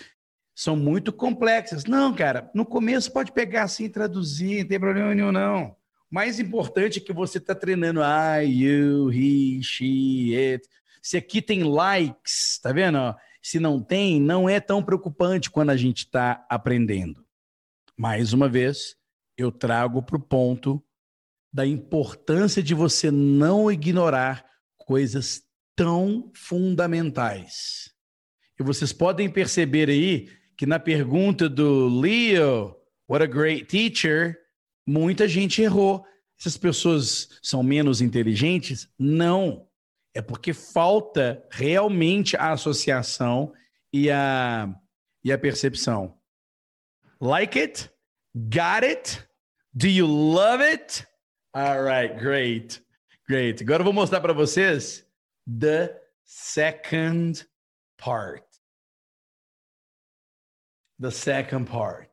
são 0.56 0.78
muito 0.78 1.12
complexas. 1.12 1.84
Não, 1.84 2.16
cara, 2.16 2.50
no 2.54 2.66
começo 2.66 3.12
pode 3.12 3.34
pegar 3.34 3.64
assim 3.64 3.86
e 3.86 3.90
traduzir, 3.90 4.62
não 4.62 4.70
tem 4.70 4.80
problema 4.80 5.14
nenhum, 5.14 5.34
não. 5.34 5.76
O 6.10 6.16
mais 6.16 6.40
importante 6.40 7.00
é 7.00 7.02
que 7.02 7.12
você 7.12 7.40
está 7.40 7.54
treinando 7.54 8.00
I, 8.00 8.46
you, 8.46 9.12
he, 9.12 9.62
she, 9.62 10.34
it. 10.36 10.68
Se 11.04 11.18
aqui 11.18 11.42
tem 11.42 11.64
likes, 11.64 12.60
tá 12.64 12.72
vendo? 12.72 13.14
Se 13.42 13.60
não 13.60 13.84
tem, 13.84 14.20
não 14.20 14.50
é 14.50 14.60
tão 14.60 14.82
preocupante 14.82 15.52
quando 15.52 15.70
a 15.70 15.78
gente 15.78 16.00
está 16.00 16.46
aprendendo 16.50 17.24
mais 17.98 18.34
uma 18.34 18.50
vez, 18.50 18.96
eu 19.38 19.52
trago 19.52 20.02
para 20.02 20.18
o 20.18 20.22
ponto 20.22 20.84
da 21.52 21.66
importância 21.66 22.64
de 22.64 22.74
você 22.74 23.12
não 23.12 23.72
ignorar 23.72 24.46
coisas 24.78 25.44
tão 25.76 26.32
fundamentais. 26.36 27.94
E 28.60 28.64
vocês 28.64 28.92
podem 28.92 29.30
perceber 29.30 29.90
aí 29.90 30.30
que 30.58 30.66
na 30.66 30.80
pergunta 30.80 31.48
do 31.48 31.88
Leo, 31.88 32.76
what 33.08 33.24
a 33.24 33.28
great 33.28 33.66
teacher, 33.66 34.38
muita 34.86 35.28
gente 35.28 35.62
errou. 35.62 36.04
Essas 36.40 36.58
pessoas 36.58 37.30
são 37.42 37.64
menos 37.64 38.02
inteligentes? 38.02 38.88
Não. 38.98 39.68
É 40.14 40.22
porque 40.22 40.54
falta 40.54 41.46
realmente 41.50 42.38
a 42.38 42.52
associação 42.52 43.54
e 43.92 44.10
a, 44.12 44.70
e 45.24 45.32
a 45.32 45.38
percepção. 45.38 46.20
Like 47.20 47.60
it? 47.60 47.92
Got 48.36 48.84
it? 48.84 49.28
Do 49.74 49.88
you 49.88 50.06
love 50.06 50.64
it? 50.64 51.08
All 51.54 51.84
right, 51.84 52.14
great. 52.20 52.84
Great. 53.28 53.64
Agora 53.64 53.82
eu 53.82 53.86
vou 53.86 53.94
mostrar 53.94 54.22
para 54.22 54.34
vocês 54.34 55.08
the 55.48 56.00
second 56.26 57.48
part. 57.98 58.44
The 61.00 61.12
second 61.12 61.70
part. 61.70 62.10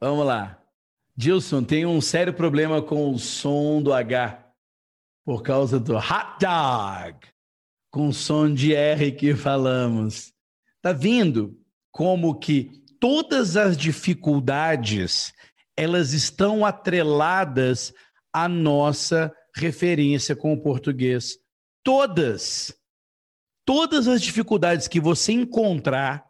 Vamos 0.00 0.26
lá. 0.26 0.63
Gilson, 1.16 1.62
tem 1.62 1.86
um 1.86 2.00
sério 2.00 2.34
problema 2.34 2.82
com 2.82 3.12
o 3.12 3.18
som 3.18 3.80
do 3.80 3.92
H 3.92 4.44
por 5.24 5.42
causa 5.42 5.78
do 5.78 5.96
hot 5.96 6.38
dog 6.40 7.34
com 7.94 8.12
som 8.12 8.52
de 8.52 8.74
R 8.74 9.12
que 9.12 9.36
falamos. 9.36 10.32
Tá 10.82 10.92
vindo 10.92 11.56
como 11.92 12.36
que 12.36 12.82
todas 12.98 13.56
as 13.56 13.76
dificuldades 13.76 15.32
elas 15.76 16.12
estão 16.12 16.66
atreladas 16.66 17.92
à 18.32 18.48
nossa 18.48 19.32
referência 19.54 20.34
com 20.34 20.52
o 20.52 20.60
português. 20.60 21.38
Todas. 21.84 22.74
Todas 23.64 24.08
as 24.08 24.20
dificuldades 24.20 24.88
que 24.88 24.98
você 24.98 25.32
encontrar 25.32 26.26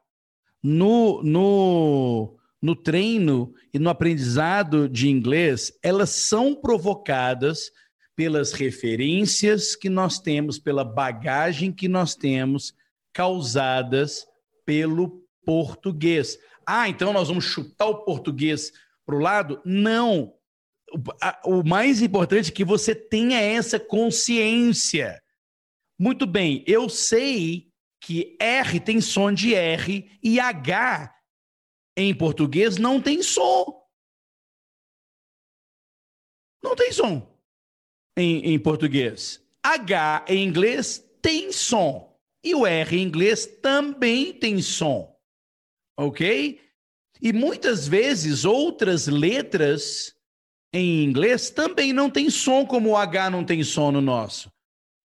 no, 0.63 1.23
no, 1.23 2.37
no 2.65 2.75
treino 2.75 3.53
e 3.75 3.79
no 3.79 3.91
aprendizado 3.91 4.89
de 4.89 5.11
inglês, 5.11 5.71
elas 5.83 6.09
são 6.09 6.55
provocadas 6.55 7.71
pelas 8.17 8.55
referências 8.55 9.77
que 9.77 9.91
nós 9.91 10.19
temos, 10.19 10.59
pela 10.59 10.83
bagagem 10.83 11.71
que 11.71 11.89
nós 11.89 12.15
temos, 12.15 12.73
causadas 13.13 14.27
pelo 14.65 15.23
português. 15.45 16.39
Ah, 16.67 16.89
então 16.89 17.13
nós 17.13 17.29
vamos 17.29 17.45
chutar 17.45 17.85
o 17.85 18.03
português 18.03 18.73
para 19.05 19.15
o 19.15 19.21
lado? 19.21 19.61
Não. 19.63 20.33
O 21.45 21.63
mais 21.63 22.01
importante 22.01 22.51
é 22.51 22.55
que 22.55 22.65
você 22.65 22.95
tenha 22.95 23.39
essa 23.39 23.79
consciência. 23.79 25.23
Muito 25.99 26.27
bem, 26.27 26.65
eu 26.67 26.89
sei 26.89 27.69
que 28.01 28.39
R 28.41 28.81
tem 28.81 29.03
som 29.03 29.31
de 29.31 29.55
R 29.55 30.11
e 30.23 30.41
H 30.41 31.14
em 31.97 32.15
português 32.15 32.77
não 32.77 33.01
tem 33.01 33.23
som. 33.23 33.83
Não 36.63 36.75
tem 36.75 36.93
som 36.93 37.39
em, 38.17 38.53
em 38.53 38.59
português. 38.59 39.45
H 39.63 40.25
em 40.29 40.45
inglês 40.45 41.05
tem 41.21 41.53
som. 41.53 42.15
E 42.43 42.55
o 42.55 42.67
R 42.67 42.97
em 42.97 43.03
inglês 43.03 43.47
também 43.47 44.33
tem 44.33 44.61
som. 44.61 45.15
Ok? 45.97 46.61
E 47.23 47.33
muitas 47.33 47.87
vezes 47.89 48.45
outras 48.45 49.07
letras 49.07 50.15
em 50.73 51.05
inglês 51.05 51.51
também 51.51 51.93
não 51.93 52.11
tem 52.11 52.29
som, 52.29 52.67
como 52.67 52.91
o 52.91 52.97
H 52.97 53.31
não 53.31 53.45
tem 53.45 53.63
som 53.63 53.93
no 53.93 54.01
nosso. 54.01 54.53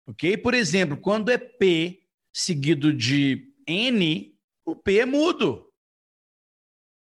Ok? 0.09 0.39
Por 0.39 0.55
exemplo, 0.55 0.97
quando 0.97 1.29
é 1.29 1.39
P 1.39 2.03
seguido 2.33 2.93
de 2.93 3.53
N, 3.67 4.35
o 4.65 4.75
P 4.75 5.01
é 5.01 5.07
mudo. 5.07 5.68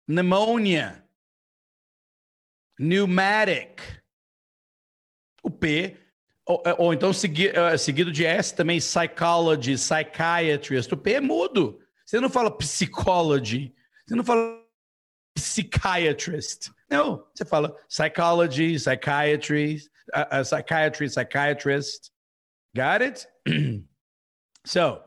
Pneumonia. 0.07 1.03
Pneumatic. 2.77 3.81
O 5.43 5.49
P 5.49 5.97
ou, 6.45 6.61
ou, 6.77 6.93
então 6.93 7.11
segui, 7.11 7.49
uh, 7.49 7.77
seguido 7.77 8.11
de 8.11 8.23
S 8.23 8.53
também, 8.53 8.77
psychology, 8.77 9.73
psychiatrist. 9.73 10.93
O 10.93 10.97
P 10.97 11.13
é 11.13 11.21
mudo. 11.21 11.79
Você 12.05 12.19
não 12.19 12.29
fala 12.29 12.55
psychology. 12.55 13.73
Você 14.05 14.15
não 14.15 14.23
fala 14.23 14.63
psychiatrist. 15.35 16.69
Não, 16.87 17.25
você 17.33 17.43
fala 17.43 17.75
psychology, 17.89 18.75
psychiatry, 18.75 19.81
uh, 20.13 20.39
uh, 20.39 20.43
psychiatry, 20.43 21.07
psychiatrist. 21.07 22.11
Got 22.75 23.01
it? 23.01 23.27
so, 24.65 25.01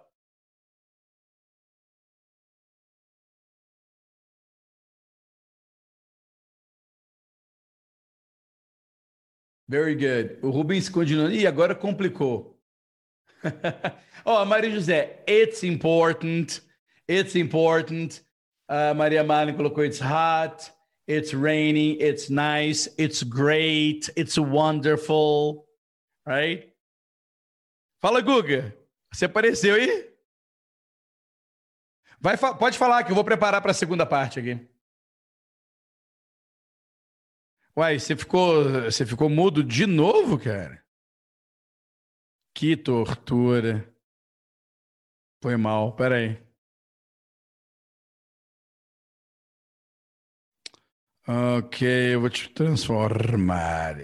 Very 9.69 9.95
good. 9.95 10.39
O 10.43 10.51
Rubens 10.51 10.89
continuando. 10.89 11.35
E 11.35 11.47
agora 11.47 11.75
complicou. 11.75 12.59
Ó, 14.25 14.43
oh, 14.43 14.45
Maria 14.45 14.71
José, 14.71 15.23
it's 15.27 15.63
important. 15.63 16.63
It's 17.07 17.37
important. 17.37 18.23
Uh, 18.69 18.95
Maria 18.95 19.23
Malin 19.23 19.55
colocou 19.55 19.85
it's 19.85 20.01
hot. 20.01 20.73
It's 21.07 21.35
raining. 21.35 21.97
It's 22.01 22.31
nice. 22.31 22.89
It's 22.99 23.23
great. 23.23 24.11
It's 24.17 24.39
wonderful. 24.39 25.67
Right? 26.27 26.73
Fala, 28.01 28.21
Guga. 28.21 28.75
Você 29.13 29.25
apareceu 29.25 29.75
aí? 29.75 30.09
Vai, 32.21 32.37
pode 32.37 32.77
falar 32.77 33.05
que 33.05 33.13
eu 33.13 33.15
vou 33.15 33.25
preparar 33.25 33.61
para 33.63 33.71
a 33.71 33.75
segunda 33.75 34.05
parte 34.05 34.39
aqui. 34.39 34.69
Uai, 37.79 37.97
você 37.97 38.17
ficou, 38.17 38.65
você 38.91 39.07
ficou 39.07 39.29
mudo 39.29 39.63
de 39.63 39.87
novo, 39.87 40.37
cara? 40.37 40.85
Que 42.53 42.77
tortura. 42.77 43.89
Foi 45.41 45.57
mal, 45.57 45.95
peraí. 45.95 46.45
Ok, 51.29 52.15
eu 52.15 52.21
vou 52.21 52.29
te 52.29 52.49
transformar. 52.49 53.97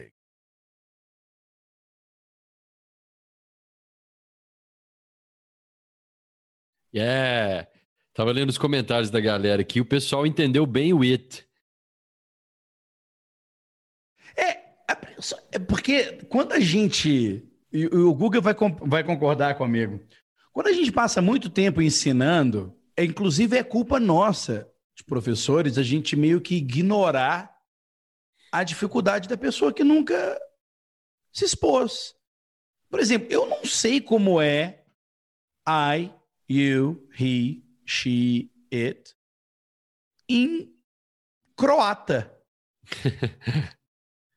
Yeah. 6.94 7.68
Tava 8.12 8.30
lendo 8.30 8.50
os 8.50 8.58
comentários 8.58 9.10
da 9.10 9.20
galera 9.20 9.62
aqui. 9.62 9.80
O 9.80 9.84
pessoal 9.84 10.24
entendeu 10.24 10.64
bem 10.64 10.92
o 10.92 11.02
it. 11.02 11.44
É 15.52 15.58
porque 15.58 16.24
quando 16.28 16.52
a 16.52 16.60
gente. 16.60 17.42
E 17.72 17.86
o 17.86 18.14
Google 18.14 18.40
vai, 18.40 18.54
vai 18.82 19.02
concordar 19.02 19.56
comigo. 19.56 20.00
Quando 20.52 20.68
a 20.68 20.72
gente 20.72 20.92
passa 20.92 21.20
muito 21.20 21.50
tempo 21.50 21.82
ensinando, 21.82 22.76
é, 22.96 23.04
inclusive 23.04 23.56
é 23.56 23.64
culpa 23.64 23.98
nossa, 23.98 24.70
de 24.94 25.02
professores, 25.02 25.76
a 25.76 25.82
gente 25.82 26.14
meio 26.14 26.40
que 26.40 26.54
ignorar 26.54 27.52
a 28.52 28.62
dificuldade 28.62 29.28
da 29.28 29.36
pessoa 29.36 29.72
que 29.72 29.82
nunca 29.82 30.40
se 31.32 31.44
expôs. 31.44 32.14
Por 32.88 33.00
exemplo, 33.00 33.26
eu 33.30 33.46
não 33.46 33.64
sei 33.64 34.00
como 34.00 34.40
é 34.40 34.84
I, 35.66 36.12
you, 36.48 37.04
he, 37.18 37.64
she, 37.84 38.52
it 38.72 39.16
em 40.28 40.72
croata. 41.56 42.32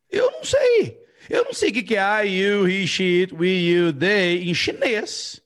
Eu 0.09 0.31
não 0.31 0.43
sei. 0.43 1.05
Eu 1.29 1.45
não 1.45 1.53
sei 1.53 1.69
o 1.69 1.73
que 1.73 1.95
é 1.95 2.25
I, 2.25 2.41
you, 2.41 2.67
he, 2.67 2.87
she, 2.87 3.21
it, 3.21 3.33
we, 3.33 3.47
you, 3.47 3.91
they 3.91 4.49
em 4.49 4.53
chinês. 4.53 5.41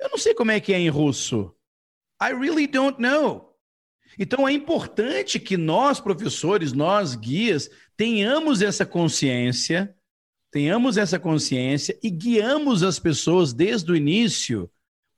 Eu 0.00 0.10
não 0.10 0.18
sei 0.18 0.34
como 0.34 0.50
é 0.50 0.60
que 0.60 0.72
é 0.72 0.78
em 0.78 0.88
russo. 0.88 1.54
I 2.20 2.32
really 2.32 2.66
don't 2.66 3.00
know. 3.00 3.54
Então 4.18 4.46
é 4.48 4.52
importante 4.52 5.38
que 5.38 5.56
nós, 5.56 6.00
professores, 6.00 6.72
nós, 6.72 7.14
guias, 7.14 7.70
tenhamos 7.96 8.62
essa 8.62 8.84
consciência, 8.86 9.94
tenhamos 10.50 10.96
essa 10.96 11.18
consciência 11.18 11.98
e 12.02 12.10
guiamos 12.10 12.82
as 12.82 12.98
pessoas 12.98 13.52
desde 13.52 13.90
o 13.90 13.96
início 13.96 14.70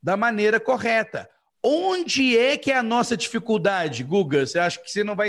da 0.03 0.17
maneira 0.17 0.59
correta. 0.59 1.29
Onde 1.63 2.39
é 2.39 2.57
que 2.57 2.71
é 2.71 2.77
a 2.77 2.83
nossa 2.83 3.17
dificuldade, 3.17 4.05
Guga? 4.05 4.47
Você 4.47 4.59
acha 4.59 4.81
que 4.81 4.91
você 4.91 5.03
não 5.03 5.17
vai 5.17 5.29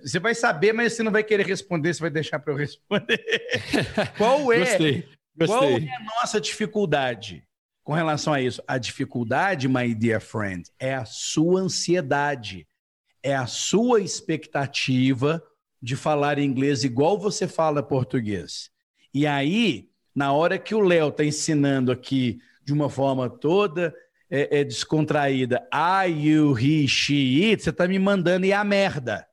você 0.00 0.18
vai 0.20 0.34
saber, 0.34 0.72
mas 0.72 0.92
você 0.92 1.02
não 1.02 1.10
vai 1.10 1.24
querer 1.24 1.46
responder, 1.46 1.92
você 1.92 2.00
vai 2.00 2.10
deixar 2.10 2.38
para 2.38 2.52
eu 2.52 2.56
responder. 2.56 3.20
qual 4.16 4.52
é? 4.52 4.60
Gostei, 4.60 5.08
gostei. 5.36 5.46
Qual 5.46 5.64
é 5.64 5.96
a 5.96 6.20
nossa 6.20 6.40
dificuldade 6.40 7.44
com 7.82 7.92
relação 7.92 8.32
a 8.32 8.40
isso? 8.40 8.62
A 8.66 8.78
dificuldade, 8.78 9.68
my 9.68 9.92
dear 9.94 10.20
friend, 10.20 10.70
é 10.78 10.94
a 10.94 11.04
sua 11.04 11.60
ansiedade, 11.60 12.66
é 13.22 13.34
a 13.34 13.46
sua 13.46 14.00
expectativa 14.00 15.42
de 15.80 15.96
falar 15.96 16.38
inglês 16.38 16.84
igual 16.84 17.18
você 17.18 17.48
fala 17.48 17.82
português. 17.82 18.70
E 19.12 19.26
aí, 19.26 19.88
na 20.14 20.32
hora 20.32 20.58
que 20.58 20.74
o 20.74 20.80
Léo 20.80 21.08
está 21.08 21.24
ensinando 21.24 21.90
aqui 21.90 22.38
de 22.64 22.72
uma 22.72 22.88
forma 22.88 23.28
toda 23.28 23.92
é, 24.30 24.60
é 24.60 24.64
descontraída, 24.64 25.68
I, 25.74 26.28
you, 26.28 26.56
he, 26.56 26.86
she, 26.86 27.50
it, 27.50 27.62
você 27.62 27.70
está 27.70 27.88
me 27.88 27.98
mandando 27.98 28.46
ir 28.46 28.52
a 28.52 28.62
merda. 28.62 29.26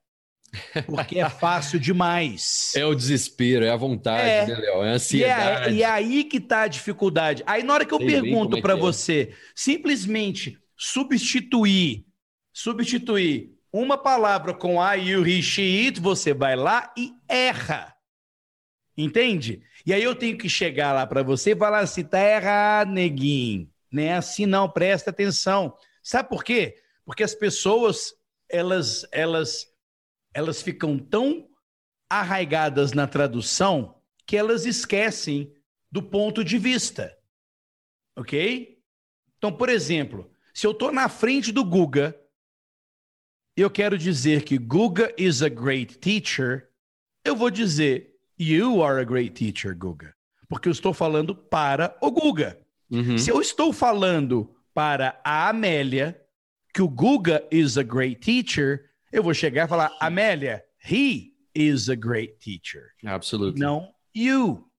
Porque 0.86 1.20
é 1.20 1.30
fácil 1.30 1.80
demais. 1.80 2.72
É 2.76 2.86
o 2.86 2.95
desespero, 2.95 3.66
é 3.66 3.70
a 3.70 3.76
vontade, 3.76 4.28
é. 4.28 4.45
né, 4.47 4.56
Léo? 4.56 4.84
É 4.84 4.89
a 4.89 4.93
ansiedade. 4.93 5.70
E 5.70 5.76
é, 5.76 5.78
e 5.78 5.84
é 5.84 5.86
aí 5.86 6.24
que 6.24 6.38
está 6.38 6.62
a 6.62 6.68
dificuldade. 6.68 7.43
Aí 7.45 7.64
na 7.64 7.74
hora 7.74 7.86
que 7.86 7.93
eu 7.93 8.00
Sei 8.00 8.08
pergunto 8.08 8.58
é 8.58 8.62
para 8.62 8.74
é. 8.74 8.78
você, 8.78 9.34
simplesmente 9.56 10.58
substituir, 10.78 12.06
substituir 12.54 13.52
uma 13.72 13.97
palavra 13.97 14.54
com 14.54 14.82
I, 14.82 15.10
you, 15.10 15.28
he, 15.28 15.41
she, 15.41 15.86
it, 15.86 16.00
você 16.00 16.34
vai 16.34 16.56
lá 16.56 16.91
e 16.97 17.12
erra. 17.28 17.95
Entende? 18.97 19.62
E 19.86 19.93
aí 19.93 20.04
eu 20.04 20.16
tenho 20.16 20.38
que 20.38 20.50
chegar 20.50 20.93
lá 20.93 21.06
para 21.06 21.24
você 21.24 21.52
e 21.52 21.56
falar 21.56 21.80
assim, 21.80 22.04
tá 22.04 22.20
errado, 22.20 22.91
neguinho. 22.91 23.70
Não 23.91 24.04
é 24.04 24.14
assim 24.14 24.45
não, 24.45 24.70
presta 24.70 25.10
atenção. 25.10 25.74
Sabe 26.04 26.30
por 26.30 26.43
quê? 26.43 26.76
Porque 27.06 27.24
as 27.24 27.34
pessoas, 27.34 28.14
elas, 28.50 29.06
elas 29.12 29.68
elas 30.34 30.61
ficam 30.61 30.97
tão 30.97 31.49
arraigadas 32.09 32.93
na 32.93 33.07
tradução 33.07 34.01
que 34.25 34.38
elas 34.38 34.65
esquecem 34.65 35.53
do 35.91 36.01
ponto 36.01 36.43
de 36.43 36.57
vista. 36.57 37.15
Ok? 38.15 38.80
Então, 39.38 39.51
por 39.51 39.69
exemplo, 39.69 40.30
se 40.53 40.67
eu 40.67 40.71
estou 40.71 40.91
na 40.91 41.07
frente 41.07 41.51
do 41.51 41.63
Guga, 41.63 42.19
eu 43.55 43.69
quero 43.69 43.97
dizer 43.97 44.43
que 44.43 44.57
Guga 44.57 45.13
is 45.17 45.41
a 45.41 45.49
great 45.49 45.97
teacher, 45.97 46.69
eu 47.23 47.36
vou 47.36 47.49
dizer 47.49 48.15
You 48.38 48.82
are 48.84 49.01
a 49.01 49.03
great 49.03 49.32
teacher, 49.32 49.75
Guga. 49.75 50.15
Porque 50.47 50.69
eu 50.69 50.71
estou 50.71 50.93
falando 50.93 51.36
para 51.36 51.97
o 52.01 52.09
Guga. 52.09 52.59
Uhum. 52.89 53.17
Se 53.17 53.30
eu 53.30 53.41
estou 53.41 53.73
falando 53.73 54.55
para 54.73 55.19
a 55.23 55.49
Amélia 55.49 56.19
que 56.73 56.82
o 56.82 56.88
Guga 56.88 57.45
is 57.51 57.77
a 57.77 57.84
great 57.84 58.21
teacher, 58.21 58.88
eu 59.12 59.24
vou 59.24 59.34
chegar 59.34 59.66
e 59.66 59.70
falar, 59.70 59.95
Amélia, 59.99 60.64
he 60.89 61.34
is 61.53 61.89
a 61.89 61.95
great 61.95 62.38
teacher. 62.39 62.91
Absolutamente. 63.03 63.60
Não 63.60 63.93
you. 64.16 64.70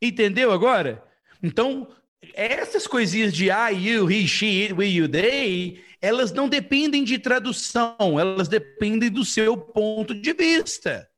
Entendeu 0.00 0.52
agora? 0.52 1.02
Então, 1.42 1.88
essas 2.34 2.86
coisinhas 2.86 3.34
de 3.34 3.46
I, 3.46 3.72
you, 3.72 4.10
he, 4.10 4.26
she, 4.26 4.62
it, 4.62 4.74
we, 4.74 4.86
you, 4.86 5.08
they, 5.08 5.82
elas 6.00 6.32
não 6.32 6.48
dependem 6.48 7.04
de 7.04 7.18
tradução, 7.18 8.18
elas 8.18 8.48
dependem 8.48 9.10
do 9.10 9.24
seu 9.24 9.56
ponto 9.56 10.14
de 10.14 10.32
vista. 10.32 11.08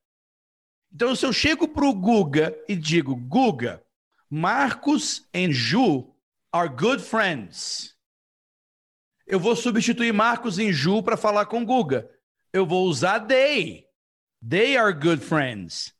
Então, 0.93 1.14
se 1.14 1.27
eu 1.27 1.33
chego 1.33 1.68
para 1.68 1.85
o 1.85 1.95
Guga 1.95 2.57
e 2.68 2.74
digo, 2.74 3.14
Guga, 3.14 3.83
Marcos 4.31 5.29
e 5.33 5.53
Ju 5.53 6.14
are 6.53 6.68
good 6.68 7.03
friends. 7.03 7.95
Eu 9.27 9.41
vou 9.41 9.57
substituir 9.57 10.12
Marcos 10.12 10.59
e 10.59 10.72
Ju 10.72 11.03
para 11.03 11.16
falar 11.16 11.47
com 11.47 11.64
Guga. 11.64 12.09
Eu 12.57 12.64
vou 12.64 12.86
usar 12.86 13.20
they. 13.20 13.86
They 14.40 14.78
are 14.78 14.90
good 14.90 15.22
friends. 15.22 15.94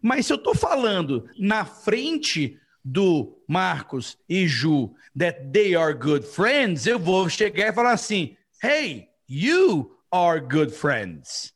Mas 0.00 0.26
se 0.26 0.32
eu 0.32 0.36
estou 0.36 0.54
falando 0.54 1.28
na 1.36 1.64
frente 1.64 2.56
do 2.84 3.42
Marcos 3.48 4.16
e 4.28 4.46
Ju 4.46 4.94
that 5.18 5.50
they 5.50 5.74
are 5.74 5.92
good 5.92 6.24
friends, 6.24 6.86
eu 6.86 6.96
vou 6.96 7.28
chegar 7.28 7.66
e 7.66 7.72
falar 7.72 7.90
assim: 7.90 8.36
Hey, 8.62 9.08
you 9.28 9.98
are 10.12 10.40
good 10.40 10.70
friends. 10.70 11.52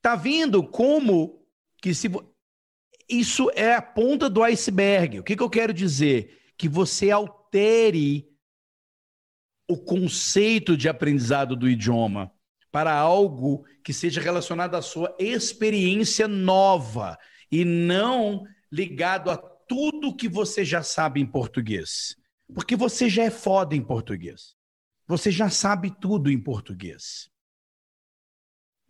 Tá 0.00 0.16
vendo 0.16 0.66
como 0.66 1.46
que 1.80 1.94
se 1.94 2.10
isso 3.08 3.52
é 3.54 3.74
a 3.74 3.82
ponta 3.82 4.28
do 4.28 4.42
iceberg. 4.42 5.20
O 5.20 5.22
que, 5.22 5.36
que 5.36 5.42
eu 5.44 5.50
quero 5.50 5.72
dizer? 5.72 6.52
Que 6.56 6.68
você 6.68 7.08
altere 7.08 8.31
o 9.68 9.76
conceito 9.76 10.76
de 10.76 10.88
aprendizado 10.88 11.56
do 11.56 11.68
idioma 11.68 12.32
para 12.70 12.94
algo 12.94 13.64
que 13.84 13.92
seja 13.92 14.20
relacionado 14.20 14.74
à 14.74 14.82
sua 14.82 15.14
experiência 15.18 16.26
nova 16.26 17.18
e 17.50 17.64
não 17.64 18.44
ligado 18.70 19.30
a 19.30 19.36
tudo 19.36 20.16
que 20.16 20.28
você 20.28 20.64
já 20.64 20.82
sabe 20.82 21.20
em 21.20 21.26
português. 21.26 22.16
Porque 22.54 22.74
você 22.74 23.08
já 23.08 23.24
é 23.24 23.30
foda 23.30 23.76
em 23.76 23.82
português. 23.82 24.54
Você 25.06 25.30
já 25.30 25.50
sabe 25.50 25.90
tudo 26.00 26.30
em 26.30 26.38
português. 26.38 27.30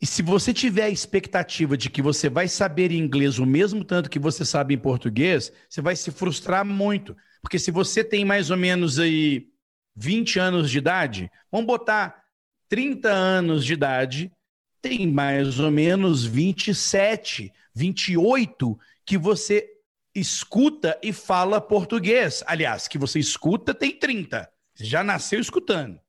E 0.01 0.07
se 0.07 0.21
você 0.21 0.53
tiver 0.53 0.85
a 0.85 0.91
expectativa 0.91 1.77
de 1.77 1.89
que 1.89 2.03
você 2.03 2.29
vai 2.29 2.49
saber 2.49 2.91
inglês 2.91 3.39
o 3.39 3.47
mesmo 3.47 3.85
tanto 3.85 4.11
que 4.11 4.19
você 4.19 4.45
sabe 4.45 4.75
em 4.75 4.79
português, 4.79 5.53
você 5.69 5.81
vai 5.81 5.95
se 5.95 6.11
frustrar 6.11 6.65
muito. 6.65 7.17
Porque 7.41 7.59
se 7.59 7.71
você 7.71 8.03
tem 8.03 8.25
mais 8.25 8.51
ou 8.51 8.57
menos 8.57 8.99
aí 8.99 9.52
20 9.95 10.39
anos 10.39 10.71
de 10.71 10.79
idade, 10.79 11.31
vamos 11.51 11.67
botar 11.67 12.23
30 12.69 13.09
anos 13.09 13.65
de 13.65 13.75
idade, 13.75 14.33
tem 14.81 15.07
mais 15.07 15.61
ou 15.61 15.71
menos 15.71 16.25
27, 16.25 17.53
28 17.75 18.79
que 19.05 19.17
você 19.17 19.69
escuta 20.15 20.99
e 21.03 21.13
fala 21.13 21.61
português. 21.61 22.43
Aliás, 22.47 22.89
que 22.89 22.99
você 22.99 23.19
escuta 23.19 23.73
tem 23.73 23.93
30. 23.93 24.51
Você 24.75 24.85
já 24.85 25.03
nasceu 25.03 25.41
escutando. 25.41 26.01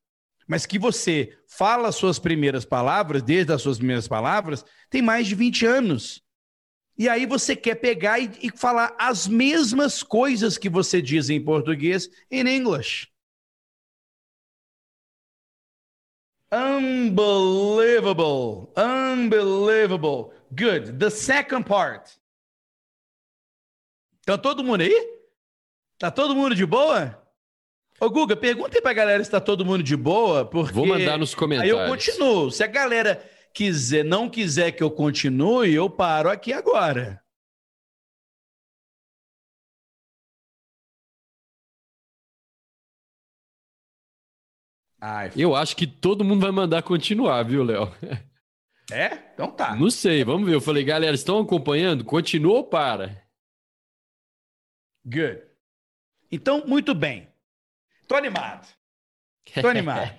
Mas 0.48 0.66
que 0.66 0.78
você 0.78 1.38
fala 1.48 1.88
as 1.88 1.96
suas 1.96 2.20
primeiras 2.20 2.66
palavras, 2.66 3.22
desde 3.22 3.54
as 3.54 3.62
suas 3.62 3.78
primeiras 3.78 4.08
palavras, 4.08 4.66
tem 4.90 5.02
mais 5.02 5.28
de 5.28 5.36
20 5.36 5.66
anos. 5.66 6.22
E 6.98 7.10
aí 7.10 7.26
você 7.26 7.56
quer 7.56 7.76
pegar 7.76 8.20
e, 8.20 8.30
e 8.42 8.52
falar 8.52 8.96
as 9.00 9.28
mesmas 9.28 10.04
coisas 10.04 10.58
que 10.58 10.70
você 10.70 11.02
diz 11.02 11.30
em 11.30 11.44
português 11.44 12.10
em 12.30 12.48
inglês. 12.48 13.08
Unbelievable. 16.54 18.70
Unbelievable. 18.78 20.32
Good. 20.52 21.00
The 21.00 21.10
second 21.10 21.66
part. 21.66 22.12
Tá 24.24 24.38
todo 24.38 24.64
mundo 24.64 24.82
aí? 24.82 24.94
Tá 25.98 26.12
todo 26.12 26.36
mundo 26.36 26.54
de 26.54 26.66
boa? 26.66 27.20
Ô, 28.00 28.10
Guga, 28.10 28.36
pergunta 28.36 28.78
aí 28.78 28.82
pra 28.82 28.94
galera 28.94 29.24
se 29.24 29.32
tá 29.32 29.40
todo 29.40 29.66
mundo 29.66 29.82
de 29.82 29.96
boa, 29.96 30.46
porque... 30.46 30.74
Vou 30.74 30.86
mandar 30.86 31.18
nos 31.18 31.34
comentários. 31.34 31.76
Aí 31.76 31.86
eu 31.86 31.90
continuo. 31.90 32.52
Se 32.52 32.64
a 32.64 32.68
galera 32.68 33.24
quiser, 33.54 34.04
não 34.04 34.30
quiser 34.30 34.74
que 34.74 34.84
eu 34.84 34.92
continue, 34.92 35.74
eu 35.74 35.90
paro 35.90 36.30
aqui 36.30 36.54
agora. 36.54 37.23
Ai, 45.06 45.34
eu 45.36 45.54
acho 45.54 45.76
que 45.76 45.86
todo 45.86 46.24
mundo 46.24 46.40
vai 46.40 46.52
mandar 46.52 46.82
continuar, 46.82 47.44
viu, 47.44 47.62
Léo? 47.62 47.94
É? 48.90 49.34
Então 49.34 49.52
tá. 49.52 49.76
Não 49.76 49.90
sei, 49.90 50.24
vamos 50.24 50.48
ver. 50.48 50.56
Eu 50.56 50.62
falei, 50.62 50.82
galera, 50.82 51.14
estão 51.14 51.40
acompanhando? 51.40 52.06
Continua 52.06 52.54
ou 52.54 52.64
para? 52.64 53.22
Good. 55.06 55.42
Então, 56.32 56.66
muito 56.66 56.96
bem. 56.96 57.28
Tô 58.08 58.16
animado. 58.16 58.66
Tô 59.62 59.68
animado. 59.68 60.18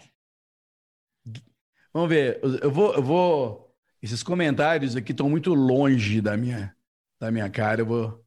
Vamos 1.90 2.08
ver. 2.10 2.40
Eu 2.60 2.70
vou, 2.70 2.94
eu 2.94 3.02
vou. 3.02 3.74
Esses 4.02 4.22
comentários 4.22 4.96
aqui 4.96 5.12
estão 5.12 5.30
muito 5.30 5.54
longe 5.54 6.20
da 6.20 6.36
minha, 6.36 6.76
da 7.18 7.30
minha 7.30 7.48
cara. 7.48 7.80
Eu 7.80 7.86
vou 7.86 8.26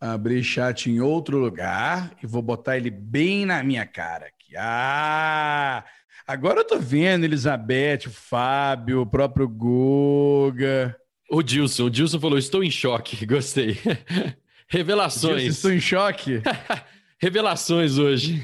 abrir 0.00 0.42
chat 0.42 0.90
em 0.90 1.00
outro 1.00 1.38
lugar 1.38 2.16
e 2.20 2.26
vou 2.26 2.42
botar 2.42 2.76
ele 2.76 2.90
bem 2.90 3.46
na 3.46 3.62
minha 3.62 3.86
cara. 3.86 4.32
Ah! 4.56 5.84
Agora 6.26 6.60
eu 6.60 6.64
tô 6.64 6.78
vendo 6.78 7.24
Elizabeth, 7.24 8.06
o 8.06 8.10
Fábio, 8.10 9.00
o 9.00 9.06
próprio 9.06 9.48
Guga. 9.48 10.96
O 11.30 11.42
Dilson, 11.42 11.84
o 11.84 11.90
Dilson 11.90 12.20
falou: 12.20 12.38
estou 12.38 12.62
em 12.62 12.70
choque, 12.70 13.24
gostei. 13.26 13.76
Revelações. 14.68 15.42
Dilson, 15.42 15.56
estou 15.56 15.72
em 15.72 15.80
choque. 15.80 16.42
Revelações 17.20 17.98
hoje. 17.98 18.42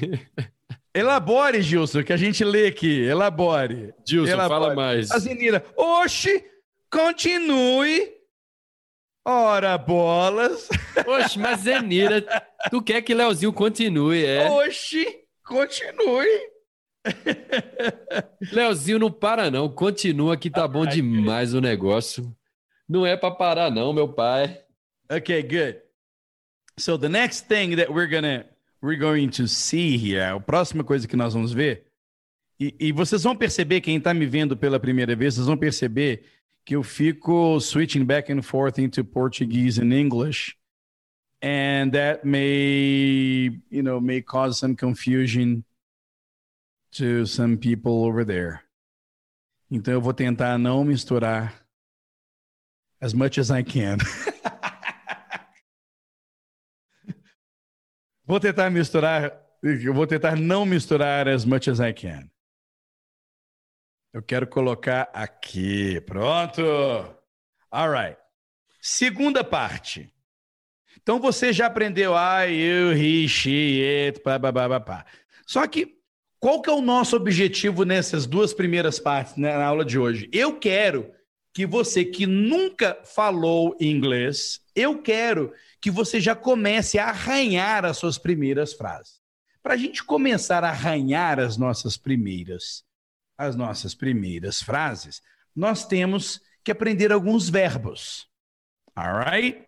Elabore, 0.93 1.61
Gilson, 1.61 2.03
que 2.03 2.11
a 2.11 2.17
gente 2.17 2.43
lê 2.43 2.67
aqui. 2.67 3.03
Elabore. 3.03 3.93
Gilson, 4.05 4.31
Elabore. 4.31 4.61
fala 4.61 4.75
mais. 4.75 5.11
A 5.11 5.19
Zenira, 5.19 5.63
oxe, 5.75 6.43
continue. 6.91 8.11
Ora, 9.25 9.77
bolas. 9.77 10.69
Oxe, 11.05 11.37
mas 11.39 11.61
Zenira, 11.61 12.25
tu 12.69 12.81
quer 12.81 13.01
que 13.01 13.13
Leozinho 13.13 13.53
continue, 13.53 14.25
é? 14.25 14.49
Oxe, 14.49 15.05
continue. 15.47 16.27
Leozinho 18.51 18.99
não 18.99 19.11
para 19.11 19.49
não, 19.49 19.69
continua 19.69 20.35
que 20.35 20.49
tá 20.49 20.67
bom 20.67 20.85
demais 20.85 21.53
o 21.53 21.61
negócio. 21.61 22.35
Não 22.87 23.05
é 23.05 23.15
para 23.15 23.33
parar 23.33 23.71
não, 23.71 23.93
meu 23.93 24.11
pai. 24.11 24.61
Okay, 25.09 25.41
good. 25.41 25.81
So 26.77 26.97
the 26.97 27.09
next 27.09 27.47
thing 27.47 27.75
that 27.77 27.91
we're 27.91 28.09
gonna 28.09 28.45
we're 28.81 28.99
going 28.99 29.29
to 29.29 29.47
see 29.47 29.97
here, 29.97 30.35
a 30.35 30.39
próxima 30.39 30.83
coisa 30.83 31.07
que 31.07 31.15
nós 31.15 31.33
vamos 31.33 31.51
ver, 31.51 31.87
e, 32.59 32.75
e 32.79 32.91
vocês 32.91 33.23
vão 33.23 33.35
perceber, 33.35 33.81
quem 33.81 33.97
está 33.97 34.13
me 34.13 34.25
vendo 34.25 34.55
pela 34.55 34.79
primeira 34.79 35.15
vez, 35.15 35.35
vocês 35.35 35.47
vão 35.47 35.57
perceber 35.57 36.23
que 36.65 36.75
eu 36.75 36.83
fico 36.83 37.59
switching 37.59 38.03
back 38.03 38.31
and 38.31 38.41
forth 38.41 38.77
into 38.77 39.03
Portuguese 39.03 39.81
and 39.81 39.93
English, 39.93 40.55
and 41.41 41.91
that 41.93 42.25
may, 42.25 43.49
you 43.69 43.83
know, 43.83 43.99
may 43.99 44.21
cause 44.21 44.59
some 44.59 44.75
confusion 44.75 45.63
to 46.93 47.25
some 47.25 47.57
people 47.57 48.05
over 48.05 48.25
there. 48.25 48.61
Então 49.69 49.93
eu 49.93 50.01
vou 50.01 50.13
tentar 50.13 50.57
não 50.57 50.83
misturar 50.83 51.53
as 52.99 53.13
much 53.13 53.37
as 53.37 53.51
I 53.51 53.63
can. 53.63 53.97
Vou 58.27 58.41
tentar 58.41 58.69
misturar, 58.69 59.41
eu 59.63 59.93
vou 59.93 60.05
tentar 60.05 60.35
não 60.35 60.65
misturar 60.65 61.29
as 61.29 61.45
much 61.45 61.69
as 61.69 61.79
I 61.79 61.93
can. 61.93 62.29
Eu 64.11 64.21
quero 64.21 64.45
colocar 64.45 65.09
aqui. 65.13 66.01
Pronto. 66.01 66.61
All 67.71 67.89
right. 67.89 68.17
Segunda 68.81 69.45
parte. 69.45 70.13
Então 71.07 71.21
você 71.21 71.53
já 71.53 71.67
aprendeu 71.67 72.11
I, 72.11 72.51
you, 72.51 72.91
he, 72.91 73.29
she, 73.29 73.81
it, 73.81 74.19
pá. 74.19 75.05
Só 75.45 75.65
que 75.65 75.95
qual 76.37 76.61
que 76.61 76.69
é 76.69 76.73
o 76.73 76.81
nosso 76.81 77.15
objetivo 77.15 77.85
nessas 77.85 78.25
duas 78.25 78.53
primeiras 78.53 78.99
partes 78.99 79.37
né, 79.37 79.57
na 79.57 79.63
aula 79.63 79.85
de 79.85 79.97
hoje? 79.97 80.29
Eu 80.33 80.59
quero 80.59 81.09
que 81.53 81.65
você 81.65 82.03
que 82.03 82.27
nunca 82.27 82.99
falou 83.05 83.73
inglês, 83.79 84.59
eu 84.75 85.01
quero 85.01 85.53
que 85.79 85.89
você 85.89 86.19
já 86.19 86.35
comece 86.35 86.99
a 86.99 87.07
arranhar 87.07 87.85
as 87.85 87.95
suas 87.95 88.17
primeiras 88.17 88.73
frases. 88.73 89.21
Para 89.63 89.75
a 89.75 89.77
gente 89.77 90.03
começar 90.03 90.61
a 90.65 90.71
arranhar 90.71 91.39
as 91.39 91.55
nossas 91.55 91.95
primeiras, 91.95 92.83
as 93.37 93.55
nossas 93.55 93.95
primeiras 93.95 94.61
frases, 94.61 95.21
nós 95.55 95.85
temos 95.85 96.41
que 96.65 96.71
aprender 96.71 97.13
alguns 97.13 97.47
verbos. 97.49 98.27
Alright? 98.93 99.66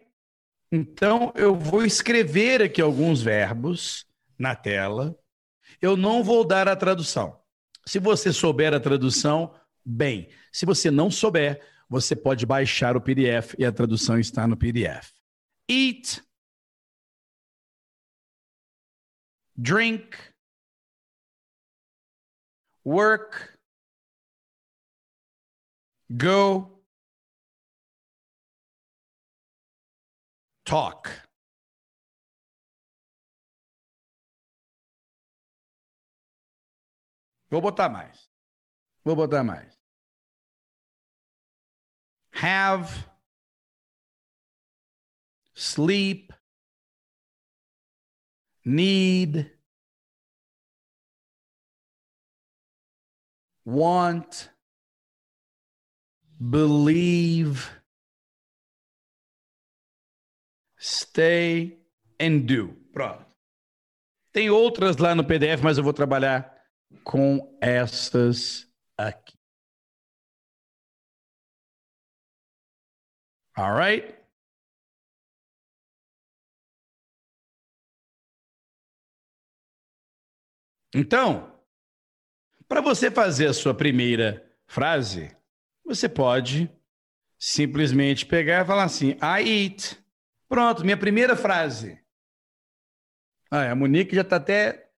Então, 0.72 1.34
eu 1.36 1.56
vou 1.56 1.84
escrever 1.84 2.62
aqui 2.62 2.82
alguns 2.82 3.22
verbos 3.22 4.06
na 4.38 4.56
tela. 4.56 5.18
Eu 5.82 5.98
não 5.98 6.24
vou 6.24 6.46
dar 6.46 6.68
a 6.68 6.76
tradução. 6.76 7.40
Se 7.86 8.00
você 8.00 8.32
souber 8.32 8.74
a 8.74 8.80
tradução, 8.80 9.56
bem. 9.84 10.30
Se 10.52 10.66
você 10.66 10.92
não 10.92 11.10
souber, 11.10 11.60
você 11.90 12.16
pode 12.16 12.46
baixar 12.46 12.96
o 12.96 13.02
PDF 13.02 13.56
e 13.58 13.66
a 13.66 13.72
tradução 13.72 14.20
está 14.20 14.48
no 14.48 14.56
PDF. 14.56 15.12
Eat, 15.68 16.22
drink, 19.56 20.16
work, 22.86 23.58
go, 26.10 26.79
talk. 30.70 31.10
Vou 37.50 37.60
botar 37.60 37.90
mais. 37.90 38.30
Vou 39.04 39.16
botar 39.16 39.44
mais. 39.44 39.76
Have, 42.32 43.10
sleep, 45.56 46.32
need, 48.64 49.52
want, 53.66 54.52
believe, 56.40 57.79
stay 60.80 61.80
and 62.20 62.40
do. 62.46 62.74
Pronto. 62.92 63.26
Tem 64.32 64.50
outras 64.50 64.98
lá 64.98 65.16
no 65.16 65.26
PDF, 65.26 65.62
mas 65.64 65.78
eu 65.78 65.84
vou 65.84 65.94
trabalhar 65.94 66.56
com 67.04 67.58
essas 67.62 68.68
aqui. 68.98 69.38
All 73.56 73.76
right? 73.76 74.16
Então, 80.94 81.60
para 82.68 82.82
você 82.82 83.12
fazer 83.12 83.48
a 83.48 83.54
sua 83.54 83.74
primeira 83.74 84.48
frase, 84.68 85.36
você 85.84 86.08
pode 86.08 86.70
simplesmente 87.38 88.26
pegar 88.26 88.64
e 88.64 88.68
falar 88.68 88.84
assim: 88.84 89.12
I 89.22 89.66
eat. 89.66 89.98
Pronto, 90.50 90.84
minha 90.84 90.98
primeira 90.98 91.36
frase. 91.36 92.04
Ah, 93.52 93.72
a 93.72 93.76
Monique 93.76 94.16
já 94.16 94.22
está 94.22 94.38
até 94.38 94.90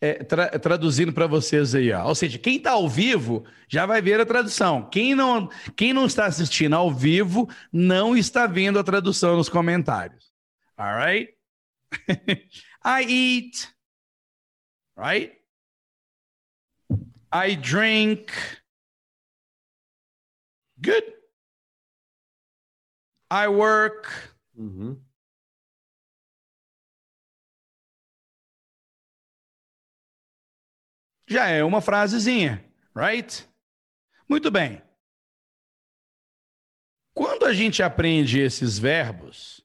é, 0.00 0.24
tra 0.24 0.58
traduzindo 0.58 1.12
para 1.12 1.28
vocês 1.28 1.74
aí. 1.74 1.92
Ó. 1.92 2.08
Ou 2.08 2.14
seja, 2.14 2.38
quem 2.38 2.56
está 2.56 2.72
ao 2.72 2.88
vivo 2.88 3.46
já 3.68 3.86
vai 3.86 4.02
ver 4.02 4.20
a 4.20 4.26
tradução. 4.26 4.88
Quem 4.90 5.14
não, 5.14 5.48
quem 5.76 5.92
não 5.92 6.06
está 6.06 6.26
assistindo 6.26 6.74
ao 6.74 6.92
vivo 6.92 7.48
não 7.72 8.16
está 8.16 8.46
vendo 8.46 8.78
a 8.80 8.84
tradução 8.84 9.36
nos 9.36 9.48
comentários. 9.48 10.32
All 10.76 10.96
right? 10.96 11.32
I 12.84 13.04
eat. 13.08 13.72
Right? 14.96 15.32
I 17.32 17.54
drink. 17.54 18.32
Good. 20.80 21.14
I 23.30 23.48
work. 23.48 24.35
Uhum. 24.56 25.04
Já 31.28 31.48
é 31.48 31.62
uma 31.62 31.80
frasezinha, 31.80 32.64
right? 32.94 33.46
Muito 34.28 34.50
bem. 34.50 34.82
Quando 37.14 37.44
a 37.46 37.52
gente 37.52 37.82
aprende 37.82 38.40
esses 38.40 38.78
verbos, 38.78 39.64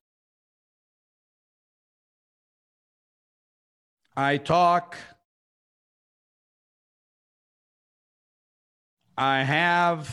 I 4.15 4.39
talk, 4.39 4.97
I 9.17 9.43
have, 9.43 10.09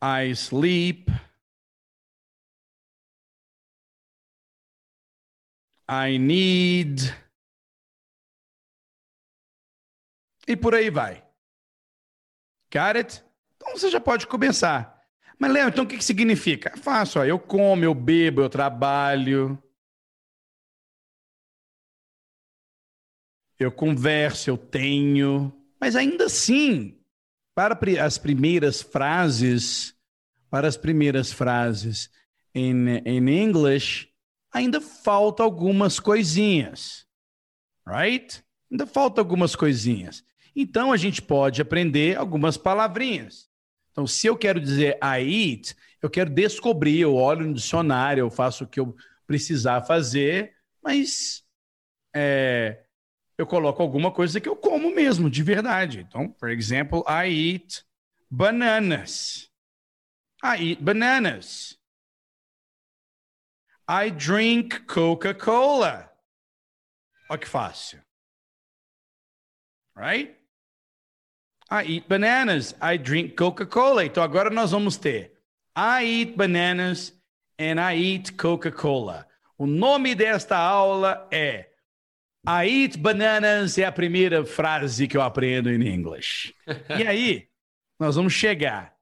I 0.00 0.34
sleep, 0.34 1.10
I 5.88 6.18
need. 6.18 7.12
E 10.46 10.56
por 10.56 10.74
aí 10.74 10.90
vai. 10.90 11.24
Got 12.72 12.96
it? 12.96 13.24
Então 13.56 13.72
você 13.72 13.90
já 13.90 14.00
pode 14.00 14.26
começar. 14.26 15.02
Mas, 15.38 15.52
Léo, 15.52 15.68
então 15.68 15.84
o 15.84 15.86
que, 15.86 15.96
que 15.96 16.04
significa? 16.04 16.76
Faço, 16.76 17.20
ó, 17.20 17.24
eu 17.24 17.38
como, 17.38 17.84
eu 17.84 17.94
bebo, 17.94 18.40
eu 18.42 18.48
trabalho. 18.48 19.60
Eu 23.58 23.72
converso, 23.72 24.50
eu 24.50 24.56
tenho. 24.56 25.52
Mas 25.80 25.96
ainda 25.96 26.26
assim, 26.26 26.97
para 27.58 27.76
as 28.04 28.16
primeiras 28.16 28.80
frases, 28.80 29.92
para 30.48 30.68
as 30.68 30.76
primeiras 30.76 31.32
frases 31.32 32.08
em, 32.54 32.98
em 33.04 33.42
inglês, 33.42 34.06
ainda 34.52 34.80
falta 34.80 35.42
algumas 35.42 35.98
coisinhas. 35.98 37.04
Right? 37.84 38.44
Ainda 38.70 38.86
falta 38.86 39.20
algumas 39.20 39.56
coisinhas. 39.56 40.22
Então 40.54 40.92
a 40.92 40.96
gente 40.96 41.20
pode 41.20 41.60
aprender 41.60 42.16
algumas 42.16 42.56
palavrinhas. 42.56 43.48
Então, 43.90 44.06
se 44.06 44.28
eu 44.28 44.36
quero 44.36 44.60
dizer 44.60 44.96
I 45.02 45.50
eat, 45.50 45.74
eu 46.00 46.08
quero 46.08 46.30
descobrir, 46.30 47.00
eu 47.00 47.16
olho 47.16 47.44
no 47.44 47.54
dicionário, 47.54 48.20
eu 48.20 48.30
faço 48.30 48.62
o 48.62 48.68
que 48.68 48.78
eu 48.78 48.94
precisar 49.26 49.82
fazer, 49.82 50.52
mas 50.80 51.42
é, 52.14 52.84
eu 53.38 53.46
coloco 53.46 53.80
alguma 53.80 54.10
coisa 54.10 54.40
que 54.40 54.48
eu 54.48 54.56
como 54.56 54.92
mesmo, 54.92 55.30
de 55.30 55.44
verdade. 55.44 56.00
Então, 56.00 56.28
por 56.28 56.50
exemplo, 56.50 57.04
I 57.08 57.52
eat 57.52 57.84
bananas. 58.28 59.48
I 60.42 60.70
eat 60.70 60.82
bananas. 60.82 61.78
I 63.88 64.10
drink 64.10 64.80
Coca-Cola. 64.80 66.12
Olha 67.30 67.38
que 67.38 67.48
fácil. 67.48 68.02
Right? 69.96 70.36
I 71.70 71.84
eat 71.84 72.08
bananas. 72.08 72.74
I 72.82 72.98
drink 72.98 73.36
Coca-Cola. 73.36 74.04
Então 74.04 74.22
agora 74.22 74.50
nós 74.50 74.72
vamos 74.72 74.96
ter 74.96 75.38
I 75.76 76.04
eat 76.04 76.36
bananas 76.36 77.12
and 77.56 77.80
I 77.80 77.96
eat 77.96 78.32
Coca-Cola. 78.32 79.28
O 79.56 79.64
nome 79.66 80.14
desta 80.14 80.56
aula 80.56 81.28
é 81.30 81.67
I 82.46 82.66
eat 82.66 82.98
bananas 82.98 83.76
é 83.78 83.84
a 83.84 83.92
primeira 83.92 84.44
frase 84.44 85.06
que 85.08 85.16
eu 85.16 85.22
aprendo 85.22 85.70
em 85.70 85.94
inglês. 85.94 86.52
e 86.98 87.06
aí, 87.06 87.48
nós 87.98 88.16
vamos 88.16 88.32
chegar 88.32 88.96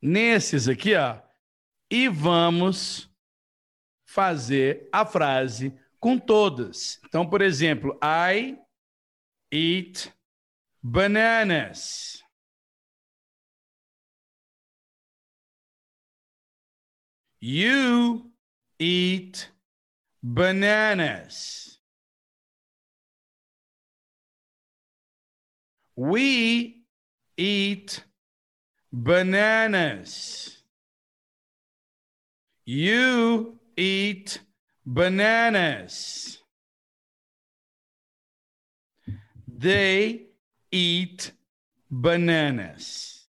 nesses 0.00 0.68
aqui, 0.68 0.94
ó, 0.94 1.20
e 1.90 2.08
vamos 2.08 3.10
fazer 4.04 4.88
a 4.92 5.06
frase 5.06 5.72
com 6.00 6.18
todas. 6.18 7.00
Então, 7.06 7.28
por 7.28 7.40
exemplo, 7.40 7.98
I 8.02 8.58
eat 9.50 10.12
bananas. 10.82 12.22
You 17.40 18.32
eat 18.78 19.52
bananas. 20.22 21.81
We 26.02 26.82
eat 27.36 28.04
bananas. 28.92 30.64
You 32.64 33.60
eat 33.76 34.40
bananas. 34.84 36.38
They 39.46 40.26
eat 40.72 41.30
bananas. 41.88 43.28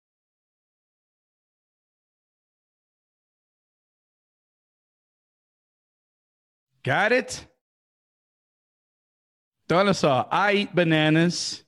Got 6.84 7.12
it? 7.12 7.48
Olha 9.70 9.94
só. 9.94 10.26
I 10.32 10.54
eat 10.54 10.74
bananas. 10.74 11.66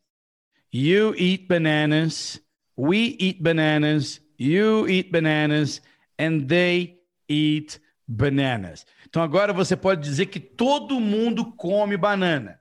You 0.73 1.13
eat 1.15 1.47
bananas. 1.47 2.41
We 2.75 3.15
eat 3.19 3.43
bananas. 3.43 4.19
You 4.37 4.87
eat 4.87 5.11
bananas. 5.11 5.81
And 6.17 6.47
they 6.47 6.97
eat 7.27 7.79
bananas. 8.07 8.83
Então 9.07 9.21
agora 9.21 9.53
você 9.53 9.77
pode 9.77 10.01
dizer 10.01 10.25
que 10.25 10.39
todo 10.39 10.99
mundo 10.99 11.53
come 11.53 11.95
banana. 11.95 12.59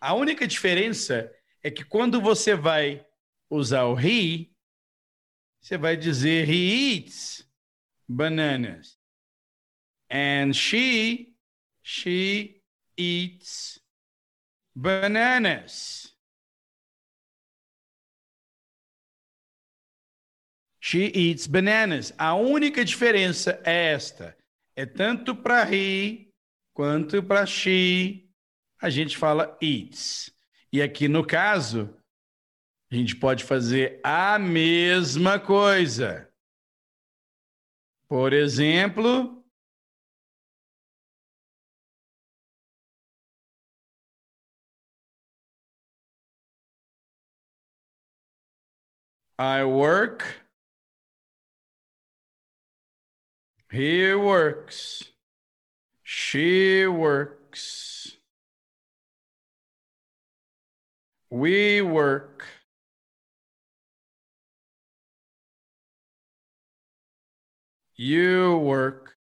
A 0.00 0.14
única 0.14 0.46
diferença 0.46 1.28
é 1.64 1.70
que 1.70 1.84
quando 1.84 2.20
você 2.20 2.54
vai 2.54 3.04
usar 3.50 3.86
o 3.86 3.98
he, 3.98 4.54
você 5.60 5.76
vai 5.76 5.96
dizer 5.96 6.48
he 6.48 6.94
eats 6.94 7.44
bananas. 8.08 8.96
And 10.08 10.52
she, 10.52 11.34
she 11.82 12.62
eats 12.96 13.80
bananas. 14.74 16.09
She 20.80 21.12
eats 21.14 21.46
bananas. 21.46 22.12
A 22.16 22.34
única 22.34 22.84
diferença 22.84 23.60
é 23.64 23.92
esta. 23.92 24.36
É 24.74 24.86
tanto 24.86 25.36
para 25.36 25.70
he 25.70 26.32
quanto 26.72 27.22
para 27.22 27.44
she. 27.44 28.30
A 28.80 28.88
gente 28.88 29.16
fala 29.16 29.58
eats. 29.60 30.34
E 30.72 30.80
aqui 30.80 31.06
no 31.06 31.26
caso, 31.26 31.94
a 32.90 32.94
gente 32.94 33.14
pode 33.14 33.44
fazer 33.44 34.00
a 34.02 34.38
mesma 34.38 35.38
coisa. 35.38 36.32
Por 38.08 38.32
exemplo, 38.32 39.44
I 49.38 49.62
work. 49.64 50.24
He 53.70 54.12
works. 54.14 55.04
She 56.02 56.86
works. 56.86 58.16
We 61.30 61.80
work. 61.80 62.44
You 67.94 68.56
work. 68.56 69.14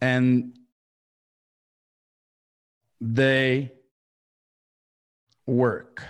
And 0.00 0.56
they 3.00 3.72
work. 5.46 6.02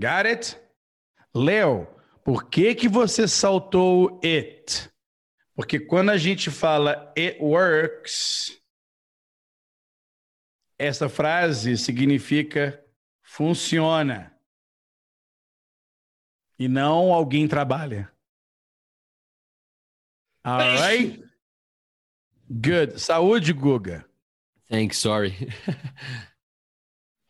Got 0.00 0.26
it? 0.26 0.56
Leo, 1.34 1.88
por 2.26 2.50
que 2.50 2.74
que 2.74 2.88
você 2.88 3.28
saltou 3.28 4.20
it? 4.24 4.90
Porque 5.54 5.78
quando 5.78 6.10
a 6.10 6.18
gente 6.18 6.50
fala 6.50 7.14
it 7.16 7.38
works, 7.40 8.60
essa 10.76 11.08
frase 11.08 11.78
significa 11.78 12.84
funciona. 13.22 14.36
E 16.58 16.66
não 16.66 17.12
alguém 17.12 17.46
trabalha. 17.46 18.12
All 20.42 20.58
right? 20.58 21.22
Good. 22.50 23.00
Saúde, 23.00 23.52
Guga. 23.52 24.04
Thanks, 24.68 24.98
sorry. 24.98 25.32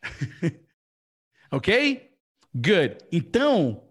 ok? 1.52 2.18
Good. 2.54 2.96
Então, 3.12 3.85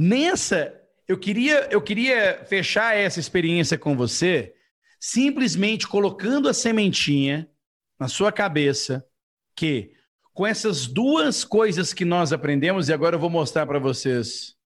nessa, 0.00 0.74
eu 1.06 1.18
queria, 1.18 1.68
eu 1.70 1.82
queria 1.82 2.44
fechar 2.46 2.96
essa 2.96 3.20
experiência 3.20 3.78
com 3.78 3.96
você 3.96 4.54
simplesmente 4.98 5.86
colocando 5.86 6.48
a 6.48 6.54
sementinha 6.54 7.50
na 7.98 8.08
sua 8.08 8.32
cabeça 8.32 9.06
que 9.54 9.94
com 10.32 10.46
essas 10.46 10.86
duas 10.86 11.44
coisas 11.44 11.92
que 11.92 12.04
nós 12.04 12.32
aprendemos, 12.32 12.88
e 12.88 12.92
agora 12.92 13.16
eu 13.16 13.20
vou 13.20 13.28
mostrar 13.28 13.66
para 13.66 13.78
vocês. 13.78 14.56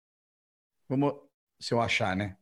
Vamos, 0.88 1.14
se 1.58 1.74
eu 1.74 1.80
achar, 1.80 2.14
né? 2.14 2.36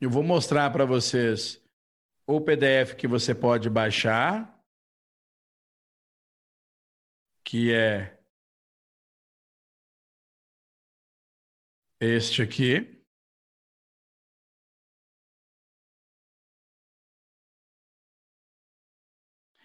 Eu 0.00 0.08
vou 0.08 0.22
mostrar 0.22 0.70
para 0.70 0.84
vocês 0.84 1.62
o 2.26 2.40
PDF 2.40 2.94
que 2.96 3.06
você 3.06 3.34
pode 3.34 3.68
baixar 3.68 4.56
que 7.44 7.72
é 7.72 8.15
este 12.00 12.42
aqui. 12.42 12.94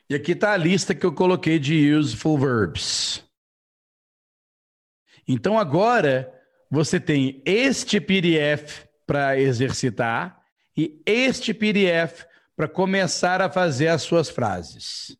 E 0.10 0.16
aqui 0.16 0.34
está 0.34 0.54
a 0.54 0.58
lista 0.58 0.94
que 0.94 1.06
eu 1.06 1.14
coloquei 1.14 1.58
de 1.58 1.94
useful 1.94 2.38
verbs. 2.38 3.24
Então 5.28 5.58
agora 5.58 6.34
você 6.70 7.00
tem 7.00 7.42
este 7.46 8.02
PDF 8.02 8.86
para 9.06 9.40
exercitar 9.40 10.44
e 10.76 11.02
este 11.06 11.54
PDF 11.54 12.26
para 12.56 12.68
começar 12.68 13.42
a 13.42 13.50
fazer 13.50 13.88
as 13.88 14.02
suas 14.02 14.30
frases 14.30 15.18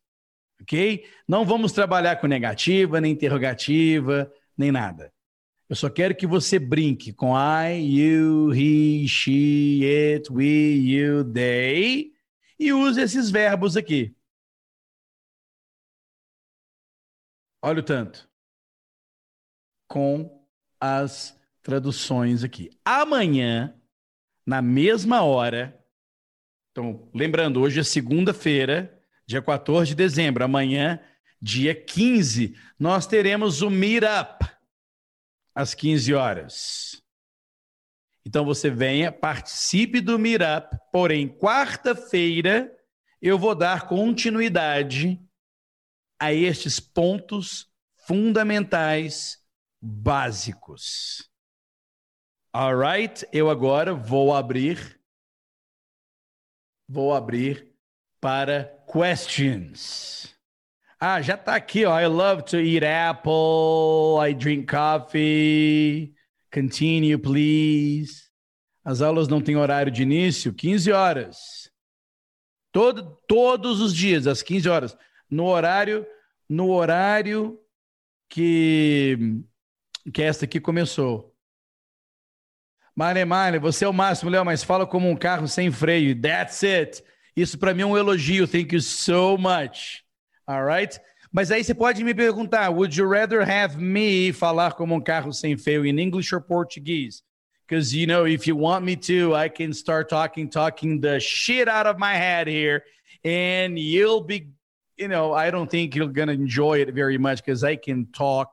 ok? 0.62 1.04
Não 1.28 1.44
vamos 1.44 1.72
trabalhar 1.72 2.16
com 2.16 2.26
negativa, 2.26 3.00
nem 3.00 3.12
interrogativa, 3.12 4.32
nem 4.56 4.72
nada. 4.72 5.12
Eu 5.72 5.76
só 5.76 5.88
quero 5.88 6.14
que 6.14 6.26
você 6.26 6.58
brinque 6.58 7.14
com 7.14 7.32
I, 7.34 7.80
you, 7.80 8.52
he, 8.52 9.08
she, 9.08 9.80
it, 9.82 10.30
we, 10.30 10.44
you, 10.44 11.24
they 11.24 12.12
e 12.58 12.74
use 12.74 13.00
esses 13.00 13.30
verbos 13.30 13.74
aqui. 13.74 14.14
Olha 17.62 17.80
o 17.80 17.82
tanto. 17.82 18.30
Com 19.88 20.46
as 20.78 21.40
traduções 21.62 22.44
aqui. 22.44 22.68
Amanhã, 22.84 23.74
na 24.44 24.60
mesma 24.60 25.22
hora, 25.22 25.82
então, 26.70 27.10
lembrando, 27.14 27.62
hoje 27.62 27.80
é 27.80 27.82
segunda-feira, 27.82 29.02
dia 29.26 29.40
14 29.40 29.88
de 29.88 29.94
dezembro, 29.94 30.44
amanhã, 30.44 31.00
dia 31.40 31.74
15, 31.74 32.54
nós 32.78 33.06
teremos 33.06 33.62
o 33.62 33.70
Meetup 33.70 34.51
às 35.54 35.74
15 35.74 36.14
horas. 36.14 37.02
Então 38.24 38.44
você 38.44 38.70
venha, 38.70 39.10
participe 39.10 40.00
do 40.00 40.18
Meetup, 40.18 40.76
porém, 40.92 41.28
quarta-feira 41.28 42.72
eu 43.20 43.38
vou 43.38 43.54
dar 43.54 43.86
continuidade 43.88 45.20
a 46.20 46.32
estes 46.32 46.78
pontos 46.78 47.68
fundamentais 48.06 49.44
básicos. 49.80 51.30
Alright? 52.54 53.26
Eu 53.32 53.50
agora 53.50 53.94
vou 53.94 54.34
abrir 54.34 55.00
vou 56.88 57.14
abrir 57.14 57.72
para 58.20 58.64
questions. 58.86 60.31
Ah, 61.04 61.20
já 61.20 61.34
está 61.34 61.56
aqui, 61.56 61.84
ó. 61.84 61.98
I 61.98 62.06
love 62.06 62.44
to 62.44 62.58
eat 62.58 62.84
apple. 62.84 64.24
I 64.24 64.32
drink 64.32 64.70
coffee. 64.70 66.14
Continue, 66.54 67.18
please. 67.18 68.30
As 68.84 69.02
aulas 69.02 69.26
não 69.26 69.40
têm 69.40 69.56
horário 69.56 69.90
de 69.90 70.00
início, 70.00 70.54
15 70.54 70.92
horas. 70.92 71.68
Todo, 72.70 73.18
todos 73.26 73.80
os 73.80 73.92
dias, 73.92 74.28
às 74.28 74.42
15 74.44 74.68
horas. 74.68 74.96
No 75.28 75.46
horário, 75.46 76.06
no 76.48 76.70
horário 76.70 77.58
que, 78.28 79.42
que 80.14 80.22
esta 80.22 80.44
aqui 80.44 80.60
começou. 80.60 81.34
Mare, 82.94 83.24
Mare, 83.24 83.58
você 83.58 83.84
é 83.84 83.88
o 83.88 83.92
máximo, 83.92 84.30
Léo, 84.30 84.44
mas 84.44 84.62
fala 84.62 84.86
como 84.86 85.10
um 85.10 85.16
carro 85.16 85.48
sem 85.48 85.68
freio. 85.68 86.14
That's 86.22 86.62
it. 86.62 87.02
Isso 87.34 87.58
para 87.58 87.74
mim 87.74 87.82
é 87.82 87.86
um 87.86 87.98
elogio. 87.98 88.46
Thank 88.46 88.72
you 88.72 88.80
so 88.80 89.36
much. 89.36 90.01
All 90.52 90.64
right? 90.64 90.98
Mas 91.32 91.50
aí 91.50 91.64
você 91.64 91.74
pode 91.74 92.04
me 92.04 92.12
perguntar: 92.12 92.68
Would 92.70 92.96
you 92.96 93.08
rather 93.08 93.40
have 93.40 93.78
me 93.78 94.32
falar 94.32 94.72
como 94.72 94.94
um 94.94 95.00
carro 95.00 95.32
sem 95.32 95.56
freio 95.56 95.86
in 95.86 95.98
English 95.98 96.34
or 96.34 96.40
Portuguese? 96.40 97.22
Because, 97.66 97.96
you 97.96 98.06
know, 98.06 98.26
if 98.26 98.46
you 98.46 98.54
want 98.54 98.84
me 98.84 98.96
to, 98.96 99.34
I 99.34 99.48
can 99.48 99.72
start 99.72 100.10
talking, 100.10 100.46
talking 100.46 101.00
the 101.00 101.18
shit 101.18 101.68
out 101.68 101.86
of 101.86 101.98
my 101.98 102.14
head 102.14 102.46
here, 102.46 102.84
and 103.24 103.78
you'll 103.78 104.20
be, 104.20 104.50
you 104.98 105.08
know, 105.08 105.32
I 105.32 105.50
don't 105.50 105.70
think 105.70 105.94
you're 105.94 106.08
going 106.08 106.28
to 106.28 106.34
enjoy 106.34 106.80
it 106.80 106.92
very 106.92 107.16
much 107.16 107.42
because 107.42 107.64
I 107.64 107.76
can 107.76 108.08
talk 108.12 108.50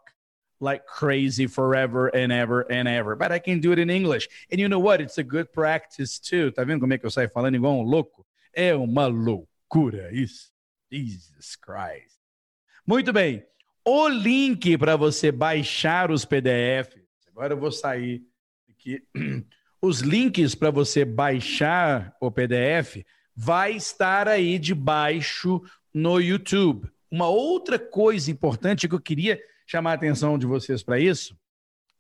like 0.61 0.85
crazy 0.85 1.47
forever 1.47 2.07
and 2.07 2.31
ever 2.31 2.61
and 2.71 2.88
ever. 2.88 3.17
But 3.17 3.34
I 3.34 3.39
can 3.39 3.59
do 3.59 3.73
it 3.73 3.80
in 3.80 3.89
English. 3.89 4.30
And 4.51 4.59
you 4.59 4.69
know 4.69 4.80
what? 4.80 5.01
It's 5.01 5.17
a 5.17 5.23
good 5.23 5.51
practice 5.51 6.17
too. 6.17 6.51
Tá 6.51 6.63
vendo 6.63 6.80
como 6.80 6.93
é 6.93 6.97
que 6.97 7.05
eu 7.05 7.11
saio 7.11 7.30
falando 7.30 7.55
igual 7.55 7.77
um 7.77 7.84
louco? 7.84 8.26
É 8.53 8.73
uma 8.73 9.07
loucura 9.07 10.13
isso. 10.13 10.49
Jesus 10.91 11.56
Christ. 11.56 12.18
Muito 12.86 13.14
bem. 13.14 13.45
O 13.86 14.07
link 14.07 14.78
para 14.78 14.95
você 14.95 15.32
baixar 15.32 16.11
os 16.11 16.26
PDFs. 16.26 17.03
Agora 17.28 17.53
eu 17.53 17.60
vou 17.60 17.72
sair 17.72 18.24
aqui. 18.70 19.03
Os 19.82 20.02
links 20.02 20.56
para 20.56 20.72
você 20.72 21.06
baixar 21.06 22.14
o 22.20 22.30
PDF 22.30 22.98
vai 23.34 23.74
estar 23.74 24.28
aí 24.28 24.60
debaixo 24.60 25.61
no 25.94 26.20
YouTube. 26.20 26.91
Uma 27.10 27.30
outra 27.30 27.80
coisa 27.80 28.30
importante 28.30 28.88
que 28.88 28.94
eu 28.94 28.99
queria 28.99 29.40
chamar 29.66 29.91
a 29.91 29.94
atenção 29.94 30.38
de 30.38 30.45
vocês 30.45 30.84
para 30.84 30.99
isso 30.99 31.38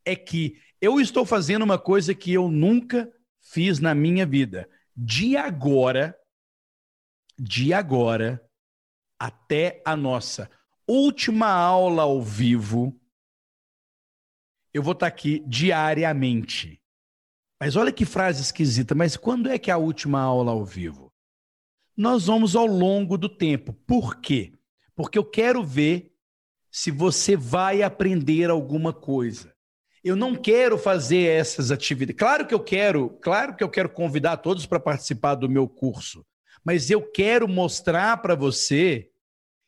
é 0.03 0.15
que 0.15 0.57
eu 0.81 0.99
estou 0.99 1.25
fazendo 1.25 1.63
uma 1.63 1.79
coisa 1.79 2.13
que 2.13 2.33
eu 2.33 2.49
nunca 2.49 3.09
fiz 3.39 3.79
na 3.79 3.95
minha 3.95 4.25
vida. 4.25 4.69
De 4.95 5.37
agora, 5.37 6.13
de 7.37 7.73
agora 7.73 8.43
até 9.19 9.81
a 9.85 9.95
nossa 9.95 10.49
última 10.87 11.47
aula 11.47 12.03
ao 12.03 12.21
vivo, 12.21 12.99
eu 14.73 14.81
vou 14.81 14.93
estar 14.93 15.07
aqui 15.07 15.43
diariamente. 15.45 16.81
Mas 17.59 17.75
olha 17.75 17.91
que 17.91 18.05
frase 18.05 18.41
esquisita, 18.41 18.95
mas 18.95 19.17
quando 19.17 19.49
é 19.49 19.59
que 19.59 19.69
é 19.69 19.73
a 19.73 19.77
última 19.77 20.21
aula 20.21 20.51
ao 20.51 20.65
vivo? 20.65 21.11
Nós 21.95 22.27
vamos 22.27 22.55
ao 22.55 22.65
longo 22.65 23.17
do 23.17 23.27
tempo. 23.27 23.73
Por 23.85 24.21
quê? 24.21 24.53
Porque 24.95 25.19
eu 25.19 25.25
quero 25.25 25.63
ver 25.63 26.13
se 26.71 26.91
você 26.91 27.35
vai 27.35 27.83
aprender 27.83 28.49
alguma 28.49 28.93
coisa. 28.93 29.53
Eu 30.01 30.15
não 30.15 30.33
quero 30.33 30.77
fazer 30.77 31.29
essas 31.29 31.71
atividades. 31.71 32.17
Claro 32.17 32.47
que 32.47 32.53
eu 32.53 32.59
quero, 32.59 33.09
claro 33.21 33.55
que 33.55 33.63
eu 33.63 33.69
quero 33.69 33.89
convidar 33.89 34.37
todos 34.37 34.65
para 34.65 34.79
participar 34.79 35.35
do 35.35 35.49
meu 35.49 35.67
curso, 35.67 36.25
mas 36.63 36.89
eu 36.89 37.01
quero 37.01 37.47
mostrar 37.47 38.21
para 38.21 38.33
você 38.35 39.08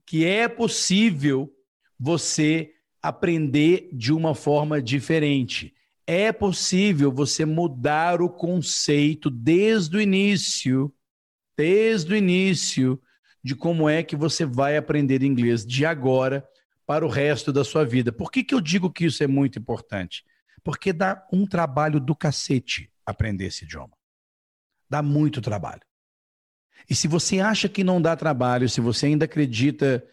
que 0.05 0.25
é 0.25 0.47
possível 0.47 1.51
você 1.99 2.73
aprender 3.01 3.89
de 3.93 4.13
uma 4.13 4.35
forma 4.35 4.81
diferente. 4.81 5.73
É 6.05 6.31
possível 6.31 7.11
você 7.11 7.45
mudar 7.45 8.21
o 8.21 8.29
conceito 8.29 9.29
desde 9.29 9.97
o 9.97 10.01
início, 10.01 10.93
desde 11.55 12.13
o 12.13 12.15
início 12.15 13.01
de 13.43 13.55
como 13.55 13.89
é 13.89 14.03
que 14.03 14.15
você 14.15 14.45
vai 14.45 14.77
aprender 14.77 15.23
inglês 15.23 15.65
de 15.65 15.85
agora 15.85 16.47
para 16.85 17.05
o 17.05 17.09
resto 17.09 17.53
da 17.53 17.63
sua 17.63 17.85
vida. 17.85 18.11
Por 18.11 18.31
que, 18.31 18.43
que 18.43 18.53
eu 18.53 18.61
digo 18.61 18.91
que 18.91 19.05
isso 19.05 19.23
é 19.23 19.27
muito 19.27 19.57
importante? 19.57 20.23
Porque 20.63 20.91
dá 20.91 21.25
um 21.31 21.47
trabalho 21.47 21.99
do 21.99 22.15
cacete 22.15 22.91
aprender 23.05 23.45
esse 23.45 23.63
idioma. 23.63 23.95
Dá 24.89 25.01
muito 25.01 25.41
trabalho. 25.41 25.81
E 26.91 26.93
se 26.93 27.07
você 27.07 27.39
acha 27.39 27.69
que 27.69 27.85
não 27.85 28.01
dá 28.01 28.17
trabalho, 28.17 28.67
se 28.67 28.81
você 28.81 29.05
ainda 29.05 29.23
acredita 29.23 30.05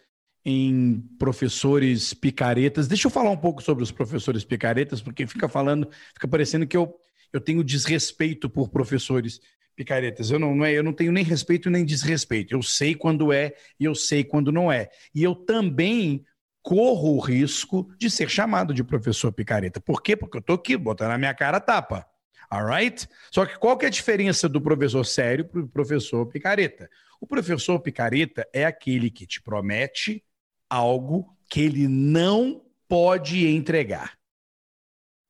em 0.44 1.00
professores 1.18 2.14
picaretas, 2.14 2.86
deixa 2.86 3.09
eu 3.09 3.10
falar 3.10 3.30
um 3.30 3.36
pouco 3.36 3.60
sobre 3.60 3.82
os 3.82 3.90
professores 3.90 4.44
picaretas, 4.44 5.02
porque 5.02 5.26
fica 5.26 5.48
falando, 5.48 5.90
fica 6.14 6.28
parecendo 6.28 6.68
que 6.68 6.76
eu, 6.76 6.94
eu 7.32 7.40
tenho 7.40 7.64
desrespeito 7.64 8.48
por 8.48 8.68
professores 8.68 9.40
picaretas. 9.74 10.30
Eu 10.30 10.38
não, 10.38 10.64
é, 10.64 10.72
eu 10.72 10.84
não 10.84 10.92
tenho 10.92 11.10
nem 11.10 11.24
respeito 11.24 11.68
nem 11.68 11.84
desrespeito. 11.84 12.55
Eu 12.55 12.62
sei 12.62 12.94
quando 12.94 13.32
é 13.32 13.55
e 13.80 13.84
eu 13.84 13.94
sei 13.96 14.22
quando 14.22 14.52
não 14.52 14.70
é. 14.70 14.88
E 15.12 15.20
eu 15.20 15.34
também 15.34 16.24
corro 16.62 17.16
o 17.16 17.18
risco 17.18 17.90
de 17.98 18.09
ser 18.09 18.30
chamado 18.30 18.72
de 18.72 18.84
professor 18.84 19.32
picareta. 19.32 19.80
Por 19.80 20.00
quê? 20.00 20.16
Porque 20.16 20.36
eu 20.36 20.40
estou 20.40 20.55
aqui 20.55 20.76
botando 20.76 21.09
na 21.09 21.18
minha 21.18 21.34
cara 21.34 21.56
a 21.56 21.60
tapa. 21.60 22.06
Alright? 22.50 23.08
Só 23.30 23.44
que 23.44 23.58
qual 23.58 23.76
que 23.76 23.84
é 23.84 23.88
a 23.88 23.90
diferença 23.90 24.48
do 24.48 24.60
professor 24.60 25.04
sério 25.04 25.44
para 25.44 25.60
o 25.60 25.68
professor 25.68 26.26
picareta? 26.26 26.88
O 27.20 27.26
professor 27.26 27.78
picareta 27.80 28.48
é 28.52 28.64
aquele 28.64 29.10
que 29.10 29.26
te 29.26 29.42
promete 29.42 30.24
algo 30.68 31.36
que 31.48 31.60
ele 31.60 31.88
não 31.88 32.64
pode 32.88 33.46
entregar. 33.46 34.18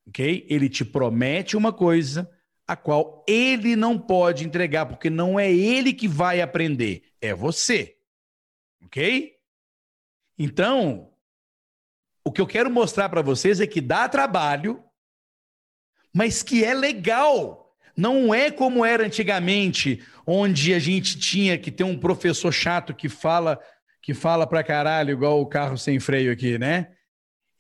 Ok? 0.07 0.47
Ele 0.49 0.69
te 0.69 0.85
promete 0.85 1.57
uma 1.57 1.73
coisa 1.73 2.31
a 2.67 2.77
qual 2.77 3.25
ele 3.27 3.75
não 3.75 3.99
pode 3.99 4.45
entregar, 4.45 4.87
porque 4.87 5.09
não 5.09 5.41
é 5.41 5.51
ele 5.51 5.93
que 5.93 6.07
vai 6.07 6.41
aprender, 6.43 7.03
é 7.21 7.35
você. 7.35 7.97
Ok? 8.85 9.35
Então, 10.39 11.11
o 12.23 12.31
que 12.31 12.41
eu 12.41 12.47
quero 12.47 12.71
mostrar 12.71 13.09
para 13.09 13.23
vocês 13.23 13.61
é 13.61 13.67
que 13.67 13.81
dá 13.81 14.09
trabalho, 14.09 14.85
mas 16.19 16.43
que 16.43 16.65
é 16.65 16.75
legal. 16.75 17.73
Não 17.97 18.35
é 18.35 18.51
como 18.51 18.85
era 18.85 19.07
antigamente, 19.07 20.03
onde 20.27 20.75
a 20.75 20.79
gente 20.81 21.17
tinha 21.17 21.57
que 21.57 21.71
ter 21.71 21.85
um 21.85 21.97
professor 21.97 22.51
chato 22.51 22.93
que 22.93 23.09
fala 23.09 23.57
que 24.03 24.13
fala 24.13 24.45
pra 24.45 24.65
caralho, 24.65 25.13
igual 25.13 25.41
o 25.41 25.47
carro 25.47 25.79
sem 25.79 26.01
freio 26.01 26.33
aqui, 26.33 26.59
né? 26.59 26.89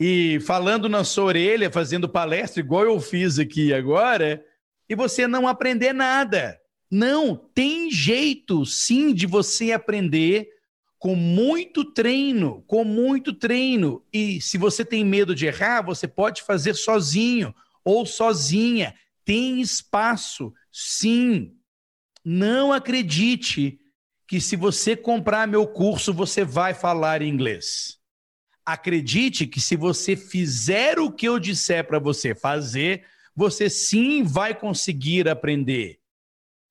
E 0.01 0.40
falando 0.40 0.89
na 0.89 1.05
sua 1.05 1.26
orelha, 1.26 1.70
fazendo 1.70 2.09
palestra, 2.09 2.59
igual 2.59 2.82
eu 2.82 2.98
fiz 2.98 3.39
aqui 3.39 3.72
agora, 3.72 4.44
e 4.89 4.94
você 4.97 5.28
não 5.28 5.47
aprender 5.47 5.93
nada. 5.93 6.59
Não, 6.90 7.36
tem 7.55 7.93
jeito 7.93 8.66
sim 8.66 9.14
de 9.14 9.24
você 9.24 9.70
aprender 9.70 10.48
com 10.98 11.14
muito 11.14 11.85
treino, 11.85 12.64
com 12.66 12.82
muito 12.82 13.32
treino. 13.32 14.02
E 14.12 14.40
se 14.40 14.59
você 14.59 14.85
tem 14.85 15.05
medo 15.05 15.32
de 15.32 15.47
errar, 15.47 15.82
você 15.82 16.09
pode 16.09 16.43
fazer 16.43 16.74
sozinho 16.74 17.55
ou 17.89 18.05
sozinha. 18.05 18.94
Tem 19.24 19.62
espaço, 19.62 20.52
sim. 20.70 21.56
Não 22.23 22.70
acredite 22.70 23.81
que 24.27 24.43
se 24.43 24.56
você 24.56 24.94
comprar 24.94 25.48
meu 25.48 25.66
curso, 25.66 26.12
você 26.12 26.44
vai 26.44 26.74
falar 26.74 27.23
inglês. 27.23 27.98
Acredite 28.62 29.47
que 29.47 29.59
se 29.59 29.74
você 29.74 30.15
fizer 30.15 30.98
o 30.98 31.10
que 31.10 31.27
eu 31.27 31.39
disser 31.39 31.86
para 31.86 31.98
você 31.98 32.35
fazer, 32.35 33.06
você 33.35 33.70
sim 33.70 34.23
vai 34.23 34.55
conseguir 34.55 35.27
aprender. 35.27 35.98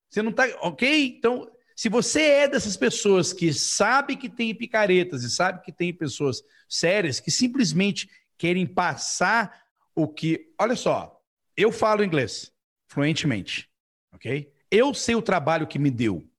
Você 0.07 0.22
não 0.22 0.30
está, 0.30 0.45
ok? 0.61 1.18
Então, 1.18 1.49
se 1.76 1.89
você 1.89 2.22
é 2.22 2.48
dessas 2.48 2.77
pessoas 2.77 3.34
que 3.34 3.52
sabe 3.52 4.15
que 4.15 4.30
tem 4.30 4.53
picaretas 4.53 5.23
e 5.23 5.31
sabe 5.31 5.64
que 5.64 5.72
tem 5.72 5.91
pessoas 5.91 6.44
sérias 6.69 7.19
que 7.19 7.31
simplesmente 7.31 8.07
querem 8.38 8.68
passar 8.68 9.66
o 9.98 10.07
que. 10.07 10.53
Olha 10.61 10.76
só, 10.76 11.19
eu 11.57 11.72
falo 11.72 12.03
inglês 12.03 12.53
fluentemente, 12.88 13.68
ok? 14.14 14.53
Eu 14.69 14.94
sei 14.94 15.15
o 15.15 15.22
trabalho 15.22 15.65
que 15.65 15.80
me 15.80 15.90
deu 15.90 16.30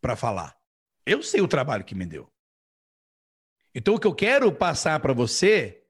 para 0.00 0.16
falar. 0.16 0.56
Eu 1.06 1.22
sei 1.22 1.40
o 1.40 1.48
trabalho 1.48 1.84
que 1.84 1.94
me 1.94 2.04
deu. 2.04 2.28
Então, 3.72 3.94
o 3.94 4.00
que 4.00 4.06
eu 4.06 4.14
quero 4.14 4.52
passar 4.52 4.98
para 4.98 5.12
você 5.12 5.80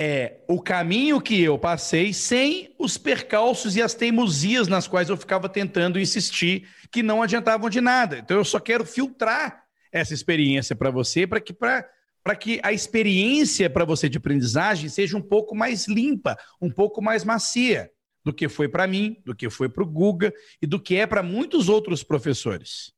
é 0.00 0.44
o 0.48 0.62
caminho 0.62 1.20
que 1.20 1.42
eu 1.42 1.58
passei 1.58 2.12
sem 2.12 2.74
os 2.78 2.96
percalços 2.96 3.76
e 3.76 3.82
as 3.82 3.94
teimosias 3.94 4.68
nas 4.68 4.86
quais 4.86 5.10
eu 5.10 5.16
ficava 5.16 5.48
tentando 5.48 5.98
insistir 5.98 6.68
que 6.90 7.02
não 7.02 7.20
adiantavam 7.20 7.68
de 7.68 7.80
nada. 7.80 8.18
Então 8.18 8.36
eu 8.36 8.44
só 8.44 8.60
quero 8.60 8.86
filtrar 8.86 9.64
essa 9.90 10.14
experiência 10.14 10.76
para 10.76 10.90
você 10.90 11.26
para 11.26 11.40
que 11.40 11.52
para 11.52 11.90
que 12.36 12.60
a 12.62 12.72
experiência 12.72 13.68
para 13.70 13.84
você 13.84 14.08
de 14.08 14.18
aprendizagem 14.18 14.88
seja 14.88 15.16
um 15.16 15.22
pouco 15.22 15.54
mais 15.54 15.86
limpa, 15.86 16.36
um 16.60 16.70
pouco 16.70 17.02
mais 17.02 17.24
macia 17.24 17.90
do 18.24 18.32
que 18.32 18.48
foi 18.48 18.68
para 18.68 18.86
mim, 18.86 19.20
do 19.24 19.34
que 19.34 19.48
foi 19.48 19.68
para 19.68 19.82
o 19.82 19.86
Guga 19.86 20.32
e 20.60 20.66
do 20.66 20.80
que 20.80 20.96
é 20.96 21.06
para 21.06 21.22
muitos 21.22 21.68
outros 21.68 22.02
professores. 22.02 22.92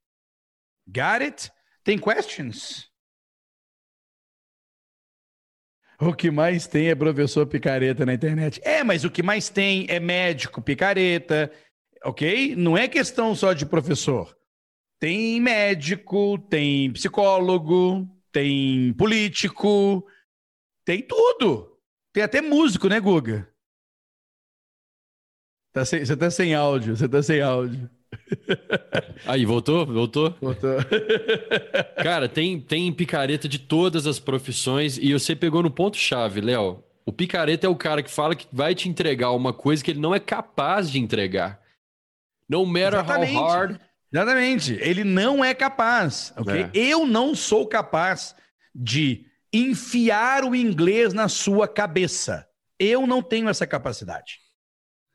Got 0.86 1.23
it? 1.23 1.52
Tem 1.85 1.98
questions? 1.98 2.90
O 6.01 6.15
que 6.15 6.31
mais 6.31 6.66
tem 6.66 6.89
é 6.89 6.94
professor 6.94 7.47
picareta 7.47 8.07
na 8.07 8.15
internet. 8.15 8.61
É, 8.65 8.82
mas 8.82 9.05
o 9.05 9.11
que 9.11 9.23
mais 9.23 9.51
tem 9.51 9.86
é 9.89 10.01
médico 10.01 10.62
picareta, 10.62 11.52
ok? 12.02 12.57
Não 12.57 12.77
é 12.77 12.89
questão 12.89 13.35
só 13.35 13.52
de 13.52 13.66
professor. 13.66 14.35
Tem 14.98 15.40
médico, 15.40 16.39
tem 16.39 16.90
psicólogo, 16.93 18.09
tem 18.32 18.93
político, 18.94 20.07
tem 20.85 21.02
tudo. 21.02 21.78
Tem 22.12 22.23
até 22.23 22.40
músico, 22.40 22.89
né, 22.89 22.98
Guga? 22.98 23.48
Tá 25.73 25.85
sem, 25.85 26.05
você 26.05 26.16
tá 26.16 26.31
sem 26.31 26.55
áudio, 26.55 26.97
você 26.97 27.09
tá 27.09 27.23
sem 27.23 27.40
áudio. 27.40 27.89
Aí, 29.24 29.44
voltou? 29.44 29.86
Voltou? 29.86 30.35
Voltou. 30.40 30.77
Cara, 32.02 32.28
tem, 32.28 32.61
tem 32.61 32.93
picareta 32.93 33.48
de 33.48 33.59
todas 33.59 34.07
as 34.07 34.19
profissões 34.19 34.98
e 34.98 35.12
você 35.12 35.36
pegou 35.36 35.62
no 35.62 35.70
ponto-chave, 35.70 36.40
Léo. 36.40 36.82
O 37.07 37.12
picareta 37.12 37.66
é 37.66 37.70
o 37.70 37.77
cara 37.77 38.02
que 38.02 38.11
fala 38.11 38.35
que 38.35 38.47
vai 38.52 38.74
te 38.74 38.89
entregar 38.89 39.31
uma 39.32 39.52
coisa 39.52 39.82
que 39.82 39.90
ele 39.90 40.01
não 40.01 40.15
é 40.15 40.20
capaz 40.20 40.90
de 40.90 40.98
entregar. 40.98 41.61
No 42.48 42.66
matter 42.66 42.94
Exatamente. 42.94 43.36
how 43.36 43.48
hard. 43.48 43.81
Exatamente. 44.12 44.74
Ele 44.81 45.05
não 45.05 45.45
é 45.45 45.55
capaz, 45.55 46.32
ok? 46.37 46.62
É. 46.62 46.70
Eu 46.74 47.07
não 47.07 47.35
sou 47.35 47.66
capaz 47.66 48.35
de 48.74 49.27
enfiar 49.53 50.45
o 50.45 50.55
inglês 50.55 51.12
na 51.12 51.28
sua 51.28 51.69
cabeça. 51.69 52.47
Eu 52.78 53.07
não 53.07 53.23
tenho 53.23 53.49
essa 53.49 53.66
capacidade. 53.66 54.39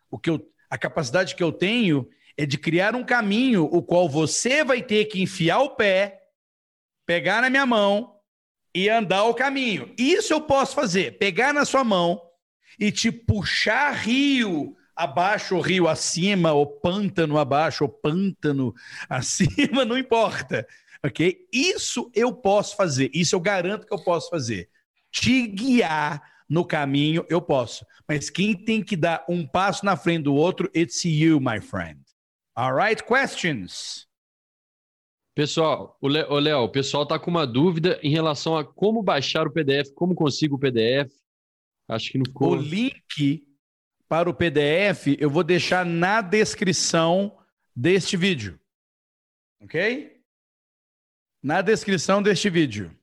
O 0.09 0.17
que 0.17 0.29
eu, 0.29 0.39
a 0.69 0.77
capacidade 0.77 1.35
que 1.35 1.43
eu 1.43 1.51
tenho 1.51 2.07
é 2.37 2.45
de 2.45 2.57
criar 2.57 2.95
um 2.95 3.03
caminho 3.03 3.63
o 3.65 3.81
qual 3.81 4.09
você 4.09 4.63
vai 4.63 4.81
ter 4.81 5.05
que 5.05 5.21
enfiar 5.21 5.59
o 5.59 5.75
pé, 5.75 6.21
pegar 7.05 7.41
na 7.41 7.49
minha 7.49 7.65
mão 7.65 8.15
e 8.73 8.89
andar 8.89 9.23
o 9.23 9.33
caminho. 9.33 9.93
Isso 9.97 10.33
eu 10.33 10.41
posso 10.41 10.75
fazer. 10.75 11.17
Pegar 11.17 11.53
na 11.53 11.65
sua 11.65 11.83
mão 11.83 12.21
e 12.79 12.91
te 12.91 13.11
puxar 13.11 13.91
rio 13.91 14.75
abaixo 14.95 15.55
ou 15.55 15.61
rio 15.61 15.87
acima, 15.87 16.53
ou 16.53 16.65
pântano 16.65 17.37
abaixo, 17.37 17.83
ou 17.83 17.89
pântano 17.89 18.73
acima, 19.09 19.83
não 19.83 19.97
importa. 19.97 20.65
Ok? 21.03 21.47
Isso 21.51 22.09
eu 22.15 22.33
posso 22.33 22.75
fazer. 22.75 23.11
Isso 23.13 23.35
eu 23.35 23.39
garanto 23.39 23.85
que 23.85 23.93
eu 23.93 24.03
posso 24.03 24.29
fazer. 24.29 24.69
Te 25.11 25.47
guiar 25.47 26.21
no 26.49 26.65
caminho, 26.65 27.25
eu 27.29 27.41
posso. 27.41 27.85
Mas 28.07 28.29
quem 28.29 28.53
tem 28.53 28.83
que 28.83 28.95
dar 28.95 29.25
um 29.27 29.45
passo 29.45 29.85
na 29.85 29.97
frente 29.97 30.23
do 30.23 30.35
outro, 30.35 30.69
it's 30.75 31.03
you, 31.03 31.39
my 31.39 31.59
friend. 31.59 31.99
All 32.55 32.73
right, 32.73 33.03
questions? 33.03 34.07
Pessoal, 35.35 35.97
o 35.99 36.07
Léo, 36.07 36.59
o 36.59 36.69
pessoal 36.69 37.03
está 37.03 37.19
com 37.19 37.29
uma 37.29 37.45
dúvida 37.45 37.99
em 38.01 38.09
relação 38.09 38.57
a 38.57 38.63
como 38.63 39.03
baixar 39.03 39.45
o 39.45 39.51
PDF, 39.51 39.91
como 39.93 40.15
consigo 40.15 40.55
o 40.55 40.59
PDF. 40.59 41.11
Acho 41.89 42.11
que 42.11 42.17
no 42.17 42.23
O 42.39 42.55
link 42.55 43.44
para 44.07 44.29
o 44.29 44.33
PDF 44.33 45.07
eu 45.19 45.29
vou 45.29 45.43
deixar 45.43 45.85
na 45.85 46.21
descrição 46.21 47.37
deste 47.75 48.15
vídeo. 48.15 48.59
Ok? 49.61 50.21
Na 51.41 51.61
descrição 51.61 52.21
deste 52.21 52.49
vídeo. 52.49 52.95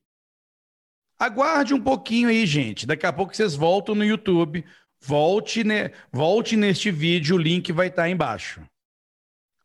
Aguarde 1.19 1.75
um 1.75 1.83
pouquinho 1.83 2.29
aí, 2.29 2.47
gente. 2.47 2.87
Daqui 2.87 3.07
a 3.07 3.13
pouco 3.13 3.35
vocês 3.35 3.55
voltam 3.55 3.95
no 3.95 4.05
YouTube. 4.05 4.65
Volte, 5.01 5.65
ne... 5.65 5.93
Volte 6.13 6.57
neste 6.57 6.91
vídeo, 6.91 7.37
o 7.37 7.39
link 7.39 7.73
vai 7.73 7.89
estar 7.89 8.09
embaixo. 8.09 8.65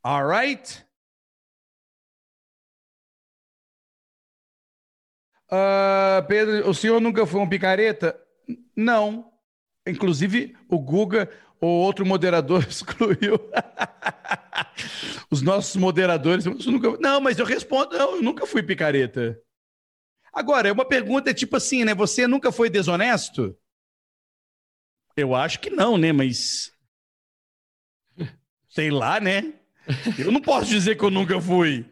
Alright? 0.03 0.85
Uh, 5.51 6.26
Pedro, 6.27 6.69
o 6.69 6.73
senhor 6.73 6.99
nunca 6.99 7.26
foi 7.26 7.39
um 7.39 7.47
picareta? 7.47 8.19
Não. 8.76 9.31
Inclusive, 9.89 10.55
o 10.69 10.80
Guga, 10.80 11.30
o 11.59 11.68
outro 11.68 12.05
moderador, 12.05 12.65
excluiu. 12.68 13.39
Os 15.31 15.41
nossos 15.41 15.76
moderadores. 15.76 16.45
Nunca... 16.45 16.97
Não, 16.99 17.19
mas 17.22 17.39
eu 17.39 17.45
respondo, 17.45 17.97
não, 17.97 18.15
eu 18.15 18.22
nunca 18.22 18.45
fui 18.45 18.64
picareta. 18.64 19.39
Agora, 20.34 20.72
uma 20.72 20.88
pergunta 20.88 21.31
é 21.31 21.34
tipo 21.34 21.55
assim, 21.55 21.84
né? 21.84 21.95
Você 21.95 22.27
nunca 22.27 22.51
foi 22.51 22.69
desonesto? 22.69 23.57
Eu 25.15 25.34
acho 25.34 25.59
que 25.59 25.69
não, 25.69 25.97
né? 25.97 26.11
Mas. 26.11 26.72
Sei 28.69 28.91
lá, 28.91 29.19
né? 29.19 29.53
Eu 30.19 30.31
não 30.31 30.41
posso 30.41 30.69
dizer 30.69 30.95
que 30.95 31.03
eu 31.03 31.09
nunca 31.09 31.41
fui. 31.41 31.89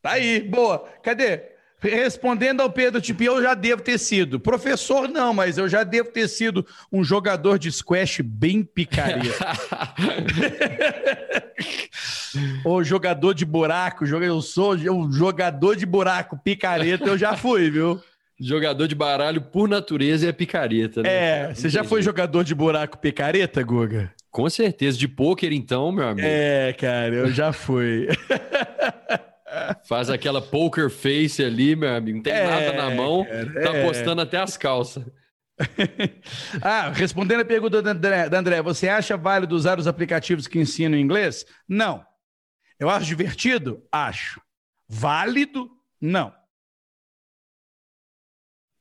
Tá 0.00 0.12
aí, 0.12 0.40
boa. 0.40 0.78
Cadê? 1.02 1.53
Respondendo 1.88 2.60
ao 2.60 2.70
Pedro 2.70 3.00
tipo, 3.00 3.22
eu 3.22 3.42
já 3.42 3.54
devo 3.54 3.82
ter 3.82 3.98
sido. 3.98 4.40
Professor, 4.40 5.08
não, 5.08 5.34
mas 5.34 5.58
eu 5.58 5.68
já 5.68 5.84
devo 5.84 6.10
ter 6.10 6.28
sido 6.28 6.66
um 6.92 7.04
jogador 7.04 7.58
de 7.58 7.70
squash 7.70 8.20
bem 8.20 8.62
picareta. 8.62 9.34
Ou 12.64 12.82
jogador 12.82 13.34
de 13.34 13.44
buraco, 13.44 14.06
eu 14.06 14.40
sou 14.40 14.74
um 14.74 15.12
jogador 15.12 15.76
de 15.76 15.86
buraco, 15.86 16.38
picareta, 16.42 17.04
eu 17.04 17.18
já 17.18 17.36
fui, 17.36 17.70
viu? 17.70 18.00
Jogador 18.40 18.88
de 18.88 18.94
baralho 18.94 19.40
por 19.40 19.68
natureza 19.68 20.28
é 20.28 20.32
picareta, 20.32 21.02
né? 21.02 21.08
É, 21.08 21.54
você 21.54 21.68
já 21.68 21.84
foi 21.84 22.02
jogador 22.02 22.42
de 22.42 22.54
buraco 22.54 22.98
picareta, 22.98 23.62
Guga? 23.62 24.12
Com 24.30 24.50
certeza, 24.50 24.98
de 24.98 25.06
pôquer 25.06 25.52
então, 25.52 25.92
meu 25.92 26.08
amigo. 26.08 26.26
É, 26.28 26.72
cara, 26.72 27.14
eu 27.14 27.30
já 27.30 27.52
fui. 27.52 28.08
Faz 29.84 30.10
aquela 30.10 30.40
poker 30.40 30.90
face 30.90 31.42
ali, 31.44 31.76
meu 31.76 31.94
amigo. 31.94 32.16
Não 32.16 32.22
tem 32.22 32.32
é, 32.32 32.46
nada 32.46 32.72
na 32.72 32.90
mão, 32.90 33.24
cara, 33.24 33.62
tá 33.62 33.76
é. 33.76 33.86
postando 33.86 34.20
até 34.20 34.38
as 34.38 34.56
calças. 34.56 35.04
ah, 36.62 36.90
respondendo 36.90 37.40
a 37.40 37.44
pergunta 37.44 37.80
da 37.80 37.92
André, 37.92 38.28
da 38.28 38.38
André, 38.38 38.60
você 38.62 38.88
acha 38.88 39.16
válido 39.16 39.54
usar 39.54 39.78
os 39.78 39.86
aplicativos 39.86 40.46
que 40.46 40.58
ensinam 40.58 40.98
inglês? 40.98 41.46
Não. 41.68 42.04
Eu 42.78 42.90
acho 42.90 43.06
divertido? 43.06 43.82
Acho. 43.90 44.40
Válido? 44.88 45.70
Não. 46.00 46.34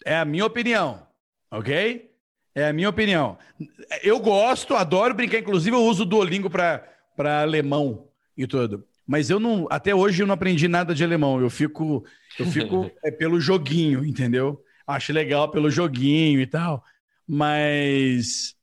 É 0.06 0.18
a 0.18 0.26
minha 0.26 0.46
opinião, 0.46 1.08
ok? 1.50 2.12
É 2.56 2.68
a 2.68 2.74
minha 2.74 2.90
opinião. 2.90 3.38
Eu 4.02 4.20
gosto, 4.20 4.76
adoro 4.76 5.14
brincar, 5.14 5.40
inclusive 5.40 5.76
eu 5.76 5.84
uso 5.84 6.04
o 6.04 6.06
Duolingo 6.06 6.50
para 6.50 7.42
alemão 7.42 8.10
e 8.36 8.46
tudo. 8.46 8.86
Mas 9.06 9.30
eu 9.30 9.40
não, 9.40 9.68
até 9.70 9.94
hoje 9.94 10.24
eu 10.24 10.28
não 10.28 10.34
aprendi 10.34 10.68
nada 10.68 10.96
de 10.96 11.04
alemão. 11.04 11.40
Eu 11.40 11.50
fico, 11.50 12.06
eu 12.40 12.46
fico 12.46 12.90
é, 13.04 13.12
pelo 13.12 13.40
joguinho, 13.40 14.06
entendeu? 14.06 14.64
Acho 14.88 15.12
legal 15.14 15.52
pelo 15.52 15.70
joguinho 15.70 16.40
e 16.40 16.48
tal. 16.48 16.84
Mas 17.28 18.56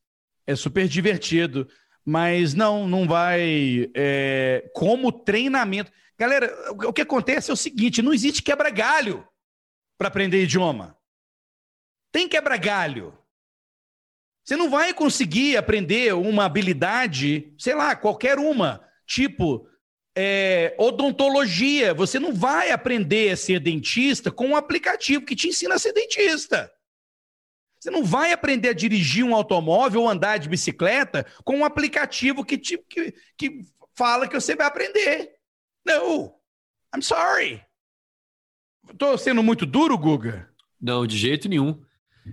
é 0.45 0.55
super 0.55 0.87
divertido. 0.87 1.67
Mas 2.03 2.53
não, 2.53 2.87
não 2.87 3.07
vai. 3.07 3.89
É, 3.95 4.69
como 4.73 5.11
treinamento. 5.11 5.91
Galera, 6.17 6.51
o 6.71 6.91
que 6.91 7.01
acontece 7.01 7.51
é 7.51 7.53
o 7.53 7.57
seguinte: 7.57 8.01
não 8.01 8.13
existe 8.13 8.41
quebra-galho 8.41 9.25
para 9.97 10.07
aprender 10.07 10.43
idioma. 10.43 10.97
Tem 12.11 12.27
quebra-galho. 12.27 13.17
Você 14.43 14.55
não 14.55 14.69
vai 14.69 14.93
conseguir 14.93 15.55
aprender 15.55 16.15
uma 16.15 16.45
habilidade, 16.45 17.53
sei 17.59 17.75
lá, 17.75 17.95
qualquer 17.95 18.39
uma, 18.39 18.83
tipo 19.05 19.67
é, 20.15 20.75
odontologia. 20.77 21.93
Você 21.93 22.19
não 22.19 22.33
vai 22.33 22.71
aprender 22.71 23.31
a 23.31 23.37
ser 23.37 23.59
dentista 23.59 24.31
com 24.31 24.47
um 24.47 24.55
aplicativo 24.55 25.25
que 25.25 25.35
te 25.35 25.47
ensina 25.47 25.75
a 25.75 25.79
ser 25.79 25.93
dentista. 25.93 26.71
Você 27.79 27.89
não 27.89 28.03
vai 28.03 28.31
aprender 28.31 28.69
a 28.69 28.73
dirigir 28.73 29.23
um 29.25 29.35
automóvel 29.35 30.01
ou 30.01 30.09
andar 30.09 30.37
de 30.37 30.47
bicicleta 30.47 31.25
com 31.43 31.57
um 31.57 31.65
aplicativo 31.65 32.45
que, 32.45 32.57
te, 32.57 32.77
que, 32.77 33.13
que 33.35 33.61
fala 33.95 34.27
que 34.27 34.39
você 34.39 34.55
vai 34.55 34.67
aprender. 34.67 35.31
Não. 35.83 36.35
I'm 36.95 37.01
sorry. 37.01 37.65
Estou 38.91 39.17
sendo 39.17 39.41
muito 39.41 39.65
duro, 39.65 39.97
Guga? 39.97 40.49
Não, 40.79 41.07
de 41.07 41.17
jeito 41.17 41.49
nenhum. 41.49 41.81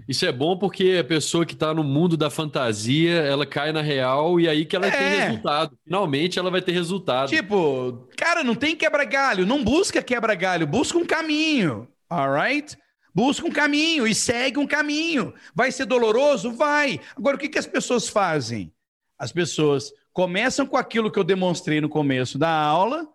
Isso 0.07 0.27
é 0.27 0.33
bom 0.33 0.57
porque 0.57 0.99
a 1.01 1.05
pessoa 1.05 1.47
que 1.47 1.55
está 1.55 1.73
no 1.73 1.83
mundo 1.83 2.17
da 2.17 2.29
fantasia, 2.31 3.15
ela 3.21 3.47
cai 3.47 3.73
na 3.73 3.81
real 3.81 4.39
e 4.39 4.49
aí 4.49 4.65
que 4.65 4.77
ela 4.77 4.87
é. 4.87 4.91
tem 4.91 5.21
resultado. 5.21 5.79
Finalmente 5.85 6.39
ela 6.39 6.51
vai 6.51 6.61
ter 6.61 6.73
resultado. 6.73 7.29
Tipo, 7.31 8.09
cara, 8.17 8.45
não 8.45 8.55
tem 8.55 8.77
quebra-galho. 8.77 9.47
Não 9.47 9.65
busca 9.65 10.03
quebra-galho, 10.03 10.67
busca 10.67 10.99
um 10.99 11.07
caminho. 11.07 11.89
Alright? 12.09 12.77
Busca 13.15 13.47
um 13.47 13.51
caminho 13.51 14.07
e 14.07 14.15
segue 14.15 14.59
um 14.59 14.67
caminho. 14.67 15.35
Vai 15.55 15.73
ser 15.73 15.87
doloroso? 15.87 16.53
Vai. 16.53 17.01
Agora, 17.17 17.37
o 17.37 17.39
que, 17.39 17.49
que 17.49 17.59
as 17.59 17.67
pessoas 17.67 18.09
fazem? 18.09 18.73
As 19.19 19.33
pessoas 19.33 19.93
começam 20.13 20.67
com 20.67 20.77
aquilo 20.77 21.11
que 21.11 21.19
eu 21.19 21.25
demonstrei 21.25 21.81
no 21.81 21.89
começo 21.89 22.39
da 22.39 22.51
aula, 22.51 23.09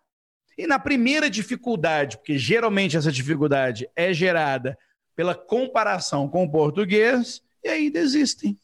e 0.57 0.67
na 0.67 0.77
primeira 0.77 1.29
dificuldade, 1.29 2.17
porque 2.17 2.37
geralmente 2.37 2.95
essa 2.95 3.11
dificuldade 3.11 3.87
é 3.95 4.13
gerada 4.13 4.77
pela 5.15 5.35
comparação 5.35 6.27
com 6.27 6.44
o 6.44 6.52
português 6.52 7.41
e 7.64 7.69
aí 7.69 7.90
desistem. 7.90 8.57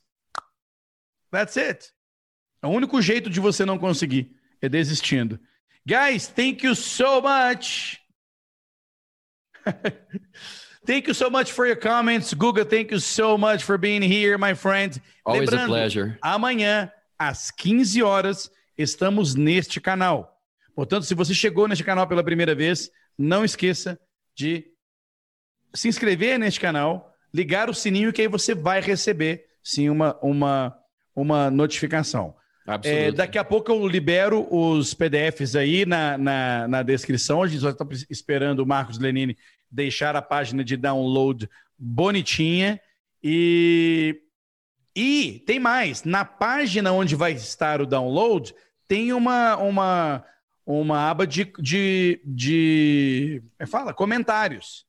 That's 1.31 1.57
it. 1.57 1.91
É 2.61 2.67
o 2.67 2.71
único 2.71 3.01
jeito 3.01 3.29
de 3.29 3.39
você 3.39 3.65
não 3.65 3.77
conseguir 3.77 4.35
é 4.61 4.67
desistindo. 4.67 5.39
Guys, 5.85 6.27
thank 6.27 6.65
you 6.65 6.75
so 6.75 7.21
much. 7.21 7.99
thank 10.85 11.07
you 11.07 11.13
so 11.13 11.29
much 11.29 11.51
for 11.51 11.65
your 11.65 11.77
comments. 11.77 12.33
Guga, 12.33 12.65
thank 12.65 12.91
you 12.91 12.99
so 12.99 13.37
much 13.37 13.63
for 13.63 13.77
being 13.77 14.01
here, 14.01 14.37
my 14.37 14.53
friend. 14.53 15.01
Always 15.25 15.49
Lembrando, 15.49 15.63
a 15.63 15.67
pleasure. 15.67 16.17
Amanhã, 16.21 16.91
às 17.17 17.51
15 17.51 18.03
horas, 18.03 18.51
estamos 18.77 19.35
neste 19.35 19.79
canal. 19.79 20.37
Portanto, 20.75 21.05
se 21.05 21.13
você 21.13 21.33
chegou 21.33 21.67
neste 21.67 21.83
canal 21.83 22.07
pela 22.07 22.23
primeira 22.23 22.53
vez, 22.53 22.89
não 23.17 23.43
esqueça 23.43 23.99
de 24.35 24.65
se 25.73 25.87
inscrever 25.87 26.37
neste 26.39 26.59
canal, 26.59 27.13
ligar 27.33 27.69
o 27.69 27.73
sininho 27.73 28.13
que 28.13 28.21
aí 28.21 28.27
você 28.27 28.55
vai 28.55 28.81
receber 28.81 29.45
sim 29.63 29.89
uma, 29.89 30.17
uma, 30.21 30.75
uma 31.15 31.51
notificação. 31.51 32.35
É, 32.83 33.11
daqui 33.11 33.37
a 33.37 33.43
pouco 33.43 33.71
eu 33.71 33.87
libero 33.87 34.47
os 34.53 34.93
PDFs 34.93 35.55
aí 35.55 35.85
na, 35.85 36.17
na, 36.17 36.67
na 36.67 36.83
descrição. 36.83 37.41
A 37.41 37.47
gente 37.47 37.61
só 37.61 37.69
está 37.71 37.85
esperando 38.09 38.59
o 38.59 38.65
Marcos 38.65 38.99
Lenini 38.99 39.35
deixar 39.71 40.15
a 40.15 40.21
página 40.21 40.63
de 40.63 40.77
download 40.77 41.49
bonitinha. 41.77 42.79
E, 43.23 44.21
e 44.95 45.43
tem 45.47 45.59
mais. 45.59 46.03
Na 46.03 46.23
página 46.23 46.91
onde 46.91 47.15
vai 47.15 47.31
estar 47.31 47.81
o 47.81 47.87
download, 47.87 48.53
tem 48.87 49.13
uma, 49.13 49.57
uma, 49.57 50.23
uma 50.63 51.09
aba 51.09 51.25
de, 51.25 51.51
de, 51.57 52.21
de 52.23 53.41
é 53.57 53.65
fala, 53.65 53.93
comentários. 53.95 54.85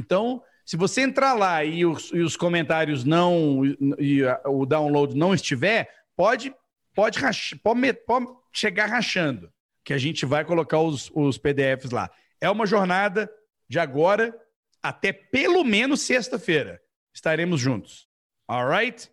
Então, 0.00 0.42
se 0.64 0.76
você 0.76 1.02
entrar 1.02 1.34
lá 1.34 1.64
e 1.64 1.84
os, 1.84 2.10
e 2.12 2.20
os 2.20 2.36
comentários 2.36 3.04
não 3.04 3.62
e 3.98 4.22
o 4.46 4.64
download 4.64 5.16
não 5.16 5.34
estiver, 5.34 5.88
pode 6.16 6.52
pode, 6.94 7.18
pode, 7.62 7.94
pode 8.06 8.26
chegar 8.52 8.86
rachando, 8.86 9.52
que 9.84 9.92
a 9.92 9.98
gente 9.98 10.26
vai 10.26 10.44
colocar 10.44 10.80
os, 10.80 11.10
os 11.14 11.38
PDFs 11.38 11.90
lá. 11.90 12.10
É 12.40 12.50
uma 12.50 12.66
jornada 12.66 13.30
de 13.68 13.78
agora 13.78 14.34
até 14.82 15.12
pelo 15.12 15.64
menos 15.64 16.02
sexta-feira. 16.02 16.80
Estaremos 17.14 17.60
juntos. 17.60 18.08
Alright? 18.48 19.10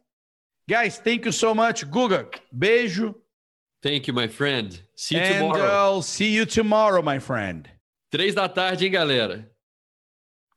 Guys, 0.70 1.00
thank 1.00 1.26
you 1.26 1.34
so 1.34 1.54
much. 1.54 1.86
Guga, 1.86 2.30
beijo. 2.52 3.16
Thank 3.82 4.10
you, 4.10 4.14
my 4.14 4.28
friend. 4.28 4.84
See 4.96 5.16
you 5.16 5.24
And 5.24 5.40
tomorrow. 5.40 5.96
I'll 5.96 6.02
see 6.02 6.36
you 6.36 6.46
tomorrow, 6.46 7.02
my 7.02 7.20
friend. 7.20 7.70
Três 8.10 8.34
da 8.34 8.50
tarde, 8.50 8.86
hein, 8.86 8.92
galera? 8.92 9.50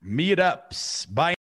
Meetups. 0.04 1.06
Bye. 1.12 1.34